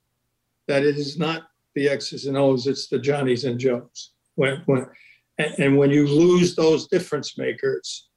that 0.67 0.83
it 0.83 0.97
is 0.97 1.19
not 1.19 1.43
the 1.75 1.87
X's 1.87 2.25
and 2.25 2.35
O's, 2.35 2.65
it's 2.65 2.87
the 2.87 2.97
Johnnies 2.97 3.45
and 3.45 3.59
Joes. 3.59 4.13
When, 4.33 4.63
when, 4.65 4.87
and, 5.37 5.53
and 5.59 5.77
when 5.77 5.91
you 5.91 6.07
lose 6.07 6.55
those 6.55 6.87
difference 6.87 7.37
makers, 7.37 8.09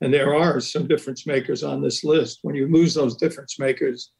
and 0.00 0.14
there 0.14 0.34
are 0.34 0.60
some 0.60 0.88
difference 0.88 1.26
makers 1.26 1.62
on 1.62 1.82
this 1.82 2.04
list, 2.04 2.38
when 2.40 2.54
you 2.54 2.68
lose 2.68 2.94
those 2.94 3.16
difference 3.16 3.58
makers, 3.58 4.12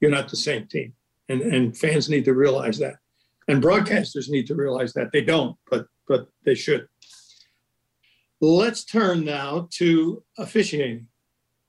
you're 0.00 0.10
not 0.10 0.28
the 0.28 0.36
same 0.36 0.66
team. 0.66 0.92
And, 1.30 1.40
and 1.40 1.74
fans 1.74 2.10
need 2.10 2.26
to 2.26 2.34
realize 2.34 2.78
that. 2.80 2.96
And 3.48 3.62
broadcasters 3.62 4.28
need 4.28 4.46
to 4.48 4.54
realize 4.54 4.92
that. 4.92 5.10
They 5.10 5.22
don't, 5.22 5.56
but 5.70 5.86
but 6.06 6.26
they 6.44 6.54
should. 6.54 6.86
Let's 8.42 8.84
turn 8.84 9.24
now 9.24 9.68
to 9.78 10.22
officiating. 10.36 11.06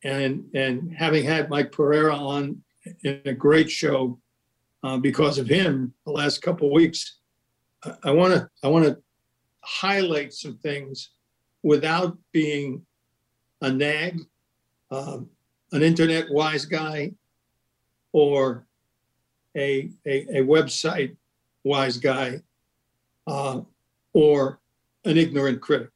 And, 0.04 0.46
and 0.56 0.94
having 0.94 1.24
had 1.24 1.50
Mike 1.50 1.72
Pereira 1.72 2.16
on 2.16 2.64
in 3.04 3.22
a 3.26 3.34
great 3.34 3.70
show 3.70 4.20
uh, 4.84 4.98
because 4.98 5.38
of 5.38 5.48
him 5.48 5.94
the 6.06 6.12
last 6.12 6.42
couple 6.42 6.72
weeks, 6.72 7.20
I 8.04 8.12
want 8.12 8.34
to 8.34 8.50
I 8.64 8.68
want 8.68 8.86
to 8.86 8.98
highlight 9.62 10.34
some 10.34 10.58
things 10.58 11.12
without 11.64 12.18
being 12.32 12.86
a 13.62 13.72
nag, 13.72 14.20
um, 14.90 15.30
an 15.72 15.84
internet 15.84 16.32
wise 16.32 16.66
guy, 16.66 17.12
or 18.12 18.66
a, 19.56 19.92
a, 20.06 20.40
a 20.40 20.46
website 20.46 21.16
wise 21.64 21.98
guy, 21.98 22.42
uh, 23.28 23.62
or 24.14 24.60
an 25.06 25.18
ignorant 25.18 25.62
critic 25.62 25.92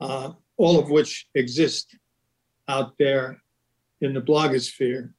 uh, 0.00 0.32
all 0.56 0.78
of 0.78 0.90
which 0.90 1.28
exist 1.34 1.96
out 2.68 2.94
there 2.98 3.42
in 4.00 4.14
the 4.14 4.20
blogosphere. 4.20 5.12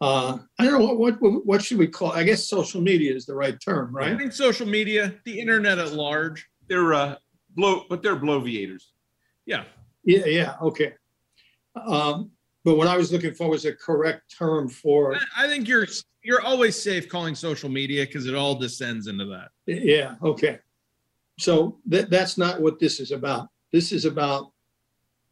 Uh, 0.00 0.38
I 0.58 0.64
don't 0.64 0.80
know 0.80 0.94
what, 0.94 1.20
what 1.20 1.46
what 1.46 1.62
should 1.62 1.78
we 1.78 1.86
call? 1.86 2.12
I 2.12 2.22
guess 2.22 2.48
social 2.48 2.80
media 2.80 3.14
is 3.14 3.26
the 3.26 3.34
right 3.34 3.58
term, 3.60 3.94
right? 3.94 4.06
I 4.06 4.10
right? 4.10 4.18
think 4.18 4.32
social 4.32 4.66
media, 4.66 5.14
the 5.24 5.38
internet 5.38 5.78
at 5.78 5.92
large. 5.92 6.48
They're 6.68 6.94
uh 6.94 7.16
blow, 7.50 7.84
but 7.88 8.02
they're 8.02 8.16
bloviators. 8.16 8.84
Yeah. 9.46 9.64
Yeah, 10.04 10.24
yeah, 10.24 10.54
okay. 10.62 10.94
Um, 11.76 12.30
but 12.64 12.76
what 12.76 12.88
I 12.88 12.96
was 12.96 13.12
looking 13.12 13.34
for 13.34 13.50
was 13.50 13.64
a 13.66 13.74
correct 13.74 14.34
term 14.36 14.68
for 14.68 15.14
I- 15.16 15.44
I 15.44 15.48
think 15.48 15.68
you're 15.68 15.86
you're 16.22 16.42
always 16.42 16.80
safe 16.80 17.08
calling 17.08 17.34
social 17.34 17.68
media 17.68 18.06
because 18.06 18.26
it 18.26 18.34
all 18.34 18.54
descends 18.54 19.06
into 19.06 19.26
that. 19.26 19.50
Yeah, 19.66 20.14
okay. 20.22 20.58
So 21.38 21.78
that, 21.86 22.10
that's 22.10 22.36
not 22.36 22.60
what 22.60 22.78
this 22.78 23.00
is 23.00 23.12
about. 23.12 23.48
This 23.72 23.92
is 23.92 24.04
about 24.04 24.52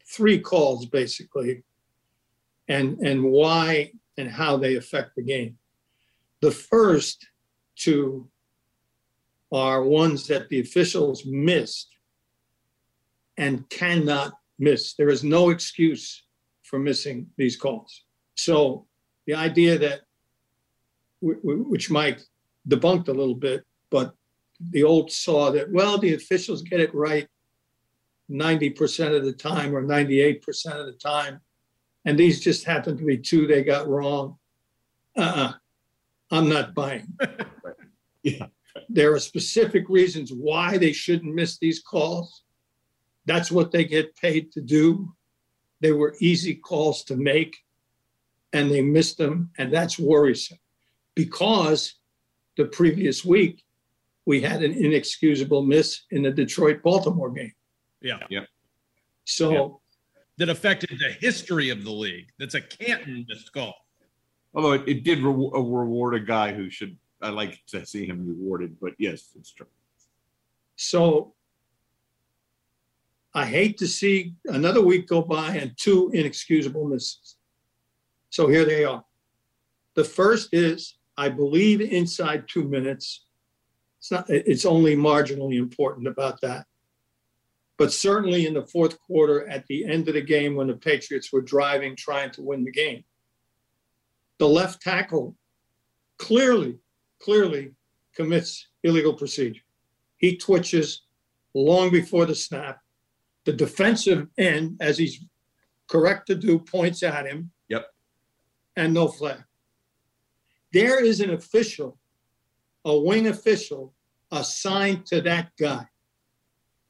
three 0.07 0.39
calls 0.39 0.87
basically 0.87 1.63
and, 2.67 2.97
and 2.99 3.23
why 3.23 3.91
and 4.19 4.29
how 4.29 4.57
they 4.57 4.75
affect 4.75 5.15
the 5.15 5.23
game. 5.23 5.57
The 6.41 6.51
first 6.51 7.25
two 7.77 8.29
are 9.51 9.83
ones 9.83 10.27
that 10.27 10.49
the 10.49 10.59
officials 10.59 11.25
missed 11.25 11.87
and 13.37 13.67
cannot 13.69 14.33
miss. 14.59 14.93
There 14.93 15.09
is 15.09 15.23
no 15.23 15.49
excuse 15.49 16.23
for 16.63 16.77
missing 16.77 17.27
these 17.37 17.55
calls. 17.55 18.03
So 18.35 18.85
the 19.25 19.35
idea 19.35 19.77
that, 19.77 20.01
wh- 21.23 21.41
wh- 21.41 21.69
which 21.71 21.89
Mike 21.89 22.19
debunked 22.67 23.07
a 23.07 23.13
little 23.13 23.35
bit, 23.35 23.63
but 23.89 24.13
the 24.71 24.83
old 24.83 25.11
saw 25.11 25.49
that, 25.51 25.71
well, 25.71 25.97
the 25.97 26.13
officials 26.13 26.61
get 26.61 26.81
it 26.81 26.93
right 26.93 27.27
90% 28.29 29.15
of 29.15 29.23
the 29.23 29.33
time 29.33 29.73
or 29.73 29.81
98% 29.81 30.43
of 30.75 30.85
the 30.85 30.99
time. 31.01 31.39
And 32.09 32.17
these 32.17 32.39
just 32.39 32.65
happen 32.65 32.97
to 32.97 33.03
be 33.03 33.19
two 33.19 33.45
they 33.45 33.63
got 33.63 33.87
wrong. 33.87 34.39
Uh-uh. 35.15 35.53
I'm 36.31 36.49
not 36.49 36.73
buying. 36.73 37.15
Yeah. 38.21 38.47
There 38.89 39.13
are 39.13 39.19
specific 39.19 39.87
reasons 39.87 40.33
why 40.33 40.77
they 40.77 40.91
shouldn't 40.91 41.33
miss 41.33 41.57
these 41.57 41.79
calls. 41.79 42.43
That's 43.25 43.49
what 43.49 43.71
they 43.71 43.85
get 43.85 44.13
paid 44.17 44.51
to 44.51 44.61
do. 44.61 45.15
They 45.79 45.93
were 45.93 46.17
easy 46.19 46.55
calls 46.55 47.05
to 47.05 47.15
make 47.15 47.55
and 48.51 48.69
they 48.69 48.81
missed 48.81 49.17
them. 49.17 49.51
And 49.57 49.73
that's 49.73 49.97
worrisome 49.97 50.59
because 51.15 51.93
the 52.57 52.65
previous 52.65 53.23
week 53.23 53.63
we 54.25 54.41
had 54.41 54.63
an 54.63 54.73
inexcusable 54.73 55.63
miss 55.63 56.01
in 56.11 56.23
the 56.23 56.31
Detroit 56.31 56.83
Baltimore 56.83 57.31
game. 57.31 57.53
Yeah. 58.01 58.19
Yeah. 58.29 58.45
So, 59.23 59.79
That 60.39 60.49
affected 60.49 60.97
the 60.99 61.11
history 61.19 61.69
of 61.69 61.83
the 61.83 61.91
league. 61.91 62.27
That's 62.39 62.55
a 62.55 62.61
Canton 62.61 63.25
missed 63.27 63.51
call. 63.53 63.75
Although 64.53 64.71
it, 64.71 64.87
it 64.87 65.03
did 65.03 65.19
re- 65.19 65.51
uh, 65.53 65.59
reward 65.59 66.15
a 66.15 66.19
guy 66.19 66.53
who 66.53 66.69
should, 66.69 66.97
I 67.21 67.29
like 67.29 67.59
to 67.67 67.85
see 67.85 68.05
him 68.05 68.25
rewarded, 68.25 68.77
but 68.79 68.93
yes, 68.97 69.33
it's 69.37 69.51
true. 69.51 69.67
so 70.75 71.35
I 73.33 73.45
hate 73.45 73.77
to 73.79 73.87
see 73.87 74.33
another 74.45 74.81
week 74.81 75.07
go 75.07 75.21
by 75.21 75.55
and 75.55 75.77
two 75.77 76.09
inexcusable 76.13 76.85
misses. 76.87 77.35
So 78.29 78.47
here 78.47 78.65
they 78.65 78.85
are. 78.85 79.03
The 79.95 80.03
first 80.03 80.49
is, 80.53 80.97
I 81.17 81.29
believe, 81.29 81.81
inside 81.81 82.47
two 82.47 82.63
minutes. 82.63 83.25
It's 83.99 84.11
not, 84.11 84.29
it's 84.29 84.65
only 84.65 84.95
marginally 84.95 85.57
important 85.57 86.07
about 86.07 86.39
that. 86.41 86.65
But 87.79 87.93
certainly 87.93 88.45
in 88.45 88.55
the 88.55 88.67
fourth 88.67 88.99
quarter, 88.99 89.47
at 89.47 89.65
the 89.67 89.85
end 89.85 90.09
of 90.09 90.13
the 90.15 90.21
game, 90.21 90.53
when 90.53 90.67
the 90.67 90.73
Patriots 90.73 91.31
were 91.31 91.41
driving, 91.41 91.95
trying 91.95 92.29
to 92.31 92.41
win 92.41 92.65
the 92.65 92.71
game, 92.71 93.05
the 94.37 94.49
left 94.49 94.81
tackle 94.81 95.37
clearly, 96.17 96.77
clearly 97.21 97.71
commits 98.13 98.67
illegal 98.83 99.13
procedure. 99.13 99.61
He 100.17 100.35
twitches 100.35 101.03
long 101.53 101.89
before 101.89 102.25
the 102.25 102.35
snap. 102.35 102.81
The 103.45 103.53
defensive 103.53 104.27
end, 104.37 104.75
as 104.81 104.97
he's 104.97 105.23
correct 105.87 106.27
to 106.27 106.35
do, 106.35 106.59
points 106.59 107.01
at 107.01 107.25
him. 107.25 107.49
Yep. 107.69 107.85
And 108.75 108.93
no 108.93 109.07
flag. 109.07 109.41
There 110.73 111.01
is 111.01 111.21
an 111.21 111.29
official, 111.29 111.97
a 112.83 112.97
wing 112.97 113.27
official 113.27 113.93
assigned 114.31 115.05
to 115.05 115.21
that 115.21 115.51
guy. 115.57 115.87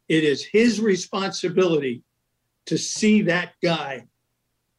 It 0.10 0.24
is 0.24 0.43
his 0.43 0.82
responsibility 0.82 2.03
to 2.66 2.78
see 2.78 3.22
that 3.24 3.53
guy 3.64 4.07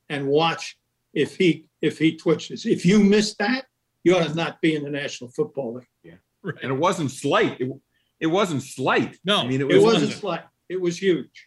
and 0.08 0.26
watch 0.26 0.76
if 1.14 1.36
he 1.36 1.66
if 1.80 1.98
he 1.98 2.16
twitches. 2.16 2.66
If 2.66 2.84
you 2.84 3.02
miss 3.02 3.34
that, 3.36 3.64
you 4.04 4.16
ought 4.16 4.26
to 4.26 4.34
not 4.34 4.60
be 4.60 4.74
in 4.74 4.82
the 4.82 4.90
National 4.90 5.30
Football 5.30 5.74
League. 5.74 5.86
Yeah, 6.02 6.14
Right. 6.42 6.56
And 6.62 6.72
it 6.72 6.78
wasn't 6.78 7.10
slight. 7.10 7.60
It, 7.60 7.70
it 8.18 8.26
wasn't 8.26 8.62
slight. 8.62 9.18
No, 9.24 9.38
I 9.38 9.46
mean, 9.46 9.60
it 9.60 9.70
It 9.70 9.76
was, 9.76 9.94
wasn't 9.94 10.12
slight. 10.12 10.42
It 10.68 10.80
was 10.80 11.00
huge. 11.00 11.46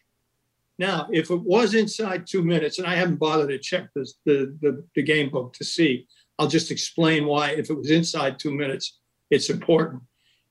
Now, 0.79 1.07
if 1.11 1.29
it 1.29 1.41
was 1.43 1.75
inside 1.75 2.25
two 2.25 2.43
minutes, 2.43 2.79
and 2.79 2.87
I 2.87 2.95
haven't 2.95 3.17
bothered 3.17 3.49
to 3.49 3.59
check 3.59 3.89
this, 3.95 4.15
the, 4.25 4.57
the, 4.61 4.83
the 4.95 5.03
game 5.03 5.29
book 5.29 5.53
to 5.53 5.63
see, 5.63 6.07
I'll 6.39 6.47
just 6.47 6.71
explain 6.71 7.25
why 7.25 7.51
if 7.51 7.69
it 7.69 7.77
was 7.77 7.91
inside 7.91 8.39
two 8.39 8.51
minutes, 8.51 8.99
it's 9.29 9.49
important. 9.51 10.01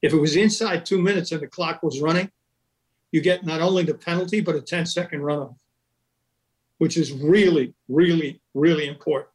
If 0.00 0.12
it 0.12 0.18
was 0.18 0.36
inside 0.36 0.86
two 0.86 1.00
minutes 1.00 1.32
and 1.32 1.40
the 1.40 1.48
clock 1.48 1.82
was 1.82 2.00
running, 2.00 2.30
you 3.12 3.20
get 3.20 3.44
not 3.44 3.60
only 3.60 3.84
the 3.84 3.94
penalty, 3.94 4.40
but 4.40 4.56
a 4.56 4.60
10 4.60 4.86
second 4.86 5.20
runoff, 5.20 5.56
which 6.78 6.96
is 6.96 7.12
really, 7.12 7.74
really, 7.88 8.40
really 8.54 8.88
important. 8.88 9.30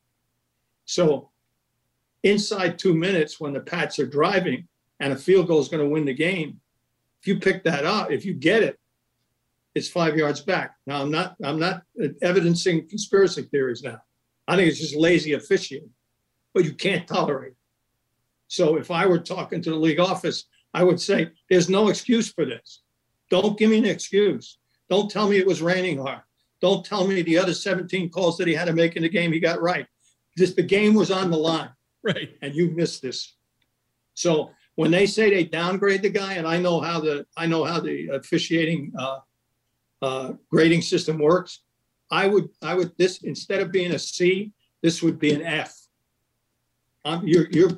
So 0.86 1.30
inside 2.24 2.80
two 2.80 2.94
minutes, 2.94 3.40
when 3.40 3.54
the 3.54 3.60
Pats 3.60 4.00
are 4.00 4.08
driving 4.08 4.68
and 5.00 5.14
a 5.14 5.16
field 5.18 5.48
goal 5.48 5.60
is 5.60 5.70
going 5.70 5.84
to 5.84 5.90
win 5.90 6.06
the 6.06 6.14
game, 6.14 6.60
if 7.22 7.28
you 7.28 7.40
pick 7.40 7.64
that 7.64 7.86
up, 7.86 8.12
if 8.12 8.26
you 8.26 8.34
get 8.34 8.64
it, 8.64 8.80
it's 9.76 9.88
five 9.88 10.18
yards 10.18 10.42
back. 10.42 10.76
Now 10.88 11.02
I'm 11.02 11.12
not 11.12 11.36
I'm 11.44 11.60
not 11.60 11.84
evidencing 12.24 12.90
conspiracy 12.90 13.44
theories 13.44 13.84
now. 13.84 14.00
I 14.48 14.56
think 14.56 14.70
it's 14.70 14.80
just 14.80 14.96
lazy 14.96 15.34
officiating, 15.34 15.92
but 16.54 16.64
you 16.64 16.74
can't 16.74 17.08
tolerate. 17.08 17.52
it. 17.52 17.58
So 18.48 18.78
if 18.78 18.90
I 18.90 19.06
were 19.06 19.20
talking 19.20 19.62
to 19.62 19.70
the 19.70 19.76
league 19.76 20.00
office, 20.00 20.46
I 20.74 20.84
would 20.84 21.00
say 21.00 21.30
there's 21.50 21.70
no 21.70 21.90
excuse 21.90 22.32
for 22.32 22.44
this. 22.46 22.82
Don't 23.30 23.58
give 23.58 23.70
me 23.70 23.78
an 23.78 23.86
excuse. 23.86 24.58
Don't 24.90 25.12
tell 25.12 25.28
me 25.28 25.38
it 25.38 25.48
was 25.48 25.62
raining 25.62 25.98
hard. 25.98 26.22
Don't 26.62 26.86
tell 26.86 27.08
me 27.08 27.22
the 27.22 27.38
other 27.38 27.54
17 27.54 28.10
calls 28.10 28.38
that 28.38 28.48
he 28.48 28.54
had 28.54 28.66
to 28.66 28.74
make 28.74 28.96
in 28.96 29.04
the 29.04 29.10
game 29.10 29.32
he 29.32 29.40
got 29.40 29.62
right. 29.62 29.86
Just 30.38 30.56
the 30.56 30.64
game 30.64 30.94
was 30.94 31.12
on 31.12 31.30
the 31.30 31.38
line 31.38 31.70
right. 32.04 32.30
and 32.42 32.56
you 32.56 32.72
missed 32.72 33.02
this. 33.02 33.36
So 34.14 34.52
when 34.76 34.92
they 34.92 35.06
say 35.06 35.30
they 35.30 35.44
downgrade 35.44 36.02
the 36.02 36.10
guy, 36.10 36.34
and 36.34 36.48
I 36.48 36.60
know 36.60 36.80
how 36.80 37.00
the 37.00 37.26
I 37.36 37.48
know 37.48 37.64
how 37.64 37.80
the 37.80 38.10
officiating 38.10 38.94
uh, 38.98 39.20
uh, 40.02 40.34
grading 40.50 40.82
system 40.84 41.18
works, 41.20 41.62
I 42.12 42.28
would 42.28 42.50
I 42.62 42.76
would 42.76 42.92
this 42.98 43.24
instead 43.24 43.60
of 43.60 43.72
being 43.72 43.92
a 43.92 44.00
C, 44.00 44.54
this 44.82 45.02
would 45.04 45.20
be 45.20 45.34
an 45.34 45.42
F. 45.42 45.76
Um, 47.06 47.28
you're 47.28 47.48
you're 47.52 47.72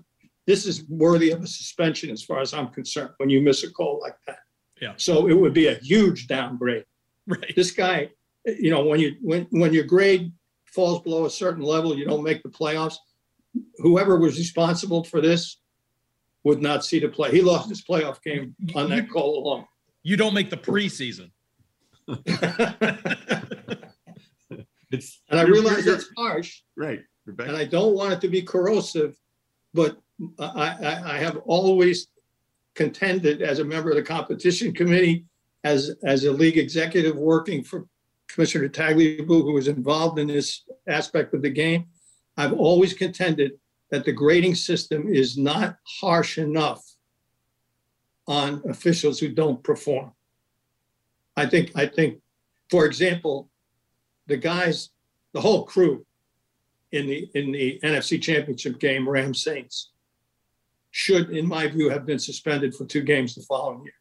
this 0.46 0.66
is 0.66 0.84
worthy 0.90 1.32
of 1.32 1.42
a 1.42 1.48
suspension 1.48 2.10
as 2.10 2.24
far 2.24 2.40
as 2.40 2.54
I'm 2.54 2.68
concerned 2.70 3.12
when 3.18 3.30
you 3.30 3.42
miss 3.42 3.64
a 3.64 3.72
call 3.72 4.00
like 4.02 4.16
that. 4.28 4.40
Yeah. 4.82 4.94
So 4.98 5.28
it 5.28 5.34
would 5.34 5.54
be 5.54 5.68
a 5.68 5.76
huge 5.76 6.28
downgrade 6.28 6.86
Right. 7.28 7.54
this 7.56 7.72
guy, 7.72 8.10
you 8.46 8.72
know, 8.72 8.84
when 8.86 9.00
you 9.00 9.16
when 9.22 9.46
when 9.52 9.74
your 9.74 9.84
grade 9.84 10.32
falls 10.66 11.02
below 11.02 11.26
a 11.26 11.30
certain 11.30 11.64
level, 11.64 11.96
you 11.98 12.06
don't 12.06 12.24
make 12.24 12.42
the 12.44 12.50
playoffs. 12.50 12.96
Whoever 13.78 14.18
was 14.18 14.38
responsible 14.38 15.04
for 15.04 15.22
this 15.22 15.58
would 16.44 16.62
not 16.62 16.86
see 16.86 17.00
the 17.00 17.10
play. 17.10 17.32
He 17.32 17.42
lost 17.42 17.70
his 17.70 17.84
playoff 17.84 18.22
game 18.24 18.56
on 18.76 18.90
that 18.92 19.10
call 19.10 19.38
alone. 19.44 19.66
You 20.04 20.16
don't 20.18 20.34
make 20.34 20.50
the 20.50 20.58
preseason. 20.58 21.32
it's 24.92 25.22
And 25.30 25.40
I 25.40 25.44
realize 25.44 25.86
you're- 25.86 25.92
that's 25.98 26.10
harsh, 26.18 26.62
right, 26.76 27.02
and 27.28 27.56
I 27.56 27.66
don't 27.66 27.94
want 27.94 28.14
it 28.14 28.22
to 28.22 28.28
be 28.28 28.42
corrosive, 28.42 29.16
but 29.74 29.98
I, 30.40 30.46
I, 30.82 31.14
I 31.16 31.18
have 31.20 31.38
always 31.46 32.08
contended 32.80 33.42
as 33.42 33.60
a 33.60 33.66
member 33.66 33.90
of 33.90 33.98
the 33.98 34.02
competition 34.02 34.74
committee, 34.74 35.26
as, 35.66 35.98
as 36.06 36.24
a 36.24 36.32
league 36.32 36.58
executive 36.58 37.18
working 37.18 37.62
for 37.62 37.86
Commissioner 38.30 38.70
Tagliabue, 38.70 39.28
who 39.28 39.52
was 39.52 39.68
involved 39.68 40.18
in 40.18 40.28
this 40.28 40.64
aspect 40.88 41.34
of 41.34 41.42
the 41.42 41.50
game. 41.50 41.88
I've 42.38 42.54
always 42.54 42.94
contended 42.94 43.60
that 43.92 44.06
the 44.06 44.14
grading 44.14 44.56
system 44.56 45.10
is 45.10 45.38
not 45.38 45.76
harsh 46.00 46.38
enough 46.38 46.82
on 48.30 48.62
officials 48.70 49.20
who 49.20 49.28
don't 49.28 49.62
perform. 49.62 50.14
I 51.36 51.48
think, 51.48 51.72
I 51.76 51.86
think, 51.86 52.22
for 52.70 52.86
example, 52.86 53.50
the 54.28 54.38
guys, 54.38 54.92
the 55.34 55.42
whole 55.42 55.66
crew 55.66 56.06
in 56.94 57.08
the, 57.08 57.30
in 57.34 57.52
the 57.52 57.78
NFC 57.84 58.22
Championship 58.22 58.80
game, 58.80 59.10
Rams 59.10 59.44
Saints, 59.44 59.90
should, 61.00 61.30
in 61.30 61.48
my 61.48 61.66
view, 61.66 61.88
have 61.90 62.06
been 62.06 62.20
suspended 62.20 62.76
for 62.76 62.86
two 62.86 63.02
games 63.02 63.34
the 63.34 63.42
following 63.44 63.82
year. 63.86 63.94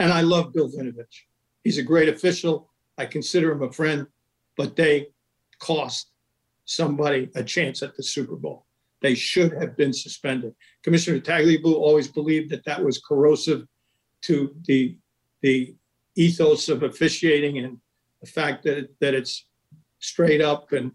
And 0.00 0.12
I 0.12 0.22
love 0.22 0.52
Bill 0.52 0.68
Vinovich. 0.68 1.18
He's 1.62 1.78
a 1.78 1.84
great 1.84 2.08
official. 2.08 2.68
I 2.98 3.06
consider 3.06 3.52
him 3.52 3.62
a 3.62 3.70
friend, 3.70 4.08
but 4.56 4.74
they 4.74 5.10
cost 5.60 6.10
somebody 6.64 7.30
a 7.36 7.44
chance 7.44 7.80
at 7.80 7.96
the 7.96 8.02
Super 8.02 8.34
Bowl. 8.34 8.66
They 9.02 9.14
should 9.14 9.52
have 9.52 9.76
been 9.76 9.92
suspended. 9.92 10.52
Commissioner 10.82 11.20
Tagliabue 11.20 11.76
always 11.76 12.08
believed 12.08 12.50
that 12.50 12.64
that 12.64 12.82
was 12.84 12.98
corrosive 12.98 13.62
to 14.22 14.54
the 14.66 14.96
the 15.42 15.74
ethos 16.16 16.68
of 16.68 16.82
officiating 16.82 17.58
and 17.58 17.78
the 18.20 18.30
fact 18.38 18.64
that 18.64 18.88
that 19.00 19.14
it's 19.14 19.46
straight 20.00 20.40
up 20.40 20.72
and 20.72 20.90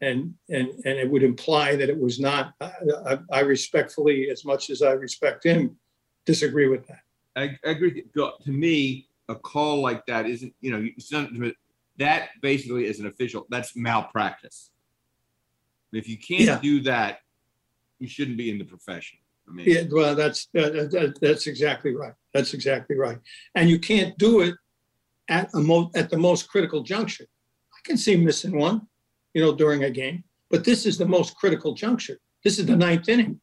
and 0.00 0.34
and 0.48 0.68
and 0.84 0.98
it 0.98 1.10
would 1.10 1.22
imply 1.22 1.76
that 1.76 1.88
it 1.88 1.98
was 1.98 2.18
not. 2.18 2.54
I, 2.60 2.72
I, 3.06 3.18
I 3.32 3.40
respectfully, 3.40 4.30
as 4.30 4.44
much 4.44 4.70
as 4.70 4.82
I 4.82 4.92
respect 4.92 5.44
him, 5.44 5.76
disagree 6.24 6.68
with 6.68 6.86
that. 6.86 7.00
I, 7.36 7.56
I 7.64 7.70
agree. 7.70 8.04
Bill, 8.14 8.32
to 8.44 8.50
me, 8.50 9.08
a 9.28 9.34
call 9.34 9.80
like 9.80 10.04
that 10.06 10.26
isn't, 10.26 10.52
you 10.60 10.72
know, 10.72 10.84
it's 10.96 11.12
not, 11.12 11.30
that 11.98 12.30
basically 12.42 12.86
is 12.86 12.98
an 13.00 13.06
official, 13.06 13.46
that's 13.50 13.76
malpractice. 13.76 14.70
If 15.92 16.08
you 16.08 16.18
can't 16.18 16.60
do 16.62 16.80
that, 16.82 17.20
you 17.98 18.08
shouldn't 18.08 18.36
be 18.36 18.50
in 18.50 18.58
the 18.58 18.64
profession. 18.64 19.18
I 19.48 19.52
mean, 19.52 19.66
Yeah, 19.68 19.82
well, 19.90 20.14
that's 20.14 20.48
that, 20.54 20.72
that, 20.90 21.18
that's 21.20 21.46
exactly 21.46 21.94
right. 21.94 22.14
That's 22.34 22.54
exactly 22.54 22.96
right. 22.96 23.18
And 23.54 23.68
you 23.68 23.78
can't 23.78 24.16
do 24.18 24.40
it 24.40 24.54
at 25.28 25.50
a 25.54 25.60
mo- 25.60 25.90
at 25.94 26.10
the 26.10 26.18
most 26.18 26.48
critical 26.48 26.82
juncture. 26.82 27.26
I 27.72 27.80
can 27.84 27.96
see 27.96 28.16
missing 28.16 28.56
one, 28.56 28.86
you 29.34 29.42
know, 29.42 29.54
during 29.54 29.84
a 29.84 29.90
game, 29.90 30.24
but 30.50 30.64
this 30.64 30.86
is 30.86 30.98
the 30.98 31.06
most 31.06 31.36
critical 31.36 31.74
juncture. 31.74 32.18
This 32.44 32.58
is 32.58 32.66
the 32.66 32.76
ninth 32.76 33.08
inning. 33.08 33.40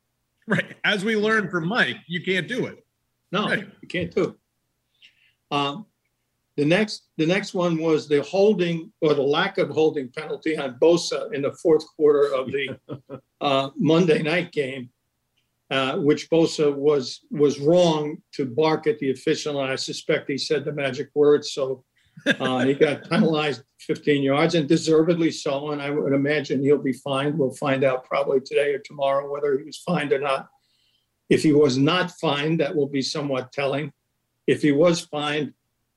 Right. 0.48 0.76
As 0.84 1.04
we 1.04 1.16
learned 1.16 1.52
from 1.52 1.68
Mike, 1.68 1.98
you 2.08 2.24
can't 2.24 2.48
do 2.48 2.66
it. 2.68 2.86
No, 3.32 3.48
Right. 3.48 3.68
you 3.82 3.88
can't 3.88 4.14
do 4.14 4.24
it. 4.24 4.36
Um, 5.52 5.86
the 6.56 6.66
next, 6.66 7.10
the 7.18 7.26
next 7.26 7.54
one 7.54 7.78
was 7.78 8.08
the 8.08 8.24
holding 8.24 8.92
or 9.02 9.14
the 9.14 9.22
lack 9.22 9.58
of 9.60 9.70
holding 9.70 10.10
penalty 10.10 10.58
on 10.58 10.78
Bosa 10.80 11.32
in 11.34 11.42
the 11.44 11.52
fourth 11.54 11.86
quarter 11.96 12.34
of 12.34 12.48
the 12.52 12.78
uh, 13.42 13.70
Monday 13.78 14.24
night 14.24 14.52
game, 14.52 14.90
uh, 15.70 15.98
which 15.98 16.30
Bosa 16.30 16.74
was 16.74 17.22
was 17.30 17.60
wrong 17.60 18.18
to 18.34 18.46
bark 18.46 18.88
at 18.88 18.98
the 19.00 19.12
official, 19.12 19.62
and 19.62 19.72
I 19.72 19.76
suspect 19.76 20.30
he 20.30 20.38
said 20.38 20.66
the 20.66 20.72
magic 20.72 21.10
words, 21.14 21.52
so 21.52 21.84
uh, 22.26 22.66
he 22.66 22.74
got 22.74 23.10
penalized 23.10 23.64
15 23.82 24.24
yards 24.24 24.56
and 24.56 24.68
deservedly 24.68 25.32
so. 25.32 25.72
And 25.72 25.82
I 25.82 25.90
would 25.90 26.14
imagine 26.14 26.64
he'll 26.64 26.78
be 26.78 26.94
fined. 26.94 27.38
We'll 27.38 27.54
find 27.54 27.84
out 27.84 28.04
probably 28.04 28.40
today 28.42 28.74
or 28.74 28.80
tomorrow 28.80 29.32
whether 29.32 29.58
he 29.58 29.64
was 29.64 29.78
fined 29.78 30.14
or 30.14 30.20
not. 30.20 30.48
If 31.30 31.44
he 31.44 31.54
was 31.54 31.78
not 31.78 32.12
fined, 32.12 32.60
that 32.60 32.76
will 32.76 32.88
be 32.88 33.02
somewhat 33.02 33.52
telling. 33.52 33.92
If 34.48 34.62
he 34.62 34.72
was 34.72 35.02
fined, 35.02 35.54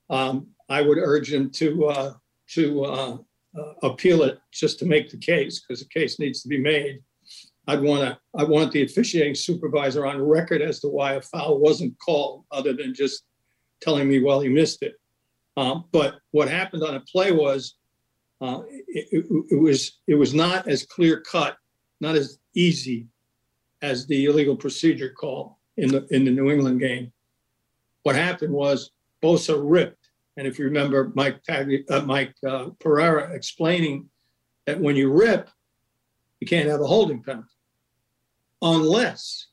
um, 0.08 0.48
I 0.68 0.82
would 0.82 0.98
urge 0.98 1.32
him 1.32 1.50
to 1.50 1.86
uh, 1.86 2.12
to 2.54 2.84
uh, 2.84 3.18
uh, 3.58 3.72
appeal 3.82 4.22
it 4.22 4.38
just 4.52 4.78
to 4.80 4.86
make 4.86 5.10
the 5.10 5.18
case 5.18 5.60
because 5.60 5.82
the 5.82 5.88
case 5.88 6.18
needs 6.18 6.42
to 6.42 6.48
be 6.48 6.58
made. 6.58 7.00
I'd 7.66 7.80
want 7.80 8.02
to 8.02 8.18
I 8.36 8.44
want 8.44 8.72
the 8.72 8.82
officiating 8.82 9.34
supervisor 9.34 10.06
on 10.06 10.20
record 10.20 10.62
as 10.62 10.80
to 10.80 10.88
why 10.88 11.14
a 11.14 11.22
foul 11.22 11.58
wasn't 11.58 11.94
called, 12.04 12.44
other 12.50 12.72
than 12.72 12.94
just 12.94 13.22
telling 13.80 14.08
me 14.08 14.20
well 14.20 14.40
he 14.40 14.48
missed 14.48 14.82
it. 14.82 14.94
Um, 15.56 15.84
but 15.92 16.16
what 16.30 16.48
happened 16.48 16.82
on 16.82 16.94
a 16.94 17.00
play 17.00 17.32
was 17.32 17.74
uh, 18.40 18.62
it, 18.88 19.26
it, 19.50 19.60
was 19.60 19.98
it 20.06 20.14
was 20.14 20.32
not 20.32 20.68
as 20.68 20.84
clear 20.86 21.20
cut, 21.20 21.56
not 22.00 22.14
as 22.14 22.38
easy 22.54 23.06
as 23.82 24.06
the 24.06 24.26
illegal 24.26 24.56
procedure 24.56 25.10
call 25.10 25.58
in 25.76 25.90
the 25.90 26.06
in 26.10 26.24
the 26.24 26.30
New 26.30 26.50
England 26.50 26.80
game. 26.80 27.12
What 28.02 28.16
happened 28.16 28.52
was 28.52 28.92
Bosa 29.22 29.60
ripped, 29.62 30.08
and 30.36 30.46
if 30.46 30.58
you 30.58 30.64
remember 30.64 31.12
Mike 31.14 31.40
uh, 31.48 32.00
Mike 32.06 32.34
uh, 32.46 32.70
Pereira 32.78 33.32
explaining 33.34 34.08
that 34.66 34.80
when 34.80 34.96
you 34.96 35.12
rip, 35.12 35.50
you 36.38 36.46
can't 36.46 36.68
have 36.68 36.80
a 36.80 36.86
holding 36.86 37.22
penalty 37.22 37.48
unless 38.62 39.48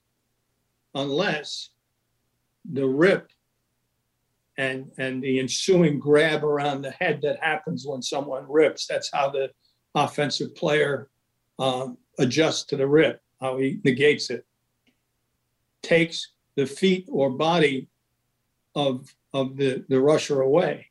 unless 0.96 1.70
the 2.72 2.86
rip 2.86 3.30
and 4.58 4.92
and 4.98 5.22
the 5.22 5.40
ensuing 5.40 6.00
grab 6.00 6.44
around 6.44 6.82
the 6.82 6.92
head 6.92 7.22
that 7.22 7.44
happens 7.44 7.86
when 7.86 8.02
someone 8.02 8.46
rips. 8.50 8.88
That's 8.88 9.10
how 9.12 9.30
the 9.30 9.52
offensive 9.96 10.56
player 10.56 11.10
um, 11.60 11.98
adjusts 12.20 12.64
to 12.66 12.78
the 12.78 12.88
rip, 12.88 13.22
how 13.40 13.58
he 13.58 13.80
negates 13.84 14.30
it. 14.30 14.46
Takes 15.82 16.32
the 16.56 16.66
feet 16.66 17.08
or 17.10 17.30
body 17.30 17.88
of 18.76 19.14
of 19.34 19.58
the 19.58 19.86
the 19.90 20.00
rusher 20.00 20.42
away. 20.42 20.88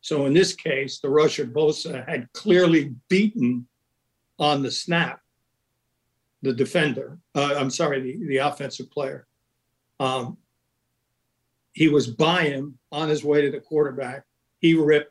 So 0.00 0.26
in 0.26 0.34
this 0.34 0.54
case, 0.54 0.98
the 0.98 1.10
rusher 1.10 1.46
Bosa 1.46 2.08
had 2.08 2.32
clearly 2.32 2.94
beaten 3.08 3.68
on 4.38 4.62
the 4.62 4.70
snap 4.70 5.22
the 6.42 6.52
defender. 6.52 7.18
Uh, 7.34 7.54
I'm 7.56 7.70
sorry, 7.70 8.00
the, 8.00 8.26
the 8.26 8.36
offensive 8.38 8.90
player. 8.90 9.26
Um, 10.00 10.36
he 11.72 11.88
was 11.88 12.06
by 12.06 12.44
him 12.44 12.78
on 12.90 13.08
his 13.08 13.24
way 13.24 13.42
to 13.42 13.50
the 13.50 13.60
quarterback. 13.60 14.24
He 14.58 14.74
ripped. 14.74 15.10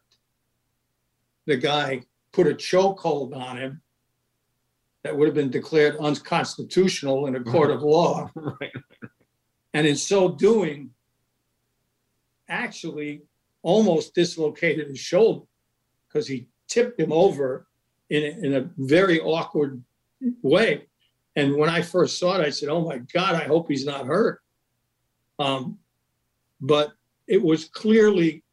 The 1.47 1.57
guy 1.57 2.03
put 2.32 2.47
a 2.47 2.53
chokehold 2.53 3.36
on 3.36 3.57
him 3.57 3.82
that 5.03 5.18
would 5.18 5.28
have 5.28 5.36
been 5.36 5.49
declared 5.49 5.97
unconstitutional 5.97 7.26
in 7.26 7.36
a 7.36 7.43
court 7.43 7.72
of 7.72 7.82
law. 7.82 8.30
right. 8.36 8.72
And 9.74 9.88
in 9.88 9.95
so 9.95 10.30
doing, 10.30 10.91
actually 12.47 13.24
almost 13.64 14.14
dislocated 14.14 14.88
his 14.88 14.99
shoulder 14.99 15.45
because 16.07 16.28
he 16.28 16.47
tipped 16.68 16.99
him 16.99 17.12
over 17.12 17.68
in 18.09 18.24
a, 18.24 18.45
in 18.45 18.53
a 18.55 18.70
very 18.78 19.20
awkward 19.22 19.84
way. 20.41 20.88
And 21.36 21.55
when 21.55 21.70
I 21.70 21.82
first 21.82 22.20
saw 22.20 22.39
it, 22.39 22.45
I 22.45 22.49
said, 22.49 22.68
"Oh 22.68 22.86
my 22.86 22.97
God, 22.97 23.36
I 23.36 23.45
hope 23.45 23.70
he's 23.70 23.86
not 23.86 24.05
hurt." 24.05 24.41
Um, 25.39 25.80
but 26.62 26.91
it 27.28 27.41
was 27.41 27.66
clearly 27.66 28.43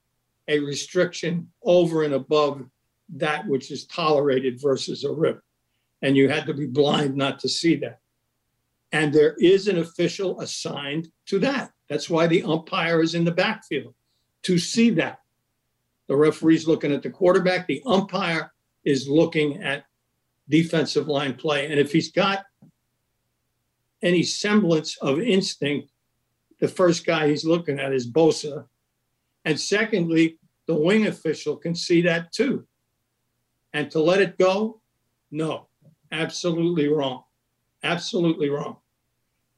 a 0.49 0.59
restriction 0.61 1.49
over 1.63 2.03
and 2.03 2.15
above 2.15 2.65
that 3.11 3.47
which 3.47 3.71
is 3.71 3.87
tolerated 3.87 4.61
versus 4.61 5.05
a 5.05 5.13
rip, 5.13 5.43
and 6.03 6.17
you 6.17 6.29
had 6.29 6.47
to 6.47 6.55
be 6.55 6.67
blind 6.67 7.15
not 7.15 7.39
to 7.41 7.49
see 7.49 7.77
that. 7.77 8.01
And 8.93 9.13
there 9.13 9.35
is 9.39 9.69
an 9.69 9.79
official 9.79 10.41
assigned 10.41 11.09
to 11.27 11.39
that. 11.41 11.73
That's 11.89 12.09
why 12.09 12.27
the 12.27 12.43
umpire 12.43 13.03
is 13.03 13.15
in 13.15 13.25
the 13.25 13.31
backfield 13.31 13.95
to 14.43 14.59
see 14.59 14.91
that. 14.91 15.21
The 16.07 16.17
referee's 16.17 16.67
looking 16.67 16.93
at 16.93 17.03
the 17.03 17.11
quarterback, 17.11 17.67
the 17.67 17.83
umpire 17.85 18.53
is 18.85 19.09
looking 19.09 19.63
at 19.63 19.85
defensive 20.49 21.09
line 21.09 21.35
play. 21.35 21.71
And 21.71 21.79
if 21.79 21.93
he's 21.93 22.11
got 22.11 22.45
any 24.01 24.23
semblance 24.23 24.97
of 24.99 25.21
instinct, 25.21 25.91
the 26.61 26.69
first 26.69 27.07
guy 27.07 27.29
he's 27.29 27.45
looking 27.45 27.79
at 27.79 27.93
is 27.93 28.11
Bosa. 28.11 28.67
And 29.45 29.59
secondly, 29.59 30.39
the 30.67 30.75
wing 30.75 31.07
official 31.07 31.57
can 31.57 31.75
see 31.75 32.03
that 32.03 32.33
too. 32.33 32.67
And 33.73 33.91
to 33.91 34.01
let 34.01 34.21
it 34.21 34.39
go, 34.39 34.81
no, 35.31 35.69
absolutely 36.11 36.89
wrong. 36.89 37.25
Absolutely 37.83 38.49
wrong. 38.49 38.77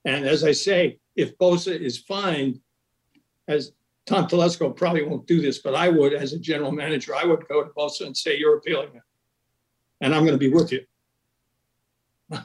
And 0.04 0.26
as 0.26 0.44
I 0.44 0.52
say, 0.52 0.98
if 1.16 1.36
Bosa 1.38 1.78
is 1.78 1.98
fined, 1.98 2.60
as 3.48 3.72
Tom 4.06 4.26
Telesco 4.26 4.74
probably 4.74 5.02
won't 5.02 5.26
do 5.26 5.40
this, 5.40 5.58
but 5.58 5.74
I 5.74 5.88
would, 5.88 6.12
as 6.12 6.32
a 6.32 6.38
general 6.38 6.72
manager, 6.72 7.14
I 7.14 7.24
would 7.24 7.46
go 7.48 7.62
to 7.62 7.70
Bosa 7.70 8.06
and 8.06 8.16
say, 8.16 8.36
"You're 8.36 8.56
appealing 8.56 8.94
it, 8.94 9.02
and 10.00 10.14
I'm 10.14 10.24
going 10.24 10.38
to 10.38 10.38
be 10.38 10.52
with 10.52 10.72
you." 10.72 10.84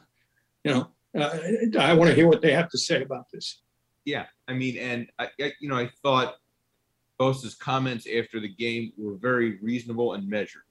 You 0.63 0.73
know, 0.73 0.87
uh, 1.15 1.37
I 1.79 1.93
want 1.93 2.09
to 2.09 2.15
hear 2.15 2.27
what 2.27 2.41
they 2.41 2.51
have 2.51 2.69
to 2.71 2.77
say 2.79 3.03
about 3.03 3.29
this. 3.31 3.61
Yeah, 4.05 4.25
I 4.47 4.53
mean, 4.53 4.77
and 4.77 5.07
I, 5.19 5.29
I 5.41 5.53
you 5.59 5.67
know, 5.67 5.77
I 5.77 5.89
thought 6.03 6.35
Bosa's 7.19 7.55
comments 7.55 8.07
after 8.07 8.39
the 8.39 8.53
game 8.53 8.93
were 8.97 9.15
very 9.15 9.57
reasonable 9.61 10.13
and 10.13 10.27
measured. 10.27 10.63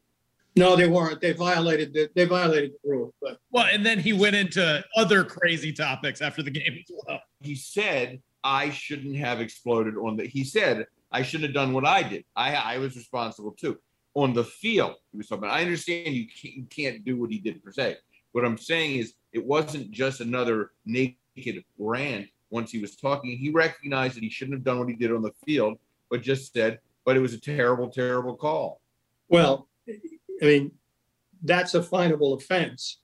No, 0.57 0.77
they 0.77 0.87
weren't. 0.87 1.21
They 1.21 1.33
violated 1.33 1.93
the 1.93 2.09
they 2.15 2.27
violated 2.27 2.73
the 2.83 2.91
rule. 2.91 3.15
But 3.21 3.39
Well, 3.51 3.67
and 3.73 3.85
then 3.85 3.99
he 3.99 4.13
went 4.13 4.37
into 4.37 4.85
other 4.97 5.25
crazy 5.25 5.73
topics 5.73 6.23
after 6.23 6.43
the 6.43 6.51
game 6.51 6.79
as 6.79 6.97
well. 7.07 7.21
He 7.41 7.57
said, 7.57 8.23
"I 8.45 8.71
shouldn't 8.71 9.17
have 9.17 9.41
exploded 9.41 9.97
on 9.97 10.17
the." 10.17 10.27
He 10.27 10.45
said, 10.45 10.87
"I 11.11 11.23
shouldn't 11.23 11.49
have 11.49 11.55
done 11.55 11.73
what 11.73 11.85
I 11.85 12.03
did. 12.05 12.25
I 12.37 12.55
I 12.55 12.79
was 12.79 12.97
responsible 12.97 13.53
too." 13.53 13.79
On 14.15 14.33
the 14.33 14.45
field, 14.45 14.95
he 15.11 15.19
was 15.19 15.27
talking. 15.27 15.49
I 15.49 15.63
understand 15.63 16.15
you 16.15 16.29
can't, 16.29 16.55
you 16.55 16.67
can't 16.71 17.05
do 17.05 17.17
what 17.17 17.33
he 17.33 17.39
did 17.39 17.65
per 17.65 17.73
se. 17.73 17.97
What 18.31 18.45
I'm 18.45 18.59
saying 18.59 18.97
is, 18.97 19.15
it 19.33 19.45
wasn't 19.45 19.91
just 19.91 20.21
another 20.21 20.71
naked 20.87 21.65
rant. 21.79 22.29
Once 22.55 22.71
he 22.71 22.79
was 22.79 22.95
talking, 22.95 23.37
he 23.37 23.51
recognized 23.51 24.15
that 24.17 24.23
he 24.23 24.31
shouldn't 24.31 24.57
have 24.57 24.63
done 24.63 24.79
what 24.79 24.89
he 24.89 24.95
did 24.95 25.11
on 25.11 25.23
the 25.23 25.33
field, 25.45 25.77
but 26.09 26.23
just 26.23 26.53
said, 26.53 26.79
"But 27.05 27.17
it 27.17 27.21
was 27.21 27.35
a 27.35 27.41
terrible, 27.41 27.89
terrible 27.91 28.37
call." 28.37 28.81
well, 29.29 29.69
I 29.89 30.45
mean, 30.45 30.71
that's 31.43 31.75
a 31.75 31.83
finable 31.83 32.35
offense. 32.35 32.99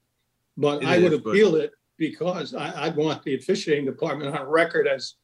But 0.57 0.83
It 0.83 0.89
I 0.89 0.99
would 0.99 1.13
is, 1.15 1.19
but- 1.21 1.31
appeal 1.31 1.57
it 1.57 1.73
because 1.97 2.55
I, 2.55 2.85
I'd 2.85 2.95
want 2.97 3.25
the 3.25 3.35
officiating 3.35 3.87
department 3.87 4.35
on 4.37 4.47
record 4.47 4.87
as 4.87 5.15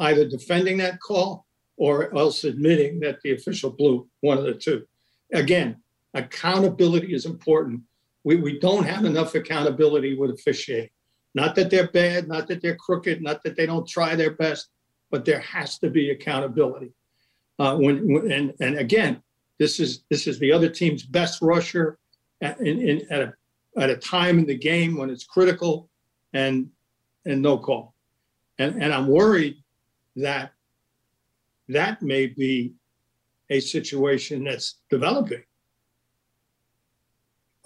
either 0.00 0.28
defending 0.28 0.76
that 0.78 0.98
call 1.00 1.46
or 1.76 2.14
else 2.18 2.42
admitting 2.44 2.98
that 3.00 3.20
the 3.22 3.32
official 3.34 3.70
blew 3.70 4.08
one 4.20 4.36
of 4.36 4.44
the 4.44 4.54
two. 4.54 4.84
Again, 5.32 5.76
accountability 6.14 7.14
is 7.14 7.24
important. 7.24 7.82
we, 8.24 8.34
we 8.36 8.58
don't 8.58 8.84
have 8.84 9.04
enough 9.04 9.34
accountability 9.36 10.16
with 10.16 10.30
officiating. 10.32 10.90
Not 11.36 11.54
that 11.56 11.68
they're 11.68 11.88
bad, 11.88 12.28
not 12.28 12.48
that 12.48 12.62
they're 12.62 12.76
crooked, 12.76 13.22
not 13.22 13.42
that 13.42 13.56
they 13.56 13.66
don't 13.66 13.86
try 13.86 14.16
their 14.16 14.30
best, 14.30 14.70
but 15.10 15.26
there 15.26 15.40
has 15.40 15.78
to 15.80 15.90
be 15.90 16.08
accountability. 16.10 16.92
Uh, 17.58 17.76
when, 17.76 18.10
when 18.10 18.32
and 18.32 18.54
and 18.58 18.78
again, 18.78 19.22
this 19.58 19.78
is 19.78 20.04
this 20.08 20.26
is 20.26 20.38
the 20.38 20.50
other 20.50 20.70
team's 20.70 21.02
best 21.02 21.42
rusher 21.42 21.98
at, 22.40 22.58
in, 22.60 22.80
in 22.80 23.06
at 23.10 23.20
a 23.20 23.34
at 23.76 23.90
a 23.90 23.96
time 23.96 24.38
in 24.38 24.46
the 24.46 24.56
game 24.56 24.96
when 24.96 25.10
it's 25.10 25.24
critical, 25.24 25.90
and 26.32 26.70
and 27.26 27.42
no 27.42 27.58
call, 27.58 27.94
and 28.58 28.82
and 28.82 28.94
I'm 28.94 29.06
worried 29.06 29.62
that 30.16 30.52
that 31.68 32.00
may 32.00 32.28
be 32.28 32.72
a 33.50 33.60
situation 33.60 34.44
that's 34.44 34.76
developing. 34.88 35.42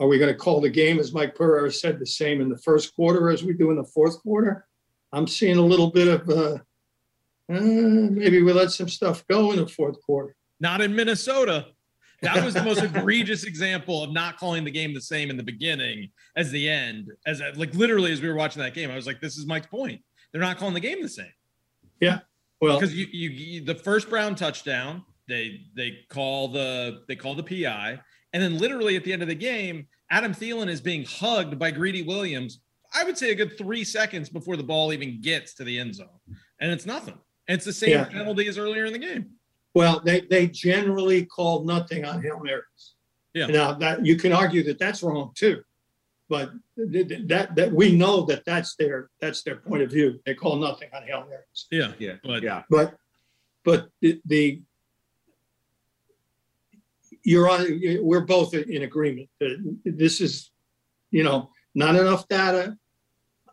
Are 0.01 0.07
we 0.07 0.19
going 0.19 0.33
to 0.33 0.39
call 0.39 0.63
the 0.63 0.71
game, 0.71 0.99
as 0.99 1.13
Mike 1.13 1.35
Pereira 1.35 1.71
said, 1.71 1.99
the 1.99 2.07
same 2.07 2.41
in 2.41 2.49
the 2.49 2.57
first 2.57 2.95
quarter 2.97 3.31
as 3.31 3.45
we 3.45 3.53
do 3.53 3.71
in 3.71 3.77
the 3.77 3.85
fourth 3.85 4.21
quarter? 4.23 4.67
I'm 5.13 5.27
seeing 5.27 5.59
a 5.59 5.63
little 5.63 5.91
bit 5.91 6.09
of 6.09 6.29
uh, 6.31 6.59
uh, 7.53 7.61
maybe 7.61 8.43
we 8.43 8.53
let 8.53 8.71
some 8.71 8.89
stuff 8.89 9.27
go 9.27 9.53
in 9.53 9.59
the 9.59 9.67
fourth 9.67 10.01
quarter. 10.01 10.35
Not 10.59 10.81
in 10.81 10.95
Minnesota. 10.95 11.67
That 12.23 12.43
was 12.45 12.55
the 12.55 12.63
most 12.63 12.83
egregious 12.83 13.45
example 13.45 14.03
of 14.03 14.13
not 14.13 14.39
calling 14.39 14.65
the 14.65 14.71
game 14.71 14.95
the 14.95 15.01
same 15.01 15.31
in 15.31 15.37
the 15.37 15.43
beginning 15.43 16.11
as 16.37 16.51
the 16.51 16.69
end. 16.69 17.11
As 17.27 17.43
like 17.57 17.75
literally 17.75 18.13
as 18.13 18.23
we 18.23 18.29
were 18.29 18.35
watching 18.35 18.63
that 18.63 18.73
game, 18.73 18.91
I 18.91 18.95
was 18.95 19.07
like, 19.07 19.21
"This 19.21 19.37
is 19.37 19.47
Mike's 19.47 19.67
point. 19.67 20.01
They're 20.33 20.41
not 20.41 20.59
calling 20.59 20.75
the 20.75 20.81
game 20.81 21.03
the 21.03 21.09
same." 21.09 21.33
Yeah, 22.01 22.21
well, 22.61 22.79
because 22.79 22.95
you, 22.95 23.07
you, 23.11 23.31
you 23.31 23.65
the 23.65 23.75
first 23.75 24.09
Brown 24.09 24.35
touchdown, 24.35 25.05
they 25.29 25.63
they 25.75 26.01
call 26.09 26.49
the 26.49 27.03
they 27.09 27.17
call 27.17 27.35
the 27.35 27.43
PI, 27.43 28.01
and 28.33 28.43
then 28.43 28.59
literally 28.59 28.97
at 28.97 29.05
the 29.05 29.13
end 29.13 29.23
of 29.23 29.29
the 29.29 29.35
game, 29.35 29.87
Adam 30.11 30.33
Thielen 30.35 30.69
is 30.69 30.81
being 30.81 31.05
hugged 31.05 31.59
by 31.59 31.71
Greedy 31.71 32.03
Williams. 32.03 32.61
I 32.95 33.05
would 33.05 33.17
say 33.17 33.31
a 33.31 33.35
good 33.35 33.57
three 33.57 33.85
seconds 33.85 34.29
before 34.29 34.57
the 34.57 34.63
ball 34.65 34.93
even 34.93 35.21
gets 35.21 35.55
to 35.55 35.65
the 35.65 35.79
end 35.79 35.95
zone, 35.95 36.09
and 36.61 36.71
it's 36.73 36.87
nothing. 36.87 37.15
And 37.49 37.57
it's 37.57 37.65
the 37.65 37.73
same 37.73 37.91
Yeah. 37.91 38.05
penalty 38.05 38.47
as 38.49 38.59
earlier 38.59 38.85
in 38.85 38.93
the 38.93 38.99
game. 38.99 39.31
Well, 39.75 40.01
they, 40.05 40.23
they 40.23 40.49
generally 40.49 41.25
call 41.27 41.65
nothing 41.65 42.05
on 42.05 42.23
Hail 42.23 42.41
Marys. 42.43 42.95
Yeah. 43.35 43.47
Now 43.47 43.73
that 43.75 44.05
you 44.05 44.17
can 44.17 44.33
argue 44.33 44.65
that 44.65 44.79
that's 44.81 45.03
wrong 45.05 45.31
too, 45.37 45.63
but 46.29 46.51
th- 46.77 47.09
th- 47.09 47.29
that, 47.29 47.55
that 47.55 47.73
we 47.73 47.95
know 47.95 48.23
that 48.27 48.45
that's 48.45 48.75
their, 48.75 49.09
that's 49.21 49.43
their 49.45 49.57
point 49.57 49.83
of 49.83 49.91
view. 49.91 50.19
They 50.27 50.35
call 50.35 50.57
nothing 50.57 50.89
on 50.93 51.05
Hail 51.05 51.25
Marys. 51.29 51.67
Yeah, 51.71 51.93
Yeah, 52.01 52.15
but 52.25 52.43
yeah. 52.43 52.63
But, 52.69 52.97
but 53.65 53.89
the, 54.01 54.21
the 54.25 54.63
you're 57.23 57.49
on, 57.49 57.81
we're 58.03 58.25
both 58.25 58.55
in 58.55 58.83
agreement 58.83 59.29
that 59.41 59.59
this 59.85 60.21
is, 60.21 60.51
you 61.11 61.23
know, 61.23 61.51
not 61.75 61.97
enough 61.97 62.27
data. 62.29 62.77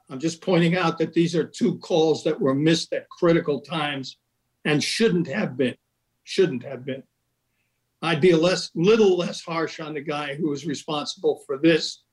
I'm 0.09 0.19
just 0.19 0.41
pointing 0.41 0.77
out 0.77 0.97
that 0.99 1.13
these 1.13 1.35
are 1.35 1.43
two 1.43 1.77
calls 1.79 2.23
that 2.23 2.39
were 2.39 2.55
missed 2.55 2.93
at 2.93 3.09
critical 3.09 3.59
times 3.59 4.17
and 4.65 4.83
shouldn't 4.83 5.27
have 5.27 5.57
been, 5.57 5.75
shouldn't 6.23 6.63
have 6.63 6.85
been. 6.85 7.03
I'd 8.01 8.21
be 8.21 8.31
a 8.31 8.37
less, 8.37 8.71
little 8.75 9.17
less 9.17 9.41
harsh 9.41 9.79
on 9.79 9.93
the 9.93 10.01
guy 10.01 10.35
who 10.35 10.49
was 10.49 10.65
responsible 10.65 11.41
for 11.45 11.57
this 11.57 12.03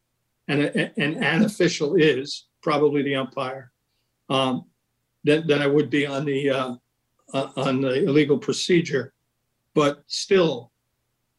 and, 0.49 0.63
and 0.97 1.25
an 1.25 1.45
official 1.45 1.95
is 1.95 2.47
probably 2.63 3.03
the 3.03 3.15
umpire, 3.15 3.73
um, 4.29 4.65
than, 5.23 5.47
than 5.47 5.63
I 5.63 5.67
would 5.67 5.89
be 5.89 6.07
on 6.07 6.25
the, 6.25 6.51
uh, 6.51 6.75
on 7.33 7.81
the 7.81 8.05
illegal 8.05 8.39
procedure, 8.39 9.13
but 9.75 10.03
still, 10.07 10.73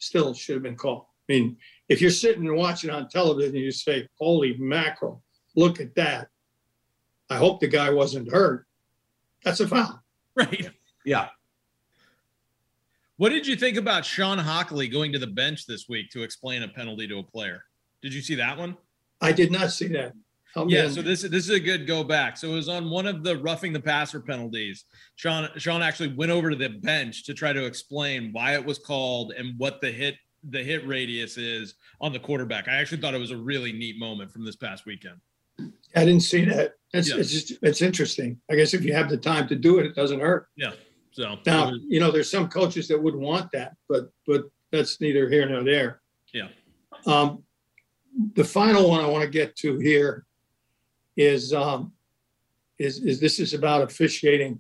still 0.05 0.33
should 0.33 0.55
have 0.55 0.63
been 0.63 0.75
called. 0.75 1.05
I 1.27 1.33
mean, 1.33 1.57
if 1.89 2.01
you're 2.01 2.11
sitting 2.11 2.45
and 2.45 2.55
watching 2.55 2.89
on 2.89 3.09
television, 3.09 3.55
you 3.55 3.71
say, 3.71 4.07
holy 4.19 4.55
mackerel, 4.57 5.23
look 5.55 5.79
at 5.81 5.95
that. 5.95 6.29
I 7.29 7.37
hope 7.37 7.59
the 7.59 7.67
guy 7.67 7.89
wasn't 7.89 8.31
hurt. 8.31 8.67
That's 9.43 9.59
a 9.59 9.67
foul. 9.67 10.01
right. 10.35 10.69
Yeah. 11.03 11.29
What 13.17 13.29
did 13.29 13.47
you 13.47 13.55
think 13.55 13.77
about 13.77 14.05
Shawn 14.05 14.37
Hochuli 14.37 14.91
going 14.91 15.13
to 15.13 15.19
the 15.19 15.27
bench 15.27 15.65
this 15.65 15.87
week 15.87 16.09
to 16.11 16.23
explain 16.23 16.63
a 16.63 16.67
penalty 16.67 17.07
to 17.07 17.19
a 17.19 17.23
player? 17.23 17.63
Did 18.01 18.13
you 18.13 18.21
see 18.21 18.35
that 18.35 18.57
one? 18.57 18.77
I 19.21 19.31
did 19.31 19.51
not 19.51 19.71
see 19.71 19.87
that. 19.89 20.13
Help 20.55 20.69
Yeah, 20.71 20.85
on- 20.85 20.91
so 20.91 21.01
this 21.01 21.21
this 21.23 21.43
is 21.43 21.49
a 21.49 21.59
good 21.59 21.85
go 21.85 22.01
back. 22.03 22.37
So 22.37 22.49
it 22.51 22.53
was 22.53 22.69
on 22.69 22.89
one 22.89 23.05
of 23.05 23.23
the 23.23 23.37
roughing 23.37 23.73
the 23.73 23.79
passer 23.79 24.21
penalties. 24.21 24.85
Sean 25.17 25.49
Sean 25.57 25.81
actually 25.81 26.13
went 26.13 26.31
over 26.31 26.49
to 26.49 26.55
the 26.55 26.69
bench 26.69 27.25
to 27.25 27.33
try 27.33 27.51
to 27.51 27.65
explain 27.65 28.31
why 28.31 28.53
it 28.53 28.65
was 28.65 28.79
called 28.79 29.33
and 29.37 29.59
what 29.59 29.81
the 29.81 29.91
hit 29.91 30.15
the 30.49 30.63
hit 30.63 30.87
radius 30.87 31.37
is 31.37 31.75
on 31.99 32.13
the 32.13 32.19
quarterback. 32.19 32.69
I 32.69 32.75
actually 32.75 33.01
thought 33.01 33.13
it 33.13 33.19
was 33.19 33.31
a 33.31 33.37
really 33.37 33.73
neat 33.73 33.99
moment 33.99 34.31
from 34.31 34.45
this 34.45 34.55
past 34.55 34.85
weekend. 34.85 35.19
I 35.95 36.05
didn't 36.05 36.21
see 36.21 36.45
that. 36.45 36.73
It's, 36.93 37.09
Yeah. 37.09 37.17
it's 37.17 37.31
just, 37.31 37.53
it's 37.63 37.81
interesting. 37.81 38.39
I 38.49 38.55
guess 38.55 38.73
if 38.73 38.83
you 38.85 38.93
have 38.93 39.09
the 39.09 39.17
time 39.17 39.47
to 39.47 39.55
do 39.55 39.79
it, 39.79 39.85
it 39.87 39.95
doesn't 39.95 40.19
hurt. 40.19 40.47
Yeah. 40.55 40.73
So 41.11 41.39
Now, 41.47 41.71
was- 41.71 41.81
you 41.87 41.99
know, 41.99 42.11
there's 42.11 42.29
some 42.29 42.47
coaches 42.47 42.87
that 42.89 43.01
would 43.01 43.15
want 43.15 43.51
that, 43.53 43.73
but, 43.89 44.11
but 44.27 44.43
that's 44.71 45.01
neither 45.01 45.27
here 45.29 45.49
nor 45.49 45.63
there. 45.63 46.01
Yeah. 46.31 46.49
Um, 47.07 47.43
the 48.35 48.43
final 48.43 48.87
one 48.87 48.99
I 49.03 49.07
want 49.07 49.23
to 49.23 49.29
get 49.29 49.55
to 49.57 49.79
here 49.79 50.25
is, 51.15 51.53
um, 51.53 51.93
is, 52.79 52.99
is 52.99 53.19
this 53.19 53.39
is 53.39 53.53
about 53.53 53.81
officiating 53.81 54.59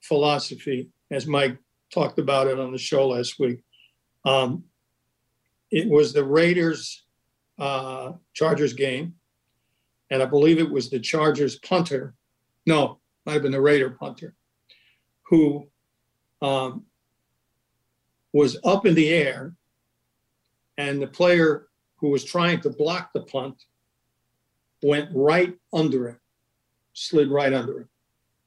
philosophy, 0.00 0.90
as 1.10 1.26
Mike 1.26 1.58
talked 1.92 2.18
about 2.18 2.46
it 2.46 2.58
on 2.58 2.72
the 2.72 2.78
show 2.78 3.08
last 3.08 3.38
week. 3.38 3.62
Um, 4.24 4.64
it 5.70 5.88
was 5.88 6.12
the 6.12 6.24
Raiders, 6.24 7.04
uh, 7.58 8.12
Chargers 8.34 8.72
game. 8.72 9.14
And 10.10 10.22
I 10.22 10.26
believe 10.26 10.58
it 10.58 10.70
was 10.70 10.90
the 10.90 11.00
Chargers 11.00 11.58
punter. 11.58 12.14
No, 12.66 12.98
might 13.24 13.32
have 13.32 13.42
been 13.42 13.52
the 13.52 13.60
Raider 13.60 13.90
punter 13.90 14.34
who 15.32 15.66
um, 16.42 16.84
was 18.34 18.58
up 18.64 18.84
in 18.84 18.94
the 18.94 19.08
air, 19.08 19.54
and 20.76 21.00
the 21.00 21.06
player 21.06 21.68
who 21.96 22.10
was 22.10 22.22
trying 22.22 22.60
to 22.60 22.68
block 22.68 23.10
the 23.14 23.22
punt 23.22 23.56
went 24.82 25.10
right 25.14 25.54
under 25.72 26.08
him, 26.08 26.20
slid 26.92 27.30
right 27.30 27.52
under 27.52 27.80
him. 27.80 27.88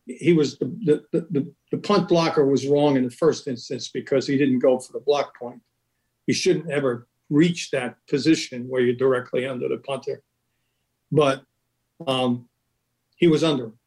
He 0.05 0.33
was 0.33 0.57
the 0.59 0.65
the, 1.11 1.27
the, 1.31 1.53
the, 1.71 1.77
punt 1.79 2.07
blocker 2.07 2.45
was 2.45 2.67
wrong 2.67 2.95
in 2.95 3.03
the 3.03 3.11
first 3.11 3.47
instance 3.47 3.89
because 3.89 4.27
he 4.27 4.37
didn't 4.37 4.59
go 4.59 4.77
for 4.77 4.93
the 4.93 4.99
block 4.99 5.37
point. 5.37 5.61
He 6.27 6.33
shouldn't 6.33 6.69
ever 6.69 7.07
reach 7.29 7.71
that 7.71 7.97
position 8.07 8.67
where 8.67 8.81
you're 8.81 8.95
directly 8.95 9.47
under 9.47 9.67
the 9.67 9.77
punter. 9.77 10.21
But 11.11 11.43
um, 12.05 12.47
he 13.15 13.27
was 13.27 13.43
under 13.43 13.65
him. 13.65 13.79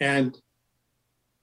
And 0.00 0.38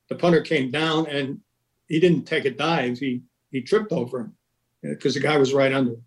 the 0.10 0.16
punter 0.16 0.42
came 0.42 0.72
down 0.72 1.08
and 1.08 1.42
he 1.88 2.00
didn't 2.00 2.26
take 2.26 2.46
a 2.46 2.52
dive. 2.52 3.00
He 3.00 3.22
he 3.52 3.62
tripped 3.62 3.92
over 3.92 4.20
him 4.20 4.36
because 4.84 5.14
the 5.14 5.20
guy 5.20 5.38
was 5.38 5.54
right 5.54 5.74
under 5.74 5.94
him. 5.94 6.04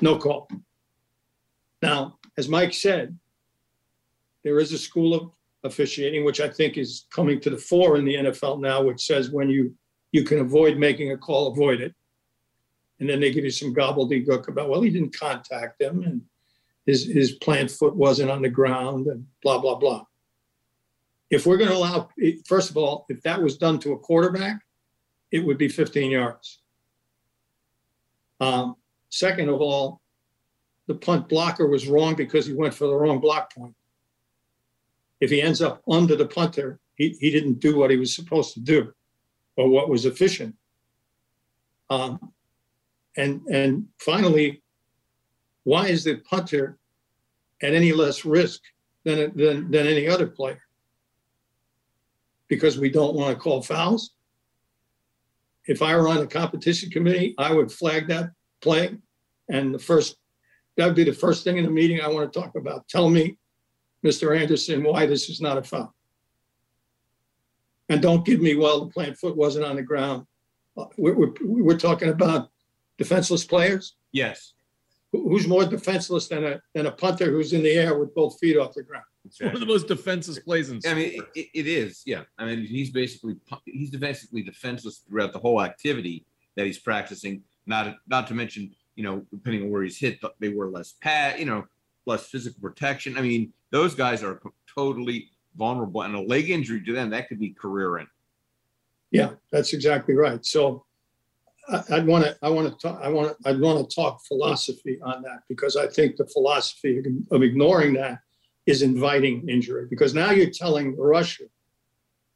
No 0.00 0.18
call. 0.18 0.48
Now, 1.80 2.18
as 2.36 2.48
Mike 2.48 2.74
said, 2.74 3.18
there 4.42 4.58
is 4.58 4.72
a 4.72 4.78
school 4.78 5.14
of 5.14 5.30
officiating, 5.64 6.24
which 6.24 6.40
I 6.40 6.48
think 6.48 6.76
is 6.76 7.06
coming 7.10 7.40
to 7.40 7.50
the 7.50 7.56
fore 7.56 7.96
in 7.96 8.04
the 8.04 8.14
NFL 8.14 8.60
now, 8.60 8.82
which 8.82 9.04
says 9.06 9.30
when 9.30 9.48
you 9.48 9.74
you 10.12 10.24
can 10.24 10.38
avoid 10.38 10.76
making 10.76 11.10
a 11.10 11.18
call, 11.18 11.48
avoid 11.48 11.80
it. 11.80 11.94
And 13.00 13.08
then 13.08 13.18
they 13.18 13.32
give 13.32 13.42
you 13.42 13.50
some 13.50 13.74
gobbledygook 13.74 14.46
about, 14.46 14.68
well, 14.68 14.80
he 14.80 14.90
didn't 14.90 15.18
contact 15.18 15.82
him 15.82 16.02
and 16.04 16.22
his 16.86 17.06
his 17.06 17.32
plant 17.32 17.70
foot 17.70 17.96
wasn't 17.96 18.30
on 18.30 18.42
the 18.42 18.48
ground 18.48 19.06
and 19.06 19.26
blah 19.42 19.58
blah 19.58 19.76
blah 19.76 20.04
if 21.34 21.46
we're 21.46 21.56
going 21.56 21.70
to 21.70 21.76
allow, 21.76 22.08
first 22.46 22.70
of 22.70 22.76
all, 22.76 23.06
if 23.08 23.22
that 23.22 23.42
was 23.42 23.58
done 23.58 23.78
to 23.80 23.92
a 23.92 23.98
quarterback, 23.98 24.60
it 25.30 25.40
would 25.40 25.58
be 25.58 25.68
15 25.68 26.10
yards. 26.10 26.60
Um, 28.40 28.76
second 29.08 29.48
of 29.48 29.60
all, 29.60 30.00
the 30.86 30.94
punt 30.94 31.28
blocker 31.28 31.66
was 31.66 31.88
wrong 31.88 32.14
because 32.14 32.46
he 32.46 32.52
went 32.52 32.74
for 32.74 32.86
the 32.86 32.94
wrong 32.94 33.20
block 33.20 33.54
point. 33.54 33.74
If 35.20 35.30
he 35.30 35.40
ends 35.40 35.62
up 35.62 35.82
under 35.88 36.16
the 36.16 36.26
punter, 36.26 36.78
he, 36.96 37.16
he 37.20 37.30
didn't 37.30 37.60
do 37.60 37.76
what 37.76 37.90
he 37.90 37.96
was 37.96 38.14
supposed 38.14 38.54
to 38.54 38.60
do 38.60 38.92
or 39.56 39.68
what 39.68 39.88
was 39.88 40.04
efficient. 40.04 40.54
Um, 41.90 42.32
and 43.16 43.42
and 43.46 43.86
finally, 43.98 44.62
why 45.62 45.86
is 45.88 46.04
the 46.04 46.16
punter 46.16 46.78
at 47.62 47.72
any 47.72 47.92
less 47.92 48.24
risk 48.24 48.60
than, 49.04 49.36
than, 49.36 49.70
than 49.70 49.86
any 49.86 50.08
other 50.08 50.26
player? 50.26 50.64
because 52.48 52.78
we 52.78 52.90
don't 52.90 53.14
want 53.14 53.34
to 53.34 53.40
call 53.40 53.62
fouls. 53.62 54.10
If 55.66 55.82
I 55.82 55.96
were 55.96 56.08
on 56.08 56.18
the 56.18 56.26
competition 56.26 56.90
committee, 56.90 57.34
I 57.38 57.52
would 57.52 57.72
flag 57.72 58.08
that 58.08 58.30
play. 58.60 58.96
And 59.48 59.74
the 59.74 59.78
first, 59.78 60.16
that 60.76 60.86
would 60.86 60.96
be 60.96 61.04
the 61.04 61.12
first 61.12 61.44
thing 61.44 61.56
in 61.58 61.64
the 61.64 61.70
meeting 61.70 62.00
I 62.00 62.08
want 62.08 62.32
to 62.32 62.40
talk 62.40 62.54
about. 62.56 62.88
Tell 62.88 63.08
me, 63.08 63.38
Mr. 64.04 64.38
Anderson, 64.38 64.82
why 64.82 65.06
this 65.06 65.28
is 65.28 65.40
not 65.40 65.58
a 65.58 65.62
foul. 65.62 65.94
And 67.88 68.00
don't 68.00 68.24
give 68.24 68.40
me, 68.40 68.54
well, 68.54 68.84
the 68.86 68.90
plant 68.90 69.16
foot 69.18 69.36
wasn't 69.36 69.64
on 69.64 69.76
the 69.76 69.82
ground. 69.82 70.26
Uh, 70.76 70.86
We're, 70.96 71.14
we're, 71.14 71.32
we're 71.42 71.78
talking 71.78 72.08
about 72.08 72.48
defenseless 72.98 73.44
players. 73.44 73.94
Yes. 74.12 74.54
who- 75.12 75.28
who's 75.28 75.46
more 75.46 75.64
defenseless 75.64 76.26
than 76.28 76.44
a 76.44 76.60
than 76.74 76.86
a 76.86 76.90
punter 76.92 77.30
who's 77.30 77.52
in 77.52 77.62
the 77.62 77.70
air 77.72 77.96
with 77.98 78.14
both 78.14 78.38
feet 78.38 78.56
off 78.56 78.74
the 78.74 78.82
ground? 78.82 79.04
It's 79.24 79.40
one 79.40 79.54
of 79.54 79.60
the 79.60 79.66
most 79.66 79.86
defenseless 79.88 80.38
plays 80.40 80.70
in 80.70 80.80
I 80.86 80.94
mean, 80.94 81.22
it, 81.34 81.48
it 81.54 81.66
is, 81.66 82.02
yeah. 82.04 82.22
I 82.38 82.44
mean, 82.44 82.64
he's 82.66 82.90
basically 82.90 83.36
pu- 83.48 83.56
he's 83.64 83.90
basically 83.90 84.42
defenseless 84.42 84.98
throughout 85.08 85.32
the 85.32 85.38
whole 85.38 85.62
activity 85.62 86.26
that 86.56 86.66
he's 86.66 86.78
practicing. 86.78 87.42
Not 87.66 87.96
not 88.08 88.26
to 88.28 88.34
mention, 88.34 88.72
you 88.96 89.02
know, 89.04 89.24
depending 89.30 89.62
on 89.64 89.70
where 89.70 89.82
he's 89.82 89.98
hit, 89.98 90.20
they 90.40 90.48
wear 90.48 90.68
less 90.68 90.94
pad, 91.00 91.38
you 91.38 91.46
know, 91.46 91.66
less 92.06 92.26
physical 92.26 92.60
protection. 92.60 93.18
I 93.18 93.22
mean, 93.22 93.52
those 93.70 93.94
guys 93.94 94.22
are 94.22 94.40
totally 94.72 95.30
vulnerable, 95.56 96.02
and 96.02 96.14
a 96.14 96.20
leg 96.20 96.50
injury 96.50 96.82
to 96.84 96.92
them 96.92 97.10
that 97.10 97.28
could 97.28 97.40
be 97.40 97.50
career 97.50 97.98
end. 97.98 98.08
Yeah, 99.10 99.30
that's 99.50 99.72
exactly 99.72 100.14
right. 100.14 100.44
So 100.44 100.84
I, 101.68 101.82
I'd 101.92 102.06
want 102.06 102.24
to, 102.24 102.36
I 102.42 102.50
want 102.50 102.68
to 102.68 102.88
talk, 102.88 103.00
I 103.02 103.08
want 103.08 103.36
to, 103.36 103.48
I'd 103.48 103.60
want 103.60 103.88
to 103.88 103.94
talk 103.94 104.24
philosophy 104.26 104.98
on 105.02 105.22
that 105.22 105.42
because 105.48 105.76
I 105.76 105.86
think 105.86 106.16
the 106.16 106.26
philosophy 106.26 107.02
of 107.30 107.42
ignoring 107.42 107.94
that 107.94 108.20
is 108.66 108.82
inviting 108.82 109.48
injury 109.48 109.86
because 109.88 110.14
now 110.14 110.30
you're 110.30 110.50
telling 110.50 110.96
rusher, 110.96 111.44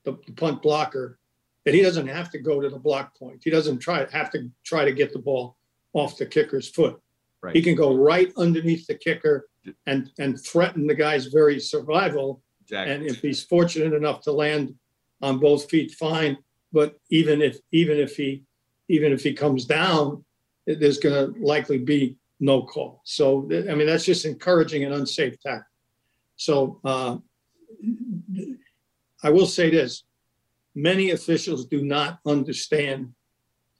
the, 0.05 0.19
the 0.27 0.33
punt 0.33 0.63
blocker, 0.63 1.19
that 1.65 1.75
he 1.75 1.83
doesn't 1.83 2.07
have 2.07 2.31
to 2.31 2.39
go 2.39 2.61
to 2.61 2.69
the 2.69 2.79
block 2.79 3.19
point. 3.19 3.41
He 3.45 3.51
doesn't 3.51 3.79
try 3.79 4.07
have 4.11 4.31
to 4.31 4.51
try 4.65 4.85
to 4.85 4.93
get 4.93 5.13
the 5.13 5.19
ball 5.19 5.58
off 5.93 6.17
the 6.17 6.27
kicker's 6.27 6.69
foot. 6.69 7.01
Right. 7.43 7.55
He 7.55 7.63
can 7.63 7.75
go 7.75 7.95
right 7.95 8.33
underneath 8.37 8.87
the 8.87 8.95
kicker 8.95 9.49
and 9.87 10.11
and 10.19 10.41
threaten 10.41 10.87
the 10.87 10.95
guy's 10.95 11.27
very 11.27 11.61
survival 11.61 12.43
Exactly. 12.63 12.95
and 12.95 13.07
if 13.07 13.21
he's 13.21 13.43
fortunate 13.45 13.95
enough 13.95 14.21
to 14.23 14.33
land 14.33 14.75
on 15.23 15.39
both 15.39 15.71
feet, 15.71 15.93
fine. 15.93 16.37
But 16.73 16.97
even 17.11 17.41
if 17.41 17.59
even 17.73 17.99
if 17.99 18.17
he 18.17 18.45
even 18.89 19.13
if 19.13 19.23
he 19.23 19.33
comes 19.33 19.65
down, 19.65 20.25
there's 20.67 20.99
going 20.99 21.15
to 21.33 21.41
likely 21.41 21.79
be 21.79 22.17
no 22.41 22.63
call. 22.63 23.01
So 23.05 23.49
I 23.51 23.75
mean 23.75 23.87
that's 23.87 24.05
just 24.05 24.25
encouraging 24.25 24.85
an 24.85 24.93
unsafe 24.93 25.41
tackle. 25.41 25.65
So 26.37 26.81
uh, 26.85 27.17
I 29.23 29.31
will 29.31 29.47
say 29.47 29.71
this: 29.71 30.05
many 30.75 31.11
officials 31.11 31.67
do 31.67 31.83
not 31.83 32.19
understand 32.27 33.13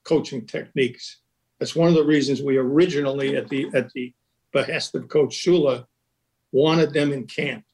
coaching 0.05 0.47
techniques. 0.47 1.21
That's 1.59 1.75
one 1.75 1.89
of 1.89 1.95
the 1.95 2.05
reasons 2.05 2.43
we 2.43 2.57
originally, 2.57 3.37
at 3.37 3.49
the 3.49 3.69
at 3.75 3.91
the 3.93 4.13
behest 4.53 4.95
of 4.95 5.09
Coach 5.09 5.31
Shula, 5.31 5.87
wanted 6.53 6.93
them 6.93 7.13
in 7.13 7.27
camp 7.27 7.65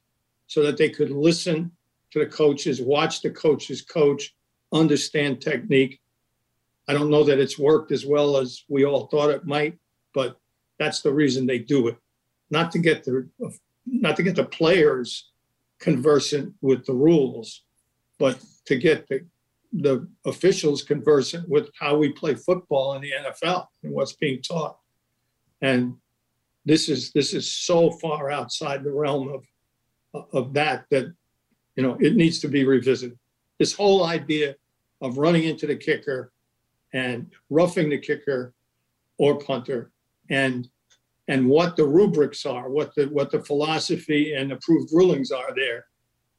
so 0.46 0.62
that 0.62 0.76
they 0.76 0.88
could 0.88 1.10
listen 1.10 1.70
to 2.10 2.18
the 2.18 2.26
coaches, 2.26 2.80
watch 2.80 3.22
the 3.22 3.30
coaches 3.30 3.82
coach, 3.82 4.34
understand 4.72 5.40
technique. 5.40 6.00
I 6.88 6.92
don't 6.92 7.10
know 7.10 7.24
that 7.24 7.38
it's 7.38 7.58
worked 7.58 7.92
as 7.92 8.04
well 8.06 8.36
as 8.36 8.64
we 8.68 8.84
all 8.84 9.06
thought 9.06 9.30
it 9.30 9.46
might, 9.46 9.78
but 10.12 10.38
that's 10.78 11.00
the 11.00 11.12
reason 11.12 11.46
they 11.46 11.58
do 11.58 11.88
it. 11.88 11.96
Not 12.50 12.72
to 12.72 12.78
get 12.78 13.04
the 13.04 13.28
not 13.86 14.16
to 14.16 14.22
get 14.22 14.36
the 14.36 14.44
players 14.44 15.30
conversant 15.78 16.54
with 16.62 16.86
the 16.86 16.94
rules, 16.94 17.62
but 18.18 18.38
to 18.66 18.76
get 18.76 19.06
the 19.08 19.26
the 19.74 20.08
officials 20.24 20.82
conversant 20.82 21.48
with 21.48 21.68
how 21.78 21.96
we 21.96 22.12
play 22.12 22.34
football 22.34 22.94
in 22.94 23.02
the 23.02 23.10
NFL 23.10 23.66
and 23.82 23.92
what's 23.92 24.12
being 24.14 24.40
taught. 24.40 24.78
And 25.62 25.96
this 26.64 26.88
is 26.88 27.12
this 27.12 27.34
is 27.34 27.52
so 27.52 27.90
far 27.90 28.30
outside 28.30 28.84
the 28.84 28.92
realm 28.92 29.28
of 29.28 29.44
of 30.32 30.52
that 30.54 30.84
that 30.90 31.12
you 31.76 31.82
know 31.82 31.96
it 32.00 32.14
needs 32.14 32.38
to 32.40 32.48
be 32.48 32.64
revisited 32.64 33.18
this 33.58 33.72
whole 33.72 34.04
idea 34.04 34.54
of 35.00 35.18
running 35.18 35.44
into 35.44 35.66
the 35.66 35.76
kicker 35.76 36.32
and 36.92 37.30
roughing 37.50 37.90
the 37.90 37.98
kicker 37.98 38.54
or 39.18 39.38
punter 39.38 39.90
and 40.30 40.68
and 41.28 41.46
what 41.48 41.76
the 41.76 41.84
rubrics 41.84 42.46
are 42.46 42.70
what 42.70 42.94
the 42.94 43.06
what 43.06 43.30
the 43.30 43.42
philosophy 43.42 44.34
and 44.34 44.52
approved 44.52 44.90
rulings 44.92 45.30
are 45.30 45.54
there 45.54 45.86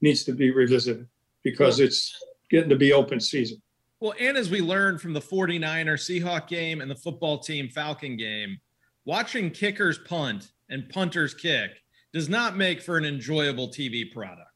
needs 0.02 0.24
to 0.24 0.32
be 0.32 0.52
revisited 0.52 1.08
because 1.44 1.80
it's 1.80 2.18
getting 2.50 2.70
to 2.70 2.76
be 2.76 2.94
open 2.94 3.20
season 3.20 3.62
Well, 4.00 4.14
and 4.20 4.38
as 4.38 4.50
we 4.50 4.62
learned 4.62 5.02
from 5.02 5.14
the 5.14 5.22
49er 5.22 5.98
Seahawk 5.98 6.48
game 6.48 6.82
and 6.82 6.90
the 6.90 6.96
football 6.96 7.40
team 7.40 7.70
Falcon 7.70 8.18
game, 8.18 8.60
watching 9.06 9.50
kickers 9.52 9.98
punt 10.00 10.52
and 10.70 10.88
punters 10.90 11.34
kick 11.34 11.72
does 12.14 12.30
not 12.30 12.56
make 12.58 12.82
for 12.82 12.98
an 12.98 13.06
enjoyable 13.06 13.70
TV 13.70 14.12
product. 14.12 14.50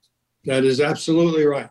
that 0.46 0.64
is 0.64 0.80
absolutely 0.82 1.46
right 1.46 1.70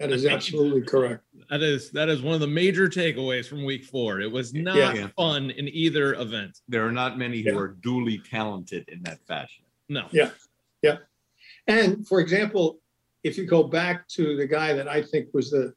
that 0.00 0.12
is 0.12 0.26
absolutely 0.26 0.82
correct 0.82 1.24
That 1.50 1.60
is 1.62 1.90
that 1.90 2.08
is 2.08 2.22
one 2.22 2.34
of 2.34 2.40
the 2.40 2.46
major 2.46 2.88
takeaways 2.88 3.48
from 3.48 3.64
week 3.64 3.84
4. 3.84 4.20
It 4.20 4.30
was 4.30 4.54
not 4.54 4.96
Yeah. 4.96 5.08
fun 5.16 5.50
in 5.50 5.68
either 5.68 6.14
event. 6.14 6.58
there 6.68 6.86
are 6.86 6.92
not 6.92 7.18
many 7.18 7.42
who 7.42 7.50
Yeah. 7.52 7.58
are 7.58 7.68
duly 7.82 8.18
talented 8.18 8.88
in 8.88 9.02
that 9.04 9.18
fashion. 9.26 9.64
No. 9.88 10.06
Yeah. 10.12 10.30
Yeah. 10.82 10.98
And 11.66 12.06
for 12.06 12.20
example, 12.20 12.80
if 13.22 13.36
you 13.36 13.46
go 13.46 13.64
back 13.64 14.06
to 14.08 14.36
the 14.36 14.46
guy 14.46 14.72
that 14.72 14.88
I 14.88 15.02
think 15.02 15.28
was 15.32 15.50
the 15.50 15.74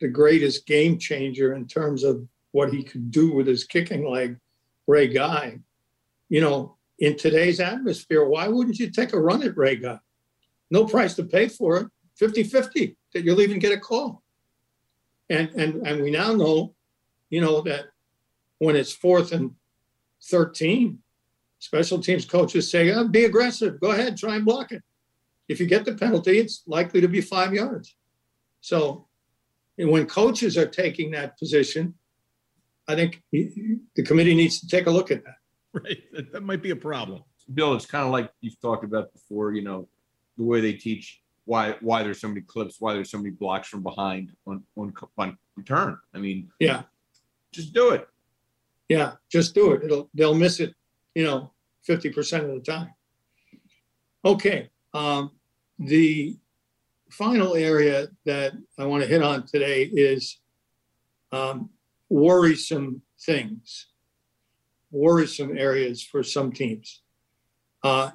the 0.00 0.08
greatest 0.08 0.64
game 0.66 0.96
changer 0.96 1.54
in 1.54 1.66
terms 1.66 2.04
of 2.04 2.24
what 2.52 2.72
he 2.72 2.84
could 2.84 3.10
do 3.10 3.32
with 3.32 3.48
his 3.48 3.64
kicking 3.64 4.08
leg, 4.08 4.36
Ray 4.86 5.08
Guy, 5.08 5.58
you 6.28 6.40
know, 6.40 6.76
in 7.00 7.16
today's 7.16 7.58
atmosphere, 7.58 8.24
why 8.24 8.46
wouldn't 8.46 8.78
you 8.78 8.90
take 8.90 9.12
a 9.12 9.18
run 9.18 9.42
at 9.42 9.56
Ray 9.56 9.74
Guy? 9.74 9.98
No 10.70 10.84
price 10.84 11.14
to 11.14 11.24
pay 11.24 11.48
for 11.48 11.78
it, 11.78 11.88
50-50, 12.20 12.94
that 13.12 13.24
you'll 13.24 13.40
even 13.40 13.58
get 13.58 13.72
a 13.72 13.80
call. 13.80 14.22
And 15.30 15.50
and 15.50 15.86
and 15.86 16.02
we 16.02 16.10
now 16.10 16.32
know, 16.32 16.74
you 17.28 17.40
know, 17.40 17.60
that 17.62 17.86
when 18.58 18.76
it's 18.76 18.92
fourth 18.92 19.32
and 19.32 19.54
13, 20.22 20.98
special 21.58 21.98
teams 21.98 22.24
coaches 22.24 22.70
say, 22.70 22.92
oh, 22.92 23.08
be 23.08 23.24
aggressive, 23.24 23.80
go 23.80 23.90
ahead, 23.90 24.16
try 24.16 24.36
and 24.36 24.44
block 24.44 24.70
it 24.72 24.82
if 25.48 25.60
you 25.60 25.66
get 25.66 25.84
the 25.84 25.94
penalty, 25.94 26.38
it's 26.38 26.62
likely 26.66 27.00
to 27.00 27.08
be 27.08 27.20
five 27.20 27.52
yards. 27.54 27.96
So 28.60 29.06
and 29.78 29.90
when 29.90 30.06
coaches 30.06 30.58
are 30.58 30.66
taking 30.66 31.10
that 31.12 31.38
position, 31.38 31.94
I 32.88 32.94
think 32.96 33.22
the 33.32 34.02
committee 34.04 34.34
needs 34.34 34.60
to 34.60 34.66
take 34.68 34.86
a 34.86 34.90
look 34.90 35.10
at 35.10 35.24
that. 35.24 35.34
Right. 35.72 36.02
That, 36.12 36.32
that 36.32 36.42
might 36.42 36.62
be 36.62 36.70
a 36.70 36.76
problem. 36.76 37.22
Bill, 37.52 37.74
it's 37.74 37.86
kind 37.86 38.04
of 38.04 38.10
like 38.10 38.30
you've 38.40 38.60
talked 38.60 38.84
about 38.84 39.12
before, 39.12 39.52
you 39.52 39.62
know, 39.62 39.86
the 40.36 40.44
way 40.44 40.60
they 40.60 40.72
teach 40.72 41.20
why 41.44 41.76
why 41.80 42.02
there's 42.02 42.20
so 42.20 42.28
many 42.28 42.40
clips, 42.40 42.76
why 42.80 42.92
there's 42.94 43.10
so 43.10 43.18
many 43.18 43.30
blocks 43.30 43.68
from 43.68 43.82
behind 43.82 44.32
on 44.46 44.62
on, 44.76 44.92
on 45.16 45.38
return. 45.56 45.98
I 46.14 46.18
mean, 46.18 46.50
Yeah, 46.58 46.82
just 47.52 47.72
do 47.72 47.90
it. 47.90 48.08
yeah, 48.88 49.12
just 49.30 49.54
do 49.54 49.72
it. 49.72 49.84
It'll 49.84 50.10
they'll 50.14 50.34
miss 50.34 50.58
it, 50.60 50.74
you 51.14 51.24
know, 51.24 51.52
50% 51.88 52.44
of 52.44 52.54
the 52.54 52.60
time. 52.60 52.92
Okay. 54.24 54.70
Um, 54.94 55.30
the 55.78 56.36
final 57.10 57.54
area 57.54 58.08
that 58.24 58.52
I 58.78 58.84
want 58.84 59.02
to 59.02 59.08
hit 59.08 59.22
on 59.22 59.46
today 59.46 59.84
is 59.84 60.38
um, 61.32 61.70
worrisome 62.08 63.02
things, 63.20 63.86
worrisome 64.90 65.56
areas 65.56 66.02
for 66.02 66.22
some 66.22 66.52
teams. 66.52 67.02
Uh, 67.82 68.10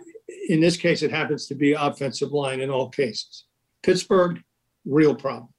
in 0.50 0.60
this 0.60 0.78
case, 0.78 1.02
it 1.02 1.12
happens 1.12 1.48
to 1.48 1.56
be 1.56 1.74
offensive 1.74 2.32
line 2.32 2.60
in 2.60 2.70
all 2.70 2.90
cases. 2.90 3.46
Pittsburgh, 3.82 4.42
real 4.86 5.16
problem. 5.16 5.50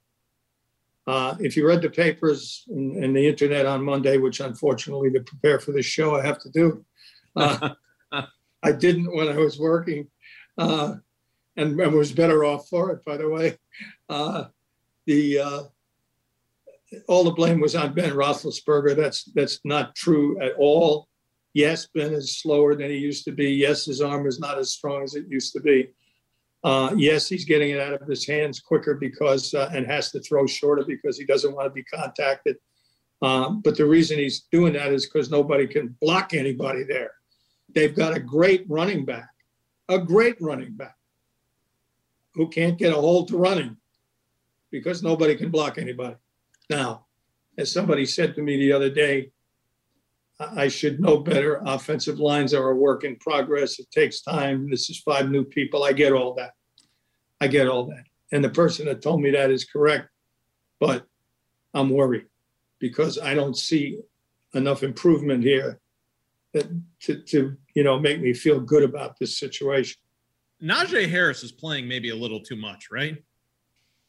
Uh, 1.07 1.37
if 1.39 1.57
you 1.57 1.67
read 1.67 1.83
the 1.83 1.91
papers 1.91 2.65
and, 2.69 3.03
and 3.05 3.15
the 3.15 3.27
internet 3.27 3.67
on 3.67 3.85
Monday, 3.85 4.17
which 4.17 4.41
unfortunately 4.41 5.11
to 5.11 5.21
prepare 5.21 5.59
for 5.59 5.73
this 5.73 5.85
show 5.85 6.17
I 6.17 6.25
have 6.25 6.39
to 6.41 6.51
do, 6.51 6.85
uh, 7.37 7.71
I 8.63 8.73
didn't 8.73 9.15
when 9.15 9.29
I 9.29 9.37
was 9.37 9.59
working. 9.59 10.09
Uh, 10.57 10.95
and, 11.57 11.79
and 11.81 11.95
was 11.95 12.13
better 12.13 12.45
off 12.45 12.69
for 12.69 12.91
it, 12.91 13.05
by 13.05 13.17
the 13.17 13.29
way. 13.29 13.59
Uh, 14.09 14.45
the 15.07 15.39
uh, 15.39 15.63
all 17.09 17.25
the 17.25 17.31
blame 17.31 17.61
was 17.61 17.75
on 17.75 17.95
Ben 17.95 18.13
Roethlisberger. 18.13 18.97
That's 18.97 19.25
that's 19.35 19.61
not 19.65 19.95
true 19.95 20.41
at 20.41 20.53
all. 20.59 21.09
Yes, 21.53 21.87
Ben 21.95 22.13
is 22.13 22.39
slower 22.39 22.75
than 22.75 22.91
he 22.91 22.97
used 22.97 23.25
to 23.27 23.33
be. 23.33 23.51
Yes, 23.51 23.85
his 23.85 24.01
arm 24.01 24.27
is 24.27 24.41
not 24.41 24.59
as 24.59 24.73
strong 24.73 25.05
as 25.05 25.15
it 25.15 25.27
used 25.29 25.53
to 25.53 25.61
be. 25.61 25.91
Uh, 26.65 26.93
yes, 26.97 27.29
he's 27.29 27.45
getting 27.45 27.71
it 27.71 27.81
out 27.81 28.01
of 28.01 28.09
his 28.09 28.27
hands 28.27 28.59
quicker 28.59 28.95
because 28.95 29.55
uh, 29.55 29.71
and 29.73 29.87
has 29.87 30.11
to 30.11 30.21
throw 30.21 30.47
shorter 30.47 30.85
because 30.85 31.19
he 31.19 31.25
doesn't 31.25 31.55
want 31.55 31.67
to 31.67 31.71
be 31.71 31.85
contacted. 31.85 32.57
Um, 33.23 33.61
but 33.63 33.77
the 33.77 33.87
reason 33.87 34.19
he's 34.19 34.47
doing 34.51 34.73
that 34.73 34.93
is 34.93 35.07
because 35.07 35.31
nobody 35.31 35.67
can 35.67 35.97
block 36.01 36.35
anybody 36.35 36.83
there. 36.83 37.13
They've 37.75 37.95
got 37.95 38.17
a 38.17 38.21
great 38.21 38.65
running 38.69 39.05
back, 39.05 39.31
a 39.89 39.99
great 39.99 40.37
running 40.41 40.73
back 40.73 40.97
who 42.35 42.49
can't 42.49 42.78
get 42.78 42.93
a 42.93 42.97
hold 42.97 43.28
to 43.28 43.37
running 43.37 43.76
because 44.70 45.03
nobody 45.03 45.37
can 45.37 45.51
block 45.51 45.78
anybody. 45.78 46.16
Now, 46.68 47.07
as 47.57 47.70
somebody 47.70 48.07
said 48.07 48.35
to 48.35 48.43
me 48.43 48.57
the 48.57 48.72
other 48.72 48.91
day, 48.91 49.30
I 50.41 50.66
should 50.68 51.01
know 51.01 51.18
better. 51.18 51.61
Offensive 51.64 52.18
lines 52.18 52.53
are 52.55 52.70
a 52.70 52.76
work 52.76 53.05
in 53.05 53.16
progress. 53.16 53.78
It 53.78 53.91
takes 53.93 54.22
time. 54.22 54.68
This 54.68 54.91
is 54.91 54.99
five 54.99 55.30
new 55.30 55.45
people. 55.45 55.85
I 55.85 55.93
get 55.93 56.12
all 56.12 56.35
that. 56.35 56.53
I 57.41 57.47
get 57.47 57.68
all 57.68 57.87
that. 57.87 58.05
And 58.32 58.43
the 58.43 58.51
person 58.51 58.87
that 58.87 59.01
told 59.01 59.20
me 59.20 59.30
that 59.30 59.51
is 59.51 59.64
correct. 59.64 60.09
But 60.80 61.07
I'm 61.72 61.91
worried 61.91 62.26
because 62.80 63.18
I 63.18 63.35
don't 63.35 63.57
see 63.57 64.01
enough 64.55 64.82
improvement 64.82 65.45
here 65.45 65.80
that 66.53 66.66
to, 67.01 67.22
to 67.22 67.57
you 67.74 67.85
know 67.85 67.99
make 67.99 68.20
me 68.20 68.32
feel 68.32 68.61
good 68.61 68.82
about 68.82 69.18
this 69.18 69.39
situation. 69.39 70.01
Najee 70.63 71.09
Harris 71.09 71.43
is 71.43 71.53
playing 71.53 71.87
maybe 71.89 72.11
a 72.11 72.17
little 72.17 72.41
too 72.41 72.57
much, 72.57 72.89
right? 72.91 73.23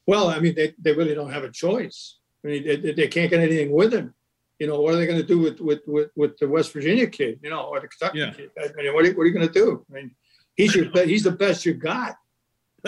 Well, 0.08 0.28
I 0.30 0.40
mean, 0.40 0.56
they, 0.56 0.74
they 0.80 0.94
really 0.94 1.16
don't 1.16 1.32
have 1.32 1.44
a 1.44 1.52
choice. 1.52 2.20
I 2.44 2.48
mean, 2.50 2.64
they, 2.66 2.76
they 2.94 3.08
can't 3.08 3.30
get 3.30 3.40
anything 3.40 3.72
with 3.72 3.94
him. 3.94 4.14
You 4.60 4.68
know, 4.68 4.80
what 4.80 4.94
are 4.94 4.98
they 4.98 5.08
going 5.08 5.20
to 5.20 5.26
do 5.26 5.40
with, 5.40 5.60
with, 5.60 5.82
with, 5.88 6.12
with 6.16 6.38
the 6.38 6.48
West 6.48 6.72
Virginia 6.72 7.08
kid, 7.08 7.40
you 7.44 7.50
know, 7.50 7.64
or 7.64 7.82
the 7.82 7.88
Kentucky 7.88 8.20
Yeah. 8.20 8.32
kid? 8.32 8.52
I 8.58 8.72
mean, 8.82 8.94
what 8.94 9.04
are, 9.04 9.08
you- 9.10 9.18
what 9.18 9.24
are 9.24 9.28
you 9.28 9.34
going 9.34 9.48
to 9.48 9.54
do? 9.54 9.86
I 9.90 9.94
mean, 9.94 10.12
he's 10.56 10.76
your, 10.76 10.86
he's 11.06 11.24
the 11.24 11.32
best 11.32 11.66
you 11.66 11.74
got. 11.74 12.16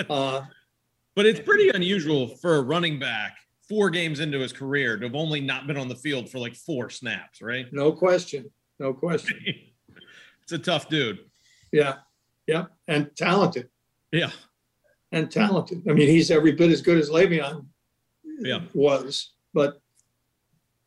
Uh, 0.10 0.44
But 1.16 1.26
it's 1.26 1.40
pretty 1.40 1.70
unusual 1.70 2.28
for 2.38 2.58
a 2.58 2.62
running 2.62 3.00
back 3.00 3.36
four 3.68 3.90
games 3.90 4.20
into 4.22 4.40
his 4.40 4.54
career 4.54 4.96
to 4.98 5.06
have 5.08 5.16
only 5.16 5.42
not 5.42 5.68
been 5.68 5.76
on 5.76 5.90
the 5.90 5.96
field 5.96 6.30
for 6.30 6.38
like 6.40 6.56
four 6.56 6.90
snaps, 6.90 7.42
right? 7.42 7.66
no 7.74 7.92
question, 7.92 8.50
no 8.80 8.94
question. 8.94 9.38
it's 10.44 10.52
a 10.54 10.60
tough 10.60 10.88
dude. 10.88 11.20
Yeah, 11.74 11.96
yeah, 12.48 12.66
and 12.88 13.10
talented, 13.16 13.70
Yeah. 14.12 14.32
and 15.12 15.30
talented. 15.30 15.84
I 15.90 15.94
mean, 15.94 16.08
he's 16.08 16.32
every 16.32 16.54
bit 16.54 16.72
as 16.72 16.82
good 16.82 16.98
as 16.98 17.10
Le'Veon 17.10 17.66
Yeah. 18.40 18.62
was, 18.74 19.34
but 19.54 19.82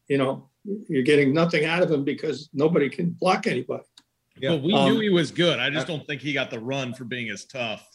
you 0.08 0.18
know, 0.18 0.48
you're 0.88 1.02
getting 1.04 1.32
nothing 1.32 1.64
out 1.64 1.82
of 1.82 1.90
him 1.90 2.02
because 2.04 2.48
nobody 2.52 2.88
can 2.90 3.10
block 3.10 3.46
anybody. 3.46 3.84
Yeah. 4.36 4.50
But 4.56 4.62
we 4.62 4.72
Um, 4.72 4.92
knew 4.92 5.00
he 5.00 5.08
was 5.10 5.30
good. 5.30 5.58
I 5.58 5.70
just 5.70 5.86
don't 5.86 6.04
think 6.06 6.20
he 6.20 6.32
got 6.32 6.50
the 6.50 6.58
run 6.58 6.94
for 6.94 7.04
being 7.04 7.30
as 7.30 7.44
tough 7.44 7.86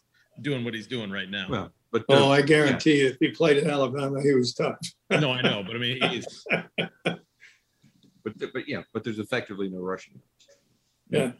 doing 0.41 0.63
what 0.63 0.73
he's 0.73 0.87
doing 0.87 1.09
right 1.11 1.29
now. 1.29 1.47
Well, 1.49 1.73
but 1.91 2.05
Oh, 2.09 2.29
I 2.31 2.41
guarantee 2.41 3.01
you, 3.01 3.07
if 3.07 3.17
he 3.19 3.29
played 3.31 3.57
in 3.57 3.69
Alabama, 3.69 4.21
he 4.21 4.33
was 4.33 4.53
tough. 4.53 4.77
no, 5.09 5.31
I 5.31 5.41
know, 5.41 5.63
but 5.65 5.75
I 5.75 5.79
mean, 5.79 6.01
he's 6.09 6.45
but 7.03 7.17
but 8.53 8.67
yeah, 8.67 8.83
but 8.93 9.03
there's 9.03 9.19
effectively 9.19 9.69
no 9.69 9.79
rushing. 9.79 10.21
Yeah. 11.09 11.19
Yeah. 11.19 11.31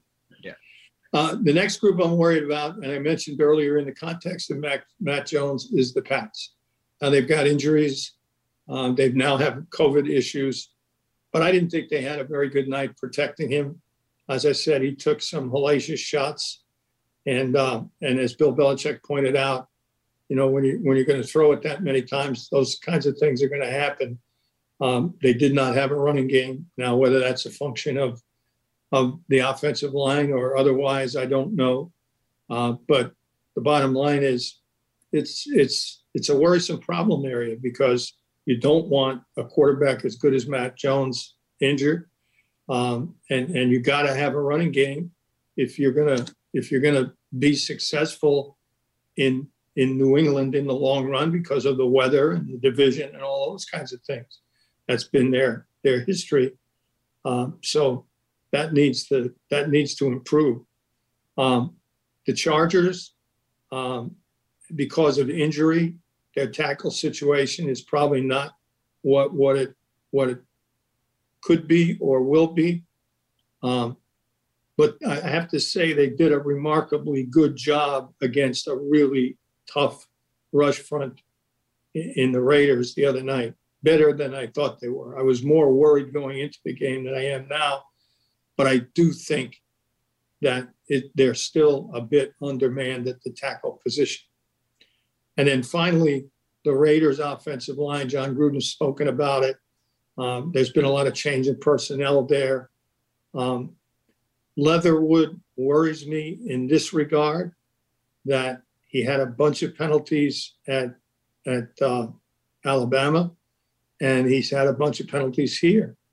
Uh, 1.15 1.37
the 1.43 1.53
next 1.53 1.77
group 1.77 1.97
I'm 2.03 2.17
worried 2.17 2.43
about, 2.43 2.75
and 2.75 2.91
I 2.91 2.99
mentioned 2.99 3.39
earlier 3.39 3.77
in 3.77 3.85
the 3.85 3.93
context 3.93 4.51
of 4.51 4.57
Mac, 4.57 4.83
Matt 4.99 5.25
Jones, 5.25 5.71
is 5.71 5.93
the 5.93 6.01
Pats. 6.01 6.55
Now 7.01 7.09
they've 7.09 7.27
got 7.27 7.47
injuries. 7.47 8.15
Um, 8.67 8.95
they've 8.95 9.15
now 9.15 9.37
have 9.37 9.63
COVID 9.69 10.09
issues, 10.09 10.71
but 11.31 11.41
I 11.41 11.53
didn't 11.53 11.69
think 11.69 11.87
they 11.87 12.01
had 12.01 12.19
a 12.19 12.25
very 12.25 12.49
good 12.49 12.67
night 12.67 12.97
protecting 12.97 13.49
him. 13.49 13.81
As 14.27 14.45
I 14.45 14.51
said, 14.51 14.81
he 14.81 14.93
took 14.93 15.21
some 15.21 15.49
hellacious 15.49 15.99
shots, 15.99 16.63
and 17.25 17.55
uh, 17.55 17.83
and 18.01 18.19
as 18.19 18.33
Bill 18.33 18.53
Belichick 18.53 19.01
pointed 19.01 19.37
out, 19.37 19.69
you 20.27 20.35
know 20.35 20.49
when 20.49 20.65
you 20.65 20.81
when 20.83 20.97
you're 20.97 21.05
going 21.05 21.21
to 21.21 21.27
throw 21.27 21.53
it 21.53 21.61
that 21.61 21.81
many 21.81 22.01
times, 22.01 22.49
those 22.49 22.75
kinds 22.75 23.05
of 23.05 23.17
things 23.17 23.41
are 23.41 23.49
going 23.49 23.61
to 23.61 23.71
happen. 23.71 24.19
Um, 24.81 25.13
they 25.21 25.33
did 25.33 25.55
not 25.55 25.75
have 25.75 25.91
a 25.91 25.95
running 25.95 26.27
game. 26.27 26.65
Now, 26.75 26.97
whether 26.97 27.19
that's 27.19 27.45
a 27.45 27.51
function 27.51 27.97
of 27.97 28.21
of 28.91 29.19
the 29.29 29.39
offensive 29.39 29.93
line 29.93 30.31
or 30.31 30.57
otherwise, 30.57 31.15
I 31.15 31.25
don't 31.25 31.55
know. 31.55 31.91
Uh, 32.49 32.73
but 32.87 33.11
the 33.55 33.61
bottom 33.61 33.93
line 33.93 34.23
is, 34.23 34.59
it's 35.11 35.45
it's 35.47 36.03
it's 36.13 36.29
a 36.29 36.37
worrisome 36.37 36.79
problem 36.79 37.25
area 37.25 37.55
because 37.61 38.13
you 38.45 38.57
don't 38.57 38.87
want 38.87 39.21
a 39.37 39.43
quarterback 39.43 40.05
as 40.05 40.15
good 40.15 40.33
as 40.33 40.47
Mac 40.47 40.77
Jones 40.77 41.35
injured, 41.59 42.09
um, 42.69 43.15
and 43.29 43.49
and 43.55 43.71
you 43.71 43.79
got 43.79 44.03
to 44.03 44.13
have 44.13 44.33
a 44.33 44.41
running 44.41 44.71
game 44.71 45.11
if 45.57 45.79
you're 45.79 45.93
gonna 45.93 46.25
if 46.53 46.71
you're 46.71 46.81
gonna 46.81 47.13
be 47.39 47.55
successful 47.55 48.57
in 49.17 49.47
in 49.75 49.97
New 49.97 50.17
England 50.17 50.55
in 50.55 50.67
the 50.67 50.73
long 50.73 51.09
run 51.09 51.31
because 51.31 51.65
of 51.65 51.77
the 51.77 51.85
weather 51.85 52.31
and 52.31 52.47
the 52.47 52.57
division 52.57 53.13
and 53.13 53.23
all 53.23 53.51
those 53.51 53.65
kinds 53.65 53.91
of 53.93 54.01
things. 54.01 54.39
That's 54.87 55.05
been 55.05 55.31
their 55.31 55.67
their 55.83 56.01
history. 56.01 56.53
Um, 57.23 57.57
so 57.61 58.05
that 58.55 58.71
needs 58.71 59.05
to 59.07 59.33
that 59.51 59.69
needs 59.69 59.95
to 59.95 60.07
improve. 60.07 60.61
Um, 61.37 61.75
the 62.25 62.33
Chargers, 62.33 63.13
um, 63.71 64.15
because 64.75 65.17
of 65.17 65.29
injury, 65.29 65.95
their 66.35 66.47
tackle 66.47 66.91
situation 66.91 67.67
is 67.67 67.81
probably 67.81 68.21
not 68.21 68.53
what 69.01 69.33
what 69.33 69.57
it 69.57 69.75
what 70.11 70.29
it 70.29 70.39
could 71.41 71.67
be 71.67 71.97
or 71.99 72.21
will 72.21 72.47
be. 72.47 72.83
Um, 73.61 73.97
but 74.77 74.95
I 75.05 75.21
I 75.21 75.27
have 75.27 75.49
to 75.49 75.59
say 75.59 75.91
they 75.91 76.09
did 76.09 76.31
a 76.31 76.39
remarkably 76.39 77.23
good 77.23 77.57
job 77.57 78.13
against 78.21 78.67
a 78.67 78.75
really 78.75 79.37
tough 79.71 80.07
rush 80.53 80.79
front 80.79 81.19
in 81.93 82.31
the 82.31 82.41
Raiders 82.41 82.95
the 82.95 83.05
other 83.05 83.23
night. 83.23 83.53
Better 83.83 84.13
than 84.13 84.33
I 84.33 84.47
thought 84.47 84.79
they 84.79 84.89
were. 84.89 85.19
I 85.19 85.23
was 85.23 85.43
more 85.43 85.71
worried 85.73 86.13
going 86.13 86.39
into 86.39 86.57
the 86.63 86.73
game 86.73 87.03
than 87.03 87.13
I 87.13 87.25
am 87.25 87.47
now 87.49 87.83
but 88.57 88.67
I 88.67 88.79
do 88.93 89.11
think 89.11 89.61
that 90.41 90.69
it, 90.87 91.05
they're 91.15 91.33
still 91.33 91.89
a 91.93 92.01
bit 92.01 92.33
undermanned 92.41 93.07
at 93.07 93.21
the 93.21 93.31
tackle 93.31 93.79
position. 93.83 94.23
And 95.37 95.47
then 95.47 95.63
finally, 95.63 96.27
the 96.63 96.73
Raiders' 96.73 97.19
offensive 97.19 97.77
line. 97.77 98.09
Jon 98.09 98.35
Gruden's 98.35 98.69
spoken 98.69 99.07
about 99.07 99.43
it. 99.43 99.57
Um, 100.17 100.51
there's 100.53 100.71
been 100.71 100.85
a 100.85 100.89
lot 100.89 101.07
of 101.07 101.13
change 101.13 101.47
in 101.47 101.57
personnel 101.59 102.23
there. 102.25 102.69
Um, 103.33 103.75
Leatherwood 104.57 105.39
worries 105.57 106.07
me 106.07 106.39
in 106.45 106.67
this 106.67 106.93
regard 106.93 107.53
that 108.25 108.61
he 108.85 109.03
had 109.03 109.19
a 109.19 109.25
bunch 109.25 109.61
of 109.63 109.75
penalties 109.77 110.53
at 110.67 110.95
at 111.45 111.69
uh, 111.81 112.07
Alabama, 112.65 113.31
and 114.01 114.25
he's 114.27 114.49
had 114.49 114.67
a 114.67 114.73
bunch 114.73 114.99
of 114.99 115.07
penalties 115.07 115.57
here. 115.57 115.95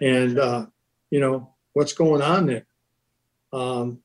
And 0.00 0.38
uh, 0.38 0.66
you 1.10 1.18
know 1.18 1.52
what's 1.72 1.92
going 1.92 2.22
on 2.22 2.46
there. 2.46 2.66
Um, 3.52 3.98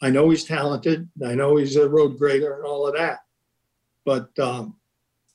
I 0.00 0.10
know 0.10 0.30
he's 0.30 0.44
talented. 0.44 1.08
I 1.24 1.34
know 1.34 1.56
he's 1.56 1.76
a 1.76 1.88
road 1.88 2.18
grader 2.18 2.56
and 2.56 2.64
all 2.64 2.86
of 2.86 2.94
that, 2.94 3.20
but 4.04 4.36
um, 4.38 4.76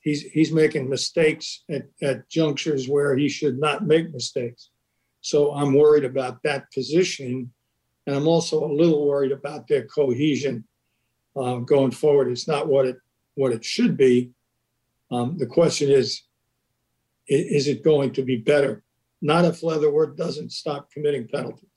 he's 0.02 0.22
he's 0.22 0.52
making 0.52 0.90
mistakes 0.90 1.64
at, 1.70 1.84
at 2.02 2.30
junctures 2.30 2.88
where 2.88 3.16
he 3.18 3.28
should 3.28 3.60
not 3.60 3.86
make 3.86 4.14
mistakes. 4.14 4.70
So 5.22 5.54
I'm 5.54 5.74
worried 5.74 6.06
about 6.06 6.44
that 6.44 6.72
position, 6.72 7.52
and 8.06 8.16
I'm 8.16 8.28
also 8.28 8.64
a 8.64 8.72
little 8.72 9.08
worried 9.08 9.32
about 9.32 9.68
their 9.68 9.86
cohesion 9.86 10.66
uh, 11.36 11.58
going 11.58 11.92
forward. 11.92 12.32
It's 12.32 12.48
not 12.48 12.68
what 12.68 12.86
it 12.86 12.98
what 13.36 13.52
it 13.52 13.66
should 13.66 13.98
be. 13.98 14.32
Um, 15.12 15.38
the 15.38 15.48
question 15.48 15.90
is, 15.90 16.24
is 17.28 17.68
it 17.68 17.84
going 17.84 18.14
to 18.14 18.24
be 18.24 18.38
better? 18.38 18.84
Not 19.22 19.46
if 19.46 19.64
Leatherwood 19.64 20.18
doesn't 20.18 20.52
stop 20.52 20.92
committing 20.92 21.28
penalties, 21.28 21.70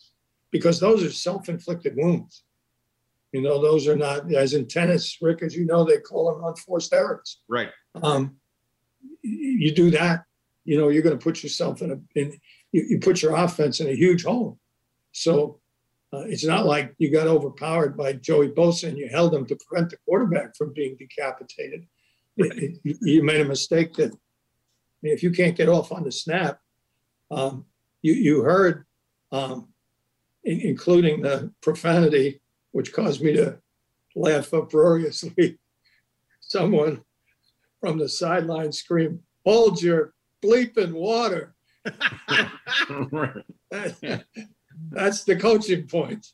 because 0.51 0.81
those 0.81 1.03
are 1.05 1.11
self-inflicted 1.11 1.95
wounds. 1.97 2.45
You 3.33 3.43
know, 3.43 3.61
those 3.61 3.87
are 3.89 3.97
not 3.97 4.33
as 4.33 4.55
in 4.55 4.67
tennis, 4.67 5.19
Rick, 5.21 5.43
as 5.43 5.55
you 5.55 5.67
know, 5.67 5.85
they 5.85 5.99
call 5.99 6.33
them 6.33 6.45
unforced 6.45 6.93
errors. 6.95 7.41
Right. 7.49 7.69
Um, 8.03 8.37
you 9.23 9.73
do 9.75 9.91
that, 9.91 10.25
you 10.65 10.79
know, 10.79 10.89
you're 10.89 11.03
going 11.03 11.19
to 11.19 11.23
put 11.23 11.43
yourself 11.43 11.83
in 11.83 11.91
a 11.93 11.99
in 12.19 12.39
you, 12.73 12.85
you 12.89 12.99
put 12.99 13.23
your 13.23 13.35
offense 13.37 13.81
in 13.81 13.89
a 13.89 13.95
huge 13.95 14.25
hole. 14.25 14.59
So 15.13 15.61
uh, 16.13 16.21
it's 16.27 16.45
not 16.45 16.67
like 16.67 16.95
you 16.99 17.11
got 17.11 17.27
overpowered 17.27 17.97
by 17.97 18.13
Joey 18.15 18.49
Bosa 18.51 18.89
and 18.89 18.97
you 18.97 19.09
held 19.09 19.35
him 19.35 19.45
to 19.47 19.57
prevent 19.57 19.91
the 19.91 19.97
quarterback 20.07 20.57
from 20.57 20.73
being 20.73 20.97
decapitated. 20.97 21.87
It- 22.37 22.79
it- 22.85 22.99
you 23.03 23.23
made 23.23 23.41
a 23.41 23.45
mistake 23.45 23.95
that 23.95 24.13
if 25.03 25.23
you 25.23 25.31
can't 25.31 25.57
get 25.57 25.69
off 25.69 25.93
on 25.93 26.05
the 26.05 26.13
snap, 26.13 26.61
um, 27.31 27.67
you 28.03 28.15
you 28.15 28.43
heard, 28.43 28.85
um, 29.33 29.69
including 30.47 31.23
the 31.23 31.53
profanity, 31.61 32.41
which 32.73 32.93
caused 32.93 33.23
me 33.23 33.35
to 33.35 33.59
laugh 34.15 34.55
uproariously. 34.55 35.59
Someone 36.41 37.03
from 37.81 37.99
the 37.99 38.09
sideline 38.09 38.73
screamed, 38.73 39.21
"Hold 39.45 39.83
your 39.83 40.15
bleeping 40.43 40.93
water!" 40.93 41.55
That's 44.91 45.25
the 45.25 45.37
coaching 45.37 45.87
point. 45.87 46.27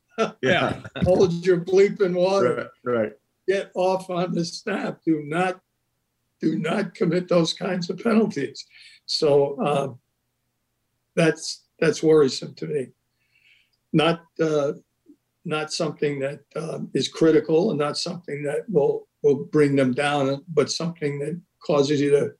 Yeah. 0.42 0.80
Hold 1.04 1.46
your 1.46 1.60
bleeping 1.60 2.14
water. 2.14 2.70
Right. 2.84 2.96
Right. 2.96 3.12
Get 3.48 3.70
off 3.74 4.10
on 4.10 4.34
the 4.34 4.44
snap. 4.44 5.00
Do 5.04 5.22
not, 5.24 5.60
do 6.40 6.58
not 6.58 6.94
commit 6.94 7.28
those 7.28 7.52
kinds 7.52 7.90
of 7.90 7.98
penalties. 7.98 8.64
So 9.06 9.60
um, 9.60 9.98
that's 11.14 11.64
that's 11.78 12.02
worrisome 12.02 12.54
to 12.54 12.66
me. 12.66 12.88
Not 13.92 14.24
uh, 14.40 14.72
not 15.44 15.72
something 15.72 16.20
that 16.20 16.40
um, 16.56 16.90
is 16.94 17.08
critical 17.08 17.70
and 17.70 17.78
not 17.78 17.98
something 17.98 18.42
that 18.44 18.64
will 18.68 19.08
will 19.22 19.44
bring 19.44 19.76
them 19.76 19.92
down, 19.92 20.44
but 20.48 20.70
something 20.70 21.18
that 21.20 21.40
causes 21.64 22.00
you 22.00 22.10
to 22.10 22.32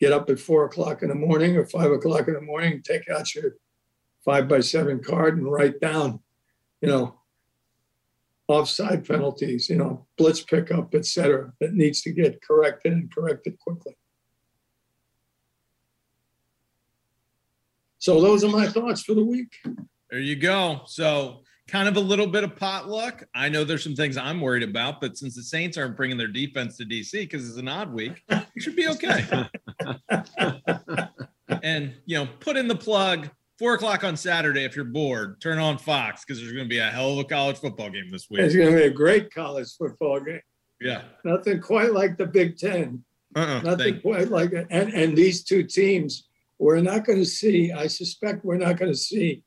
get 0.00 0.12
up 0.12 0.28
at 0.30 0.38
four 0.38 0.64
o'clock 0.64 1.02
in 1.02 1.08
the 1.08 1.14
morning 1.14 1.56
or 1.56 1.64
five 1.66 1.90
o'clock 1.90 2.28
in 2.28 2.34
the 2.34 2.40
morning, 2.40 2.82
take 2.82 3.08
out 3.08 3.34
your 3.34 3.56
five 4.24 4.48
by 4.48 4.60
seven 4.60 5.02
card 5.02 5.36
and 5.36 5.50
write 5.50 5.80
down, 5.80 6.20
you 6.80 6.88
know, 6.88 7.18
offside 8.48 9.06
penalties, 9.06 9.68
you 9.68 9.76
know, 9.76 10.06
blitz 10.16 10.42
pickup, 10.42 10.94
et 10.94 11.06
cetera, 11.06 11.52
that 11.60 11.74
needs 11.74 12.02
to 12.02 12.12
get 12.12 12.42
corrected 12.42 12.92
and 12.92 13.14
corrected 13.14 13.58
quickly. 13.58 13.96
So 17.98 18.20
those 18.20 18.42
are 18.42 18.50
my 18.50 18.66
thoughts 18.66 19.02
for 19.02 19.14
the 19.14 19.24
week. 19.24 19.54
There 20.12 20.20
you 20.20 20.36
go. 20.36 20.82
So 20.84 21.40
kind 21.68 21.88
of 21.88 21.96
a 21.96 22.00
little 22.00 22.26
bit 22.26 22.44
of 22.44 22.54
potluck. 22.54 23.24
I 23.34 23.48
know 23.48 23.64
there's 23.64 23.82
some 23.82 23.94
things 23.94 24.18
I'm 24.18 24.42
worried 24.42 24.62
about, 24.62 25.00
but 25.00 25.16
since 25.16 25.34
the 25.34 25.42
Saints 25.42 25.78
aren't 25.78 25.96
bringing 25.96 26.18
their 26.18 26.28
defense 26.28 26.76
to 26.76 26.84
DC 26.84 27.12
because 27.12 27.48
it's 27.48 27.56
an 27.56 27.66
odd 27.66 27.90
week, 27.90 28.22
it 28.28 28.62
should 28.62 28.76
be 28.76 28.88
okay. 28.88 29.24
and 31.62 31.94
you 32.04 32.18
know, 32.18 32.28
put 32.40 32.58
in 32.58 32.68
the 32.68 32.76
plug. 32.76 33.30
Four 33.58 33.74
o'clock 33.74 34.04
on 34.04 34.18
Saturday. 34.18 34.64
If 34.64 34.76
you're 34.76 34.84
bored, 34.84 35.40
turn 35.40 35.58
on 35.58 35.78
Fox 35.78 36.26
because 36.26 36.40
there's 36.40 36.52
going 36.52 36.66
to 36.66 36.68
be 36.68 36.80
a 36.80 36.90
hell 36.90 37.12
of 37.12 37.18
a 37.20 37.24
college 37.24 37.56
football 37.56 37.88
game 37.88 38.10
this 38.10 38.28
week. 38.28 38.40
It's 38.40 38.54
going 38.54 38.70
to 38.70 38.76
be 38.76 38.82
a 38.82 38.90
great 38.90 39.32
college 39.32 39.74
football 39.78 40.20
game. 40.20 40.40
Yeah, 40.78 41.02
Nothing 41.24 41.60
quite 41.60 41.94
like 41.94 42.18
the 42.18 42.26
Big 42.26 42.58
Ten. 42.58 43.02
uh-uh. 43.34 43.62
Nothing 43.62 44.00
quite 44.02 44.28
like 44.28 44.52
it. 44.52 44.66
And, 44.68 44.92
and 44.92 45.16
these 45.16 45.42
two 45.42 45.62
teams, 45.62 46.28
we're 46.58 46.80
not 46.80 47.06
going 47.06 47.20
to 47.20 47.24
see, 47.24 47.72
I 47.72 47.86
suspect 47.86 48.44
we're 48.44 48.58
not 48.58 48.76
going 48.76 48.92
to 48.92 48.98
see 48.98 49.42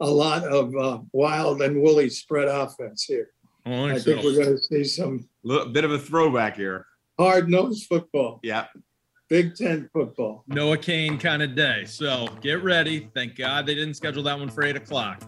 a 0.00 0.10
lot 0.10 0.44
of 0.44 0.74
uh, 0.76 0.98
wild 1.12 1.62
and 1.62 1.80
woolly 1.80 2.10
spread 2.10 2.48
offense 2.48 3.04
here. 3.04 3.30
I 3.64 3.70
don't 3.70 3.90
I 3.90 3.92
think 3.94 4.04
think 4.04 4.20
so. 4.22 4.24
we're 4.28 4.44
going 4.44 4.56
to 4.56 4.62
see 4.62 4.84
some 4.84 5.28
Little 5.42 5.66
bit 5.72 5.84
of 5.84 5.90
a 5.92 5.98
throwback 5.98 6.56
here. 6.56 6.86
hard 7.18 7.48
nosed 7.48 7.86
football, 7.88 8.40
Yeah. 8.42 8.66
Big 9.28 9.56
Ten 9.56 9.90
football. 9.92 10.44
Noah 10.46 10.78
Kane 10.78 11.18
kind 11.18 11.42
of 11.42 11.56
day. 11.56 11.84
So 11.84 12.28
get 12.42 12.62
ready. 12.62 13.10
Thank 13.12 13.34
God 13.36 13.66
they 13.66 13.74
didn't 13.74 13.94
schedule 13.94 14.22
that 14.22 14.38
one 14.38 14.48
for 14.48 14.62
eight 14.62 14.76
o'clock. 14.76 15.20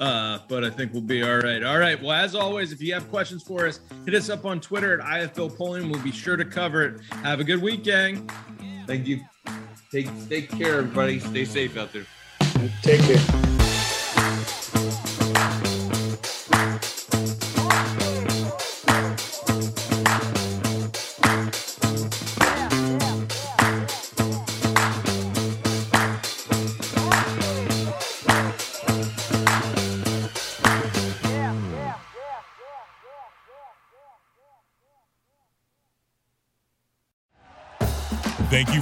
Uh, 0.00 0.38
but 0.48 0.64
I 0.64 0.70
think 0.70 0.94
we'll 0.94 1.02
be 1.02 1.22
all 1.22 1.36
right. 1.36 1.62
All 1.62 1.78
right. 1.78 2.00
Well, 2.00 2.12
as 2.12 2.34
always, 2.34 2.72
if 2.72 2.80
you 2.80 2.94
have 2.94 3.10
questions 3.10 3.42
for 3.42 3.66
us, 3.66 3.80
hit 4.06 4.14
us 4.14 4.30
up 4.30 4.46
on 4.46 4.58
Twitter 4.58 4.98
at 5.02 5.34
IFL 5.34 5.54
Polling. 5.54 5.90
We'll 5.90 6.00
be 6.02 6.12
sure 6.12 6.38
to 6.38 6.46
cover 6.46 6.82
it. 6.82 7.00
Have 7.24 7.40
a 7.40 7.44
good 7.44 7.60
week, 7.60 7.84
gang. 7.84 8.26
Thank 8.86 9.06
you. 9.06 9.20
Take 9.90 10.08
take 10.30 10.48
care, 10.48 10.78
everybody. 10.78 11.20
Stay 11.20 11.44
safe 11.44 11.76
out 11.76 11.92
there. 11.92 12.06
Take 12.80 13.02
care. 13.02 13.51